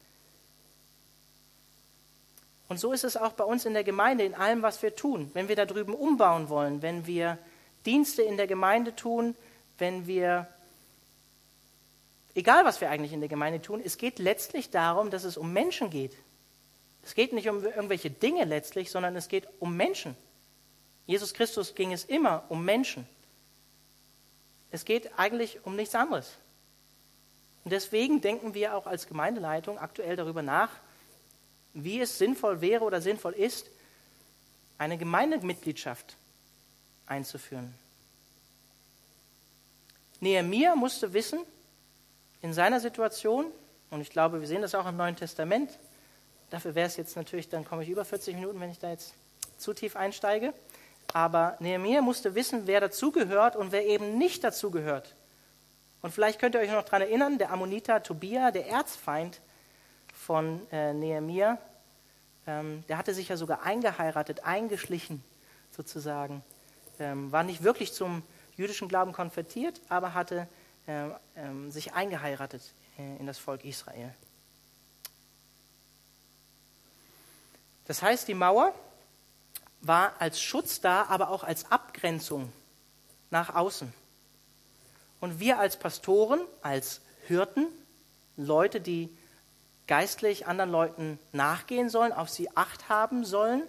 Und 2.72 2.78
so 2.78 2.94
ist 2.94 3.04
es 3.04 3.18
auch 3.18 3.34
bei 3.34 3.44
uns 3.44 3.66
in 3.66 3.74
der 3.74 3.84
Gemeinde, 3.84 4.24
in 4.24 4.34
allem, 4.34 4.62
was 4.62 4.82
wir 4.82 4.96
tun. 4.96 5.30
Wenn 5.34 5.50
wir 5.50 5.58
da 5.58 5.66
drüben 5.66 5.94
umbauen 5.94 6.48
wollen, 6.48 6.82
wenn 6.82 7.06
wir 7.06 7.38
Dienste 7.86 8.22
in 8.22 8.38
der 8.38 8.48
Gemeinde 8.48 8.96
tun, 8.96 9.36
wenn 9.78 10.08
wir, 10.08 10.48
egal 12.34 12.64
was 12.64 12.80
wir 12.80 12.90
eigentlich 12.90 13.12
in 13.12 13.20
der 13.20 13.28
Gemeinde 13.28 13.62
tun, 13.62 13.82
es 13.84 13.98
geht 13.98 14.20
letztlich 14.20 14.70
darum, 14.70 15.12
dass 15.12 15.26
es 15.26 15.36
um 15.36 15.52
Menschen 15.52 15.90
geht. 15.90 16.16
Es 17.04 17.14
geht 17.14 17.34
nicht 17.34 17.50
um 17.50 17.62
irgendwelche 17.62 18.10
Dinge 18.10 18.46
letztlich, 18.46 18.90
sondern 18.90 19.18
es 19.18 19.28
geht 19.28 19.50
um 19.60 19.76
Menschen. 19.76 20.16
Jesus 21.08 21.34
Christus 21.34 21.76
ging 21.76 21.92
es 21.92 22.06
immer 22.06 22.46
um 22.48 22.64
Menschen. 22.64 23.06
Es 24.70 24.86
geht 24.86 25.20
eigentlich 25.20 25.66
um 25.66 25.76
nichts 25.76 25.94
anderes. 25.94 26.38
Und 27.66 27.72
deswegen 27.72 28.22
denken 28.22 28.54
wir 28.54 28.78
auch 28.78 28.88
als 28.88 29.08
Gemeindeleitung 29.08 29.78
aktuell 29.78 30.16
darüber 30.16 30.42
nach, 30.42 30.70
wie 31.74 32.02
es 32.02 32.18
sinnvoll 32.18 32.62
wäre 32.62 32.84
oder 32.84 33.02
sinnvoll 33.02 33.34
ist, 33.34 33.68
eine 34.78 34.98
Gemeindemitgliedschaft 34.98 36.18
einzuführen. 37.06 37.74
Nehemiah 40.20 40.76
musste 40.76 41.14
wissen, 41.14 41.40
in 42.42 42.54
seiner 42.54 42.80
Situation, 42.80 43.46
und 43.90 44.02
ich 44.02 44.10
glaube, 44.10 44.42
wir 44.42 44.48
sehen 44.48 44.62
das 44.62 44.76
auch 44.76 44.88
im 44.88 44.98
Neuen 44.98 45.16
Testament, 45.16 45.78
dafür 46.50 46.76
wäre 46.76 46.88
es 46.88 46.98
jetzt 46.98 47.16
natürlich, 47.16 47.50
dann 47.50 47.66
komme 47.66 47.84
ich 47.84 47.90
über 47.90 48.06
40 48.06 48.36
Minuten, 48.36 48.60
wenn 48.60 48.72
ich 48.72 48.80
da 48.80 48.90
jetzt 48.90 49.14
zu 49.58 49.74
tief 49.74 49.96
einsteige, 49.96 50.54
aber 51.14 51.58
Nehemiah 51.60 52.02
musste 52.02 52.36
wissen, 52.36 52.68
wer 52.68 52.80
dazugehört 52.80 53.56
und 53.56 53.72
wer 53.72 53.86
eben 53.86 54.18
nicht 54.18 54.44
dazugehört. 54.44 55.16
Und 56.02 56.12
vielleicht 56.12 56.40
könnt 56.40 56.56
ihr 56.56 56.62
euch 56.62 56.72
noch 56.72 56.84
daran 56.84 57.02
erinnern, 57.02 57.38
der 57.38 57.52
Ammoniter 57.52 58.02
Tobia, 58.02 58.52
der 58.52 58.68
Erzfeind 58.68 59.42
von 60.32 60.66
äh, 60.72 60.94
Nehemia, 60.94 61.58
ähm, 62.48 62.86
der 62.88 62.98
hatte 62.98 63.14
sich 63.14 63.28
ja 63.28 63.36
sogar 63.36 63.64
eingeheiratet, 63.64 64.46
eingeschlichen 64.46 65.22
sozusagen. 65.72 66.42
Ähm, 67.00 67.34
war 67.34 67.44
nicht 67.44 67.64
wirklich 67.64 67.92
zum 67.92 68.24
jüdischen 68.56 68.88
Glauben 68.88 69.12
konvertiert, 69.12 69.82
aber 69.90 70.14
hatte 70.14 70.48
äh, 70.88 71.10
ähm, 71.36 71.70
sich 71.70 71.96
eingeheiratet 71.96 72.62
äh, 72.98 73.18
in 73.18 73.28
das 73.28 73.40
Volk 73.40 73.66
Israel. 73.66 74.16
Das 77.84 78.02
heißt, 78.02 78.26
die 78.30 78.34
Mauer 78.34 78.74
war 79.82 80.14
als 80.20 80.42
Schutz 80.42 80.80
da, 80.80 81.08
aber 81.10 81.30
auch 81.30 81.44
als 81.44 81.70
Abgrenzung 81.74 82.54
nach 83.32 83.54
außen. 83.54 83.92
Und 85.20 85.42
wir 85.42 85.60
als 85.60 85.76
Pastoren, 85.76 86.40
als 86.62 87.02
Hirten, 87.28 87.68
Leute, 88.38 88.80
die 88.80 89.10
geistlich 89.92 90.48
anderen 90.48 90.72
Leuten 90.72 91.20
nachgehen 91.34 91.90
sollen, 91.90 92.14
auf 92.14 92.30
sie 92.30 92.50
acht 92.56 92.88
haben 92.88 93.26
sollen, 93.26 93.62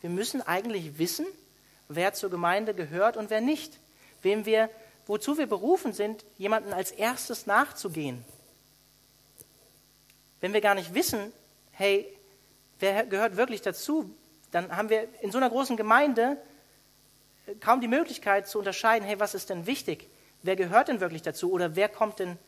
wir 0.00 0.10
müssen 0.10 0.42
eigentlich 0.42 0.98
wissen, 0.98 1.26
wer 1.86 2.12
zur 2.12 2.28
Gemeinde 2.28 2.74
gehört 2.74 3.16
und 3.16 3.30
wer 3.30 3.40
nicht. 3.40 3.78
Wem 4.20 4.46
wir, 4.46 4.68
wozu 5.06 5.38
wir 5.38 5.46
berufen 5.46 5.92
sind, 5.92 6.24
jemanden 6.38 6.72
als 6.72 6.90
erstes 6.90 7.46
nachzugehen. 7.46 8.24
Wenn 10.40 10.52
wir 10.52 10.60
gar 10.60 10.74
nicht 10.74 10.92
wissen, 10.92 11.32
hey, 11.70 12.04
wer 12.80 13.06
gehört 13.06 13.36
wirklich 13.36 13.62
dazu, 13.62 14.12
dann 14.50 14.76
haben 14.76 14.88
wir 14.88 15.06
in 15.22 15.30
so 15.30 15.38
einer 15.38 15.50
großen 15.50 15.76
Gemeinde 15.76 16.36
äh, 17.46 17.54
kaum 17.60 17.80
die 17.80 17.86
Möglichkeit 17.86 18.48
zu 18.48 18.58
unterscheiden, 18.58 19.06
hey, 19.06 19.20
was 19.20 19.34
ist 19.34 19.50
denn 19.50 19.68
wichtig? 19.68 20.08
Wer 20.42 20.56
gehört 20.56 20.88
denn 20.88 20.98
wirklich 20.98 21.22
dazu 21.22 21.52
oder 21.52 21.76
wer 21.76 21.88
kommt 21.88 22.18
denn 22.18 22.38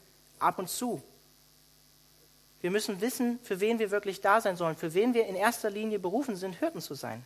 ab 0.41 0.59
und 0.59 0.69
zu? 0.69 1.05
Wir 2.67 2.73
müssen 2.73 3.01
wissen, 3.01 3.39
für 3.45 3.61
wen 3.61 3.79
wir 3.79 3.93
wirklich 3.93 4.23
da 4.23 4.41
sein 4.41 4.57
sollen, 4.57 4.75
für 4.75 4.93
wen 4.93 5.15
wir 5.15 5.29
in 5.29 5.37
erster 5.37 5.71
Linie 5.71 6.01
berufen 6.01 6.35
sind, 6.35 6.59
Hirten 6.59 6.81
zu 6.81 6.95
sein. 6.95 7.25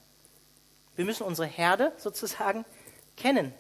Wir 0.97 1.07
müssen 1.07 1.23
unsere 1.23 1.49
Herde 1.49 1.93
sozusagen 1.97 2.67
kennen. 3.17 3.55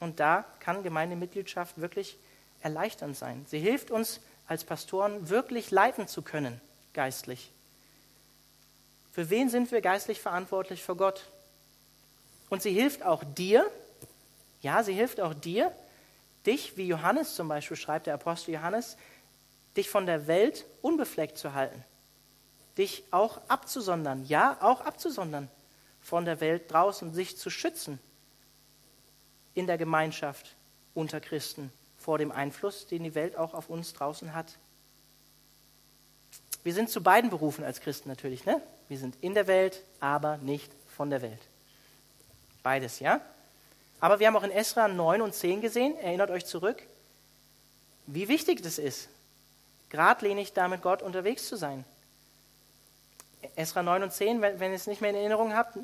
Und 0.00 0.18
da 0.18 0.44
kann 0.58 0.82
Gemeindemitgliedschaft 0.82 1.80
wirklich 1.80 2.18
erleichternd 2.62 3.16
sein. 3.16 3.46
Sie 3.46 3.60
hilft 3.60 3.92
uns 3.92 4.22
als 4.48 4.64
Pastoren 4.64 5.28
wirklich 5.28 5.70
leiten 5.70 6.08
zu 6.08 6.20
können, 6.20 6.60
geistlich. 6.94 7.52
Für 9.12 9.30
wen 9.30 9.48
sind 9.48 9.70
wir 9.70 9.82
geistlich 9.82 10.20
verantwortlich 10.20 10.82
vor 10.82 10.96
Gott? 10.96 11.30
Und 12.50 12.60
sie 12.60 12.72
hilft 12.72 13.04
auch 13.04 13.22
dir, 13.22 13.70
ja, 14.62 14.82
sie 14.82 14.94
hilft 14.94 15.20
auch 15.20 15.32
dir, 15.32 15.70
dich, 16.44 16.76
wie 16.76 16.88
Johannes 16.88 17.36
zum 17.36 17.46
Beispiel 17.46 17.76
schreibt, 17.76 18.08
der 18.08 18.14
Apostel 18.14 18.54
Johannes, 18.54 18.96
dich 19.76 19.88
von 19.88 20.06
der 20.06 20.26
Welt 20.26 20.64
unbefleckt 20.82 21.38
zu 21.38 21.54
halten, 21.54 21.84
dich 22.78 23.04
auch 23.10 23.40
abzusondern, 23.48 24.24
ja, 24.26 24.56
auch 24.60 24.80
abzusondern 24.80 25.48
von 26.00 26.24
der 26.24 26.40
Welt 26.40 26.70
draußen, 26.70 27.12
sich 27.12 27.36
zu 27.36 27.50
schützen 27.50 27.98
in 29.54 29.66
der 29.66 29.78
Gemeinschaft 29.78 30.54
unter 30.94 31.20
Christen 31.20 31.72
vor 31.98 32.18
dem 32.18 32.30
Einfluss, 32.30 32.86
den 32.86 33.04
die 33.04 33.14
Welt 33.14 33.36
auch 33.36 33.54
auf 33.54 33.70
uns 33.70 33.94
draußen 33.94 34.34
hat. 34.34 34.58
Wir 36.62 36.74
sind 36.74 36.90
zu 36.90 37.02
beiden 37.02 37.30
berufen 37.30 37.64
als 37.64 37.80
Christen 37.80 38.08
natürlich. 38.08 38.44
Ne? 38.44 38.60
Wir 38.88 38.98
sind 38.98 39.16
in 39.20 39.34
der 39.34 39.46
Welt, 39.46 39.82
aber 40.00 40.36
nicht 40.38 40.70
von 40.96 41.10
der 41.10 41.22
Welt. 41.22 41.40
Beides, 42.62 43.00
ja? 43.00 43.20
Aber 44.00 44.18
wir 44.18 44.26
haben 44.26 44.36
auch 44.36 44.42
in 44.42 44.50
Esra 44.50 44.88
9 44.88 45.22
und 45.22 45.34
10 45.34 45.60
gesehen, 45.60 45.96
erinnert 45.96 46.30
euch 46.30 46.44
zurück, 46.44 46.82
wie 48.06 48.28
wichtig 48.28 48.62
das 48.62 48.78
ist, 48.78 49.08
geradlinig 49.94 50.52
da 50.52 50.66
mit 50.66 50.82
Gott 50.82 51.02
unterwegs 51.02 51.46
zu 51.46 51.54
sein. 51.54 51.84
Esra 53.54 53.84
9 53.84 54.02
und 54.02 54.12
10, 54.12 54.40
wenn, 54.40 54.58
wenn 54.58 54.72
ihr 54.72 54.76
es 54.76 54.88
nicht 54.88 55.00
mehr 55.00 55.10
in 55.10 55.16
Erinnerung 55.16 55.54
habt, 55.54 55.78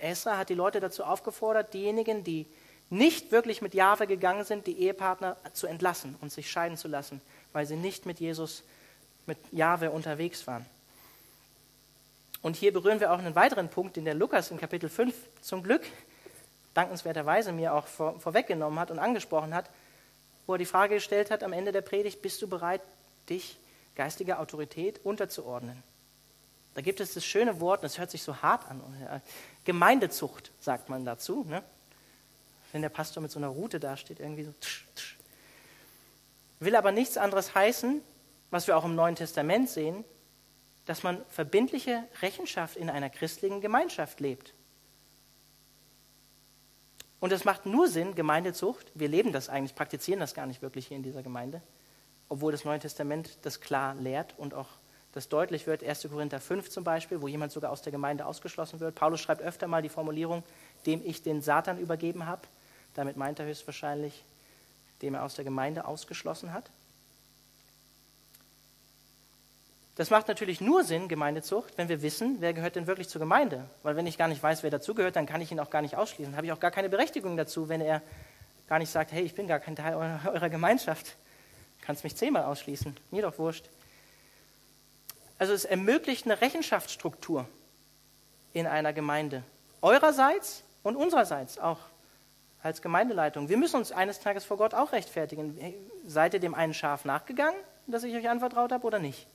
Esra 0.00 0.36
hat 0.36 0.50
die 0.50 0.54
Leute 0.54 0.80
dazu 0.80 1.02
aufgefordert, 1.02 1.72
diejenigen, 1.72 2.24
die 2.24 2.44
nicht 2.90 3.32
wirklich 3.32 3.62
mit 3.62 3.72
Jahwe 3.72 4.06
gegangen 4.06 4.44
sind, 4.44 4.66
die 4.66 4.78
Ehepartner 4.78 5.38
zu 5.54 5.66
entlassen 5.66 6.14
und 6.20 6.30
sich 6.30 6.50
scheiden 6.50 6.76
zu 6.76 6.88
lassen, 6.88 7.22
weil 7.54 7.64
sie 7.64 7.76
nicht 7.76 8.04
mit 8.04 8.20
Jesus 8.20 8.64
mit 9.26 9.38
Jahwe 9.50 9.90
unterwegs 9.92 10.46
waren. 10.46 10.66
Und 12.42 12.54
hier 12.54 12.72
berühren 12.72 13.00
wir 13.00 13.12
auch 13.12 13.18
einen 13.18 13.34
weiteren 13.34 13.70
Punkt, 13.70 13.96
den 13.96 14.04
der 14.04 14.14
Lukas 14.14 14.50
in 14.50 14.58
Kapitel 14.58 14.90
5 14.90 15.14
zum 15.40 15.62
Glück 15.62 15.82
dankenswerterweise 16.74 17.52
mir 17.52 17.72
auch 17.72 17.86
vor, 17.86 18.20
vorweggenommen 18.20 18.78
hat 18.78 18.90
und 18.90 18.98
angesprochen 18.98 19.54
hat, 19.54 19.70
wo 20.46 20.54
er 20.54 20.58
die 20.58 20.66
Frage 20.66 20.96
gestellt 20.96 21.30
hat 21.30 21.42
am 21.42 21.54
Ende 21.54 21.72
der 21.72 21.80
Predigt, 21.80 22.20
bist 22.20 22.42
du 22.42 22.46
bereit, 22.46 22.82
dich 23.30 23.58
geistiger 23.94 24.40
Autorität 24.40 25.00
unterzuordnen? 25.04 25.82
Da 26.74 26.80
gibt 26.80 27.00
es 27.00 27.14
das 27.14 27.24
schöne 27.24 27.60
Wort, 27.60 27.82
das 27.82 27.98
hört 27.98 28.10
sich 28.10 28.22
so 28.22 28.40
hart 28.42 28.68
an, 28.70 28.80
Gemeindezucht 29.64 30.52
sagt 30.60 30.88
man 30.88 31.04
dazu. 31.04 31.44
Ne? 31.48 31.62
Wenn 32.72 32.82
der 32.82 32.88
Pastor 32.88 33.22
mit 33.22 33.30
so 33.30 33.38
einer 33.38 33.48
Rute 33.48 33.80
dasteht, 33.80 34.20
irgendwie 34.20 34.44
so, 34.44 34.52
tsch, 34.60 34.84
tsch, 34.94 35.18
Will 36.60 36.74
aber 36.74 36.92
nichts 36.92 37.16
anderes 37.16 37.54
heißen, 37.54 38.02
was 38.50 38.66
wir 38.66 38.76
auch 38.76 38.84
im 38.84 38.94
Neuen 38.94 39.14
Testament 39.14 39.68
sehen, 39.68 40.04
dass 40.86 41.02
man 41.02 41.24
verbindliche 41.28 42.04
Rechenschaft 42.22 42.76
in 42.76 42.90
einer 42.90 43.10
christlichen 43.10 43.60
Gemeinschaft 43.60 44.20
lebt. 44.20 44.54
Und 47.20 47.32
es 47.32 47.44
macht 47.44 47.66
nur 47.66 47.88
Sinn, 47.88 48.14
Gemeindezucht, 48.14 48.90
wir 48.94 49.08
leben 49.08 49.32
das 49.32 49.48
eigentlich, 49.48 49.74
praktizieren 49.74 50.20
das 50.20 50.34
gar 50.34 50.46
nicht 50.46 50.62
wirklich 50.62 50.86
hier 50.86 50.96
in 50.96 51.02
dieser 51.02 51.22
Gemeinde, 51.22 51.60
obwohl 52.28 52.52
das 52.52 52.64
Neue 52.64 52.78
Testament 52.78 53.38
das 53.42 53.60
klar 53.60 53.94
lehrt 53.94 54.34
und 54.38 54.54
auch 54.54 54.68
das 55.12 55.28
deutlich 55.28 55.66
wird. 55.66 55.82
1. 55.82 56.08
Korinther 56.10 56.40
5 56.40 56.70
zum 56.70 56.84
Beispiel, 56.84 57.22
wo 57.22 57.28
jemand 57.28 57.52
sogar 57.52 57.72
aus 57.72 57.82
der 57.82 57.92
Gemeinde 57.92 58.26
ausgeschlossen 58.26 58.80
wird. 58.80 58.94
Paulus 58.94 59.20
schreibt 59.20 59.42
öfter 59.42 59.66
mal 59.66 59.82
die 59.82 59.88
Formulierung, 59.88 60.42
dem 60.86 61.02
ich 61.04 61.22
den 61.22 61.42
Satan 61.42 61.78
übergeben 61.78 62.26
habe. 62.26 62.42
Damit 62.94 63.16
meint 63.16 63.38
er 63.38 63.46
höchstwahrscheinlich, 63.46 64.24
dem 65.02 65.14
er 65.14 65.24
aus 65.24 65.34
der 65.34 65.44
Gemeinde 65.44 65.86
ausgeschlossen 65.86 66.52
hat. 66.52 66.70
Das 69.96 70.10
macht 70.10 70.28
natürlich 70.28 70.60
nur 70.60 70.84
Sinn, 70.84 71.08
Gemeindezucht, 71.08 71.76
wenn 71.76 71.88
wir 71.88 72.02
wissen, 72.02 72.36
wer 72.38 72.52
gehört 72.52 72.76
denn 72.76 72.86
wirklich 72.86 73.08
zur 73.08 73.18
Gemeinde. 73.18 73.68
Weil 73.82 73.96
wenn 73.96 74.06
ich 74.06 74.16
gar 74.16 74.28
nicht 74.28 74.40
weiß, 74.40 74.62
wer 74.62 74.70
dazugehört, 74.70 75.16
dann 75.16 75.26
kann 75.26 75.40
ich 75.40 75.50
ihn 75.50 75.58
auch 75.58 75.70
gar 75.70 75.82
nicht 75.82 75.96
ausschließen. 75.96 76.36
Habe 76.36 76.46
ich 76.46 76.52
auch 76.52 76.60
gar 76.60 76.70
keine 76.70 76.88
Berechtigung 76.88 77.36
dazu, 77.36 77.68
wenn 77.68 77.80
er 77.80 78.00
gar 78.68 78.78
nicht 78.78 78.92
sagt, 78.92 79.10
hey, 79.10 79.24
ich 79.24 79.34
bin 79.34 79.48
gar 79.48 79.58
kein 79.58 79.74
Teil 79.74 79.94
eurer 79.96 80.48
Gemeinschaft. 80.50 81.16
Kannst 81.88 82.04
mich 82.04 82.14
zehnmal 82.14 82.44
ausschließen. 82.44 82.96
Mir 83.10 83.22
doch 83.22 83.38
wurscht. 83.38 83.64
Also 85.38 85.54
es 85.54 85.64
ermöglicht 85.64 86.26
eine 86.26 86.40
Rechenschaftsstruktur 86.40 87.48
in 88.52 88.68
einer 88.68 88.92
Gemeinde. 88.92 89.42
Eurerseits 89.82 90.62
und 90.84 90.94
unsererseits 90.94 91.58
auch 91.58 91.80
als 92.62 92.82
Gemeindeleitung. 92.82 93.48
Wir 93.48 93.56
müssen 93.56 93.76
uns 93.76 93.90
eines 93.90 94.20
Tages 94.20 94.44
vor 94.44 94.58
Gott 94.58 94.74
auch 94.74 94.92
rechtfertigen. 94.92 95.58
Seid 96.06 96.34
ihr 96.34 96.40
dem 96.40 96.54
einen 96.54 96.74
Schaf 96.74 97.04
nachgegangen, 97.04 97.58
das 97.86 98.04
ich 98.04 98.14
euch 98.14 98.28
anvertraut 98.28 98.70
habe, 98.70 98.86
oder 98.86 99.00
nicht? 99.00 99.26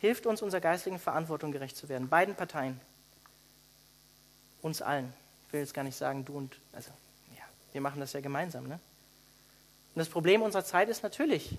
hilft 0.00 0.26
uns, 0.26 0.42
unserer 0.42 0.60
geistlichen 0.60 0.98
Verantwortung 0.98 1.52
gerecht 1.52 1.76
zu 1.76 1.88
werden. 1.88 2.08
Beiden 2.08 2.34
Parteien. 2.34 2.80
Uns 4.62 4.82
allen. 4.82 5.12
Ich 5.46 5.52
will 5.52 5.60
jetzt 5.60 5.74
gar 5.74 5.84
nicht 5.84 5.96
sagen, 5.96 6.24
du 6.24 6.36
und, 6.36 6.58
also, 6.72 6.90
ja, 7.36 7.44
wir 7.72 7.80
machen 7.80 8.00
das 8.00 8.14
ja 8.14 8.20
gemeinsam, 8.20 8.66
ne? 8.66 8.80
Und 9.94 9.98
das 9.98 10.08
Problem 10.08 10.42
unserer 10.42 10.64
Zeit 10.64 10.88
ist 10.88 11.02
natürlich, 11.02 11.58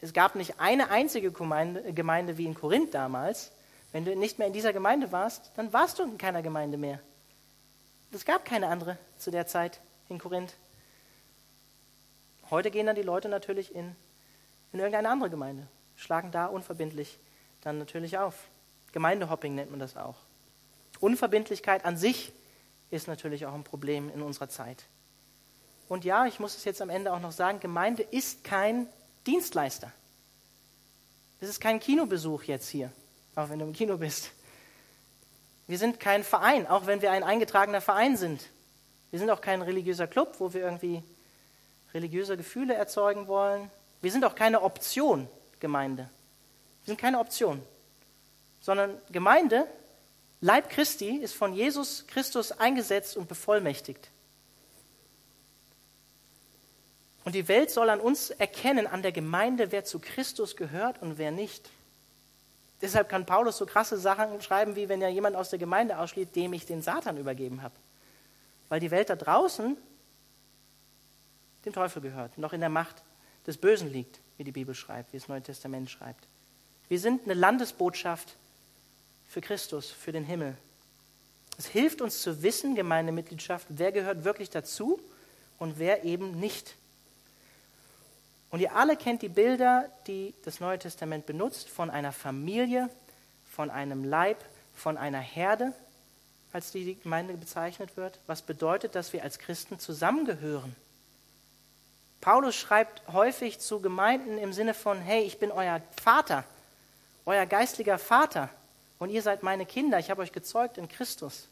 es 0.00 0.12
gab 0.12 0.34
nicht 0.34 0.58
eine 0.58 0.90
einzige 0.90 1.30
Gemeinde, 1.30 1.92
Gemeinde 1.92 2.36
wie 2.38 2.46
in 2.46 2.54
Korinth 2.54 2.92
damals. 2.92 3.52
Wenn 3.92 4.04
du 4.04 4.16
nicht 4.16 4.38
mehr 4.38 4.48
in 4.48 4.52
dieser 4.52 4.72
Gemeinde 4.72 5.12
warst, 5.12 5.52
dann 5.56 5.72
warst 5.72 5.98
du 5.98 6.02
in 6.02 6.18
keiner 6.18 6.42
Gemeinde 6.42 6.78
mehr. 6.78 6.98
Es 8.10 8.24
gab 8.24 8.44
keine 8.44 8.68
andere 8.68 8.98
zu 9.16 9.30
der 9.30 9.46
Zeit 9.46 9.80
in 10.08 10.18
Korinth. 10.18 10.54
Heute 12.50 12.70
gehen 12.70 12.86
dann 12.86 12.96
die 12.96 13.02
Leute 13.02 13.28
natürlich 13.28 13.74
in, 13.74 13.94
in 14.72 14.80
irgendeine 14.80 15.08
andere 15.08 15.30
Gemeinde, 15.30 15.66
schlagen 15.96 16.30
da 16.32 16.46
unverbindlich 16.46 17.18
dann 17.60 17.78
natürlich 17.78 18.18
auf. 18.18 18.34
Gemeindehopping 18.92 19.54
nennt 19.54 19.70
man 19.70 19.80
das 19.80 19.96
auch. 19.96 20.16
Unverbindlichkeit 21.00 21.84
an 21.84 21.96
sich 21.96 22.32
ist 22.90 23.08
natürlich 23.08 23.46
auch 23.46 23.54
ein 23.54 23.64
Problem 23.64 24.10
in 24.10 24.20
unserer 24.20 24.48
Zeit. 24.48 24.84
Und 25.92 26.06
ja, 26.06 26.24
ich 26.24 26.40
muss 26.40 26.56
es 26.56 26.64
jetzt 26.64 26.80
am 26.80 26.88
Ende 26.88 27.12
auch 27.12 27.20
noch 27.20 27.32
sagen, 27.32 27.60
Gemeinde 27.60 28.02
ist 28.02 28.44
kein 28.44 28.86
Dienstleister. 29.26 29.92
Das 31.38 31.50
ist 31.50 31.60
kein 31.60 31.80
Kinobesuch 31.80 32.44
jetzt 32.44 32.70
hier, 32.70 32.90
auch 33.34 33.50
wenn 33.50 33.58
du 33.58 33.66
im 33.66 33.74
Kino 33.74 33.98
bist. 33.98 34.30
Wir 35.66 35.76
sind 35.76 36.00
kein 36.00 36.24
Verein, 36.24 36.66
auch 36.66 36.86
wenn 36.86 37.02
wir 37.02 37.12
ein 37.12 37.22
eingetragener 37.22 37.82
Verein 37.82 38.16
sind. 38.16 38.40
Wir 39.10 39.18
sind 39.18 39.28
auch 39.28 39.42
kein 39.42 39.60
religiöser 39.60 40.06
Club, 40.06 40.36
wo 40.38 40.54
wir 40.54 40.62
irgendwie 40.62 41.02
religiöse 41.92 42.38
Gefühle 42.38 42.72
erzeugen 42.72 43.26
wollen. 43.28 43.70
Wir 44.00 44.10
sind 44.10 44.24
auch 44.24 44.34
keine 44.34 44.62
Option, 44.62 45.28
Gemeinde. 45.60 46.08
Wir 46.84 46.92
sind 46.92 46.98
keine 46.98 47.18
Option, 47.18 47.60
sondern 48.62 48.96
Gemeinde, 49.10 49.66
Leib 50.40 50.70
Christi, 50.70 51.18
ist 51.18 51.34
von 51.34 51.52
Jesus 51.52 52.06
Christus 52.06 52.50
eingesetzt 52.50 53.14
und 53.14 53.28
bevollmächtigt. 53.28 54.08
Und 57.24 57.34
die 57.34 57.46
Welt 57.48 57.70
soll 57.70 57.88
an 57.88 58.00
uns 58.00 58.30
erkennen, 58.30 58.86
an 58.86 59.02
der 59.02 59.12
Gemeinde, 59.12 59.70
wer 59.70 59.84
zu 59.84 59.98
Christus 60.00 60.56
gehört 60.56 61.00
und 61.00 61.18
wer 61.18 61.30
nicht. 61.30 61.70
Deshalb 62.80 63.08
kann 63.08 63.26
Paulus 63.26 63.58
so 63.58 63.66
krasse 63.66 63.96
Sachen 63.96 64.42
schreiben, 64.42 64.74
wie 64.74 64.88
wenn 64.88 65.00
er 65.00 65.08
jemand 65.08 65.36
aus 65.36 65.50
der 65.50 65.58
Gemeinde 65.60 65.98
ausschließt, 65.98 66.34
dem 66.34 66.52
ich 66.52 66.66
den 66.66 66.82
Satan 66.82 67.16
übergeben 67.16 67.62
habe. 67.62 67.74
Weil 68.68 68.80
die 68.80 68.90
Welt 68.90 69.08
da 69.08 69.14
draußen 69.14 69.76
dem 71.64 71.72
Teufel 71.72 72.02
gehört, 72.02 72.38
noch 72.38 72.52
in 72.52 72.60
der 72.60 72.68
Macht 72.68 73.04
des 73.46 73.56
Bösen 73.56 73.92
liegt, 73.92 74.18
wie 74.36 74.44
die 74.44 74.50
Bibel 74.50 74.74
schreibt, 74.74 75.12
wie 75.12 75.18
das 75.18 75.28
Neue 75.28 75.42
Testament 75.42 75.90
schreibt. 75.90 76.26
Wir 76.88 76.98
sind 76.98 77.24
eine 77.24 77.34
Landesbotschaft 77.34 78.36
für 79.28 79.40
Christus, 79.40 79.90
für 79.90 80.10
den 80.10 80.24
Himmel. 80.24 80.56
Es 81.56 81.66
hilft 81.66 82.00
uns 82.00 82.20
zu 82.22 82.42
wissen, 82.42 82.74
Gemeindemitgliedschaft, 82.74 83.66
wer 83.68 83.92
gehört 83.92 84.24
wirklich 84.24 84.50
dazu 84.50 85.00
und 85.58 85.78
wer 85.78 86.04
eben 86.04 86.38
nicht. 86.40 86.74
Und 88.52 88.60
ihr 88.60 88.76
alle 88.76 88.96
kennt 88.96 89.22
die 89.22 89.28
Bilder, 89.28 89.90
die 90.06 90.34
das 90.44 90.60
Neue 90.60 90.78
Testament 90.78 91.26
benutzt, 91.26 91.68
von 91.68 91.90
einer 91.90 92.12
Familie, 92.12 92.88
von 93.50 93.68
einem 93.68 94.04
Leib, 94.04 94.38
von 94.72 94.96
einer 94.96 95.18
Herde, 95.18 95.72
als 96.52 96.70
die 96.70 96.94
Gemeinde 96.94 97.34
bezeichnet 97.34 97.96
wird. 97.96 98.20
Was 98.28 98.42
bedeutet, 98.42 98.94
dass 98.94 99.12
wir 99.12 99.24
als 99.24 99.40
Christen 99.40 99.80
zusammengehören? 99.80 100.76
Paulus 102.20 102.54
schreibt 102.54 103.02
häufig 103.12 103.58
zu 103.58 103.80
Gemeinden 103.80 104.38
im 104.38 104.52
Sinne 104.52 104.74
von, 104.74 105.00
hey, 105.00 105.24
ich 105.24 105.40
bin 105.40 105.50
euer 105.50 105.80
Vater 106.00 106.44
euer 107.24 107.46
geistlicher 107.46 107.98
Vater 107.98 108.48
und 108.98 109.10
ihr 109.10 109.22
seid 109.22 109.42
meine 109.42 109.66
Kinder, 109.66 109.98
ich 109.98 110.10
habe 110.10 110.22
euch 110.22 110.32
gezeugt 110.32 110.78
in 110.78 110.88
Christus. 110.88 111.48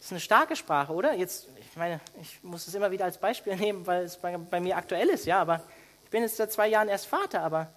Das 0.00 0.06
ist 0.06 0.12
eine 0.12 0.20
starke 0.20 0.56
Sprache, 0.56 0.94
oder? 0.94 1.12
Jetzt, 1.14 1.46
ich 1.60 1.76
meine, 1.76 2.00
ich 2.22 2.42
muss 2.42 2.66
es 2.66 2.74
immer 2.74 2.90
wieder 2.90 3.04
als 3.04 3.18
Beispiel 3.18 3.54
nehmen, 3.56 3.86
weil 3.86 4.04
es 4.04 4.16
bei, 4.16 4.36
bei 4.38 4.58
mir 4.58 4.78
aktuell 4.78 5.08
ist, 5.10 5.26
ja, 5.26 5.38
aber 5.40 5.62
ich 6.04 6.10
bin 6.10 6.22
jetzt 6.22 6.38
seit 6.38 6.50
zwei 6.50 6.68
Jahren 6.68 6.88
erst 6.88 7.04
Vater, 7.06 7.42
aber 7.42 7.70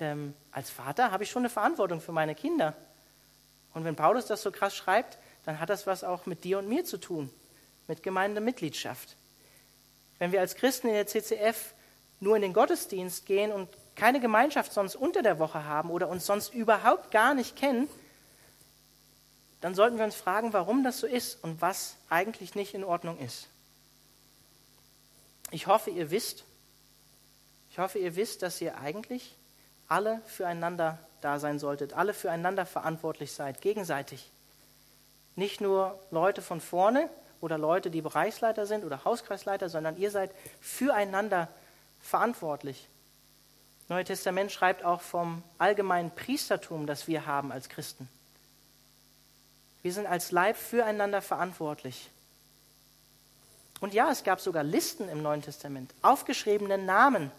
ähm, 0.00 0.34
als 0.52 0.70
Vater 0.70 1.10
habe 1.10 1.22
ich 1.22 1.30
schon 1.30 1.42
eine 1.42 1.50
Verantwortung 1.50 2.00
für 2.00 2.12
meine 2.12 2.34
Kinder. 2.34 2.74
Und 3.74 3.84
wenn 3.84 3.94
Paulus 3.94 4.24
das 4.24 4.40
so 4.40 4.50
krass 4.50 4.74
schreibt, 4.74 5.18
dann 5.44 5.60
hat 5.60 5.68
das 5.68 5.86
was 5.86 6.02
auch 6.02 6.24
mit 6.24 6.44
dir 6.44 6.58
und 6.58 6.66
mir 6.66 6.86
zu 6.86 6.96
tun, 6.96 7.30
mit 7.88 8.02
Gemeindemitgliedschaft. 8.02 9.14
Wenn 10.18 10.32
wir 10.32 10.40
als 10.40 10.54
Christen 10.54 10.88
in 10.88 10.94
der 10.94 11.06
CCF 11.06 11.74
nur 12.20 12.36
in 12.36 12.42
den 12.42 12.54
Gottesdienst 12.54 13.26
gehen 13.26 13.52
und 13.52 13.68
keine 13.94 14.18
Gemeinschaft 14.20 14.72
sonst 14.72 14.96
unter 14.96 15.22
der 15.22 15.38
Woche 15.38 15.64
haben 15.64 15.90
oder 15.90 16.08
uns 16.08 16.24
sonst 16.24 16.54
überhaupt 16.54 17.10
gar 17.10 17.34
nicht 17.34 17.54
kennen, 17.54 17.86
dann 19.66 19.74
sollten 19.74 19.98
wir 19.98 20.04
uns 20.04 20.14
fragen, 20.14 20.52
warum 20.52 20.84
das 20.84 21.00
so 21.00 21.08
ist 21.08 21.42
und 21.42 21.60
was 21.60 21.96
eigentlich 22.08 22.54
nicht 22.54 22.72
in 22.72 22.84
Ordnung 22.84 23.18
ist. 23.18 23.48
Ich 25.50 25.66
hoffe, 25.66 25.90
ihr 25.90 26.12
wisst, 26.12 26.44
ich 27.72 27.80
hoffe, 27.80 27.98
ihr 27.98 28.14
wisst, 28.14 28.42
dass 28.42 28.60
ihr 28.60 28.78
eigentlich 28.78 29.34
alle 29.88 30.20
füreinander 30.28 31.00
da 31.20 31.40
sein 31.40 31.58
solltet, 31.58 31.94
alle 31.94 32.14
füreinander 32.14 32.64
verantwortlich 32.64 33.32
seid, 33.32 33.60
gegenseitig. 33.60 34.30
Nicht 35.34 35.60
nur 35.60 35.98
Leute 36.12 36.42
von 36.42 36.60
vorne 36.60 37.10
oder 37.40 37.58
Leute, 37.58 37.90
die 37.90 38.02
Bereichsleiter 38.02 38.66
sind 38.66 38.84
oder 38.84 39.04
Hauskreisleiter, 39.04 39.68
sondern 39.68 39.96
ihr 39.96 40.12
seid 40.12 40.30
füreinander 40.60 41.48
verantwortlich. 42.00 42.86
Neue 43.88 44.04
Testament 44.04 44.52
schreibt 44.52 44.84
auch 44.84 45.00
vom 45.00 45.42
allgemeinen 45.58 46.12
Priestertum, 46.12 46.86
das 46.86 47.08
wir 47.08 47.26
haben 47.26 47.50
als 47.50 47.68
Christen. 47.68 48.08
Wir 49.86 49.92
sind 49.92 50.08
als 50.08 50.32
Leib 50.32 50.56
füreinander 50.56 51.22
verantwortlich. 51.22 52.10
Und 53.78 53.94
ja, 53.94 54.10
es 54.10 54.24
gab 54.24 54.40
sogar 54.40 54.64
Listen 54.64 55.08
im 55.08 55.22
Neuen 55.22 55.42
Testament, 55.42 55.94
aufgeschriebene 56.02 56.76
Namen. 56.76 57.30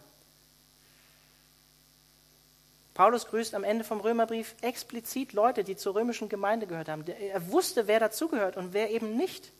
Paulus 2.93 3.27
grüßt 3.27 3.53
am 3.53 3.65
Ende 3.65 3.83
vom 3.83 3.99
Römerbrief 3.99 4.55
explizit 4.61 5.33
Leute, 5.33 5.65
die 5.65 5.75
zur 5.75 5.95
römischen 5.95 6.29
Gemeinde 6.29 6.67
gehört 6.67 6.87
haben. 6.87 7.05
Er 7.05 7.51
wusste, 7.51 7.87
wer 7.87 7.99
dazugehört 7.99 8.55
und 8.55 8.71
wer 8.71 8.91
eben 8.91 9.17
nicht. 9.17 9.51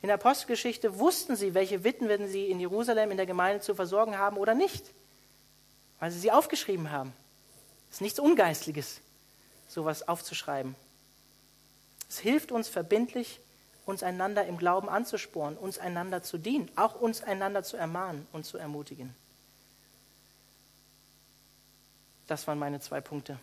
In 0.00 0.06
der 0.06 0.14
Apostelgeschichte 0.14 0.98
wussten 0.98 1.36
sie, 1.36 1.52
welche 1.52 1.84
Witwen 1.84 2.28
sie 2.28 2.50
in 2.50 2.60
Jerusalem 2.60 3.10
in 3.10 3.18
der 3.18 3.26
Gemeinde 3.26 3.60
zu 3.60 3.74
versorgen 3.74 4.16
haben 4.16 4.38
oder 4.38 4.54
nicht 4.54 4.86
weil 5.98 6.10
sie 6.10 6.18
sie 6.18 6.30
aufgeschrieben 6.30 6.90
haben. 6.90 7.12
Es 7.88 7.96
ist 7.96 8.00
nichts 8.02 8.18
Ungeistliches, 8.18 9.00
sowas 9.68 10.06
aufzuschreiben. 10.06 10.76
Es 12.08 12.18
hilft 12.18 12.52
uns 12.52 12.68
verbindlich, 12.68 13.40
uns 13.84 14.02
einander 14.02 14.46
im 14.46 14.58
Glauben 14.58 14.88
anzusporen, 14.88 15.56
uns 15.56 15.78
einander 15.78 16.22
zu 16.22 16.38
dienen, 16.38 16.70
auch 16.76 17.00
uns 17.00 17.22
einander 17.22 17.62
zu 17.62 17.76
ermahnen 17.76 18.26
und 18.32 18.44
zu 18.44 18.58
ermutigen. 18.58 19.14
Das 22.26 22.46
waren 22.48 22.58
meine 22.58 22.80
zwei 22.80 23.00
Punkte 23.00 23.38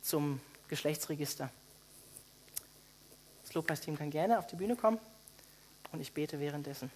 zum 0.00 0.40
Geschlechtsregister. 0.68 1.50
Das 3.42 3.54
Lobpreisteam 3.54 3.98
kann 3.98 4.10
gerne 4.10 4.38
auf 4.38 4.46
die 4.46 4.56
Bühne 4.56 4.76
kommen 4.76 4.98
und 5.92 6.00
ich 6.00 6.12
bete 6.12 6.40
währenddessen. 6.40 6.90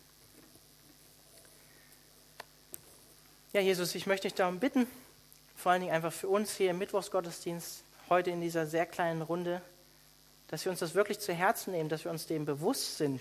Ja, 3.53 3.61
Jesus, 3.61 3.95
ich 3.95 4.07
möchte 4.07 4.29
dich 4.29 4.35
darum 4.35 4.59
bitten, 4.59 4.87
vor 5.57 5.73
allen 5.73 5.83
Dingen 5.83 5.93
einfach 5.93 6.13
für 6.13 6.29
uns 6.29 6.57
hier 6.57 6.71
im 6.71 6.79
Mittwochsgottesdienst, 6.79 7.85
heute 8.09 8.31
in 8.31 8.41
dieser 8.41 8.67
sehr 8.67 8.87
kleinen 8.87 9.23
Runde, 9.23 9.61
dass 10.49 10.65
wir 10.65 10.71
uns 10.71 10.81
das 10.81 10.95
wirklich 10.95 11.19
zu 11.19 11.33
Herzen 11.33 11.73
nehmen, 11.73 11.89
dass 11.89 12.05
wir 12.05 12.11
uns 12.11 12.27
dem 12.27 12.45
bewusst 12.45 12.99
sind, 12.99 13.21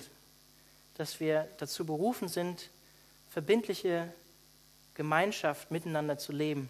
dass 0.96 1.20
wir 1.20 1.48
dazu 1.58 1.86
berufen 1.86 2.28
sind, 2.28 2.70
verbindliche 3.30 4.14
Gemeinschaft 4.94 5.72
miteinander 5.72 6.18
zu 6.18 6.32
leben. 6.32 6.70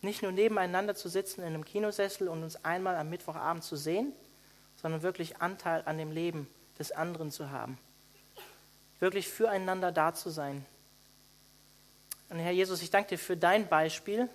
Nicht 0.00 0.22
nur 0.22 0.32
nebeneinander 0.32 0.94
zu 0.96 1.08
sitzen 1.08 1.42
in 1.42 1.48
einem 1.48 1.64
Kinosessel 1.64 2.28
und 2.28 2.42
uns 2.42 2.64
einmal 2.64 2.96
am 2.96 3.08
Mittwochabend 3.08 3.62
zu 3.62 3.76
sehen, 3.76 4.12
sondern 4.80 5.02
wirklich 5.02 5.40
Anteil 5.40 5.82
an 5.84 5.98
dem 5.98 6.10
Leben 6.10 6.48
des 6.78 6.90
anderen 6.90 7.30
zu 7.30 7.50
haben. 7.50 7.78
Wirklich 8.98 9.28
füreinander 9.28 9.92
da 9.92 10.12
zu 10.12 10.30
sein. 10.30 10.66
Und 12.30 12.38
Herr 12.38 12.52
Jesus, 12.52 12.82
ich 12.82 12.90
danke 12.90 13.10
dir 13.10 13.18
für 13.18 13.36
dein 13.36 13.68
Beispiel, 13.68 14.28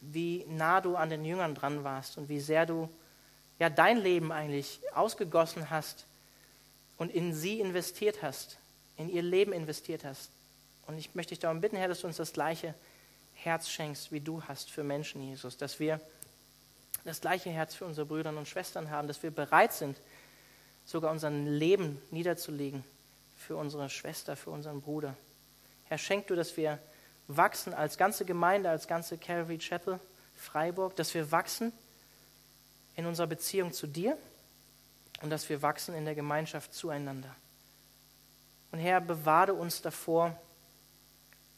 wie 0.00 0.44
nah 0.48 0.80
du 0.80 0.96
an 0.96 1.10
den 1.10 1.24
Jüngern 1.24 1.54
dran 1.54 1.84
warst 1.84 2.18
und 2.18 2.28
wie 2.28 2.40
sehr 2.40 2.66
du 2.66 2.88
ja 3.58 3.70
dein 3.70 3.98
Leben 3.98 4.32
eigentlich 4.32 4.80
ausgegossen 4.94 5.70
hast 5.70 6.06
und 6.96 7.10
in 7.12 7.34
sie 7.34 7.60
investiert 7.60 8.22
hast, 8.22 8.58
in 8.96 9.08
ihr 9.08 9.22
Leben 9.22 9.52
investiert 9.52 10.04
hast. 10.04 10.30
Und 10.86 10.98
ich 10.98 11.14
möchte 11.14 11.30
dich 11.30 11.38
darum 11.40 11.60
bitten, 11.60 11.76
Herr, 11.76 11.88
dass 11.88 12.00
du 12.00 12.06
uns 12.06 12.16
das 12.16 12.32
gleiche 12.32 12.74
Herz 13.34 13.68
schenkst, 13.68 14.12
wie 14.12 14.20
du 14.20 14.42
hast 14.42 14.70
für 14.70 14.84
Menschen, 14.84 15.22
Jesus, 15.22 15.56
dass 15.56 15.80
wir 15.80 16.00
das 17.04 17.20
gleiche 17.20 17.50
Herz 17.50 17.74
für 17.74 17.84
unsere 17.84 18.06
Brüder 18.06 18.30
und 18.30 18.48
Schwestern 18.48 18.90
haben, 18.90 19.08
dass 19.08 19.22
wir 19.22 19.30
bereit 19.30 19.72
sind, 19.72 19.96
sogar 20.84 21.10
unser 21.10 21.30
Leben 21.30 22.00
niederzulegen 22.10 22.84
für 23.36 23.56
unsere 23.56 23.88
Schwester, 23.90 24.36
für 24.36 24.50
unseren 24.50 24.80
Bruder. 24.80 25.16
Herr, 25.84 25.98
schenk 25.98 26.28
du, 26.28 26.36
dass 26.36 26.56
wir 26.56 26.78
wachsen 27.26 27.74
als 27.74 27.98
ganze 27.98 28.24
Gemeinde, 28.24 28.70
als 28.70 28.86
ganze 28.86 29.18
Calvary 29.18 29.58
Chapel 29.58 30.00
Freiburg, 30.34 30.96
dass 30.96 31.14
wir 31.14 31.30
wachsen 31.30 31.72
in 32.96 33.06
unserer 33.06 33.26
Beziehung 33.26 33.72
zu 33.72 33.86
dir 33.86 34.16
und 35.22 35.30
dass 35.30 35.48
wir 35.48 35.62
wachsen 35.62 35.94
in 35.94 36.04
der 36.04 36.14
Gemeinschaft 36.14 36.74
zueinander. 36.74 37.34
Und 38.72 38.78
Herr, 38.78 39.00
bewahre 39.00 39.54
uns 39.54 39.82
davor, 39.82 40.36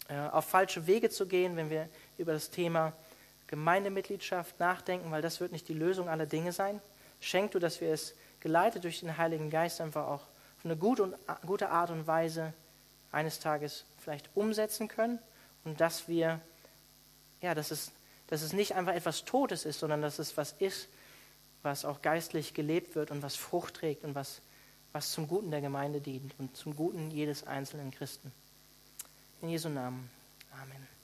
äh, 0.09 0.19
auf 0.19 0.45
falsche 0.45 0.87
Wege 0.87 1.11
zu 1.11 1.27
gehen, 1.27 1.57
wenn 1.57 1.71
wir 1.71 1.89
über 2.19 2.33
das 2.33 2.51
Thema 2.51 2.93
Gemeindemitgliedschaft 3.47 4.59
nachdenken, 4.61 5.11
weil 5.11 5.23
das 5.23 5.41
wird 5.41 5.53
nicht 5.53 5.69
die 5.69 5.75
Lösung 5.75 6.09
aller 6.09 6.27
Dinge 6.27 6.53
sein. 6.53 6.81
Schenk 7.21 7.53
du, 7.53 7.59
dass 7.59 7.81
wir 7.81 7.93
es 7.93 8.15
geleitet 8.41 8.85
durch 8.85 9.01
den 9.01 9.17
Heiligen 9.17 9.51
Geist 9.51 9.81
einfach 9.81 10.07
auch 10.07 10.23
auf 10.59 10.65
eine 10.65 10.77
gute, 10.77 11.05
und, 11.05 11.17
gute 11.47 11.71
Art 11.71 11.91
und 11.91 12.07
Weise 12.07 12.53
eines 13.13 13.41
Tages 13.41 13.85
vielleicht 13.99 14.29
umsetzen 14.35 14.89
können 14.89 15.19
und 15.65 15.81
dass 15.81 16.09
wir, 16.09 16.41
ja, 17.41 17.55
dass 17.55 17.71
es, 17.71 17.93
dass 18.29 18.43
es 18.43 18.53
nicht 18.53 18.75
einfach 18.75 18.95
etwas 18.95 19.25
Totes 19.25 19.65
ist, 19.65 19.81
sondern 19.81 20.03
dass 20.03 20.19
es 20.19 20.37
was 20.37 20.53
ist, 20.59 20.89
was 21.67 21.85
auch 21.85 22.01
geistlich 22.01 22.55
gelebt 22.55 22.95
wird 22.95 23.11
und 23.11 23.23
was 23.23 23.37
Frucht 23.37 23.75
trägt 23.75 24.05
und 24.05 24.15
was, 24.15 24.41
was 24.93 25.11
zum 25.11 25.29
Guten 25.29 25.51
der 25.51 25.61
Gemeinde 25.61 26.01
dient 26.01 26.33
und 26.39 26.57
zum 26.57 26.75
Guten 26.77 27.11
jedes 27.11 27.47
einzelnen 27.47 27.91
Christen. 27.91 28.33
In 29.43 29.51
Jesu 29.51 29.69
Namen. 29.69 30.09
Amen. 30.63 30.96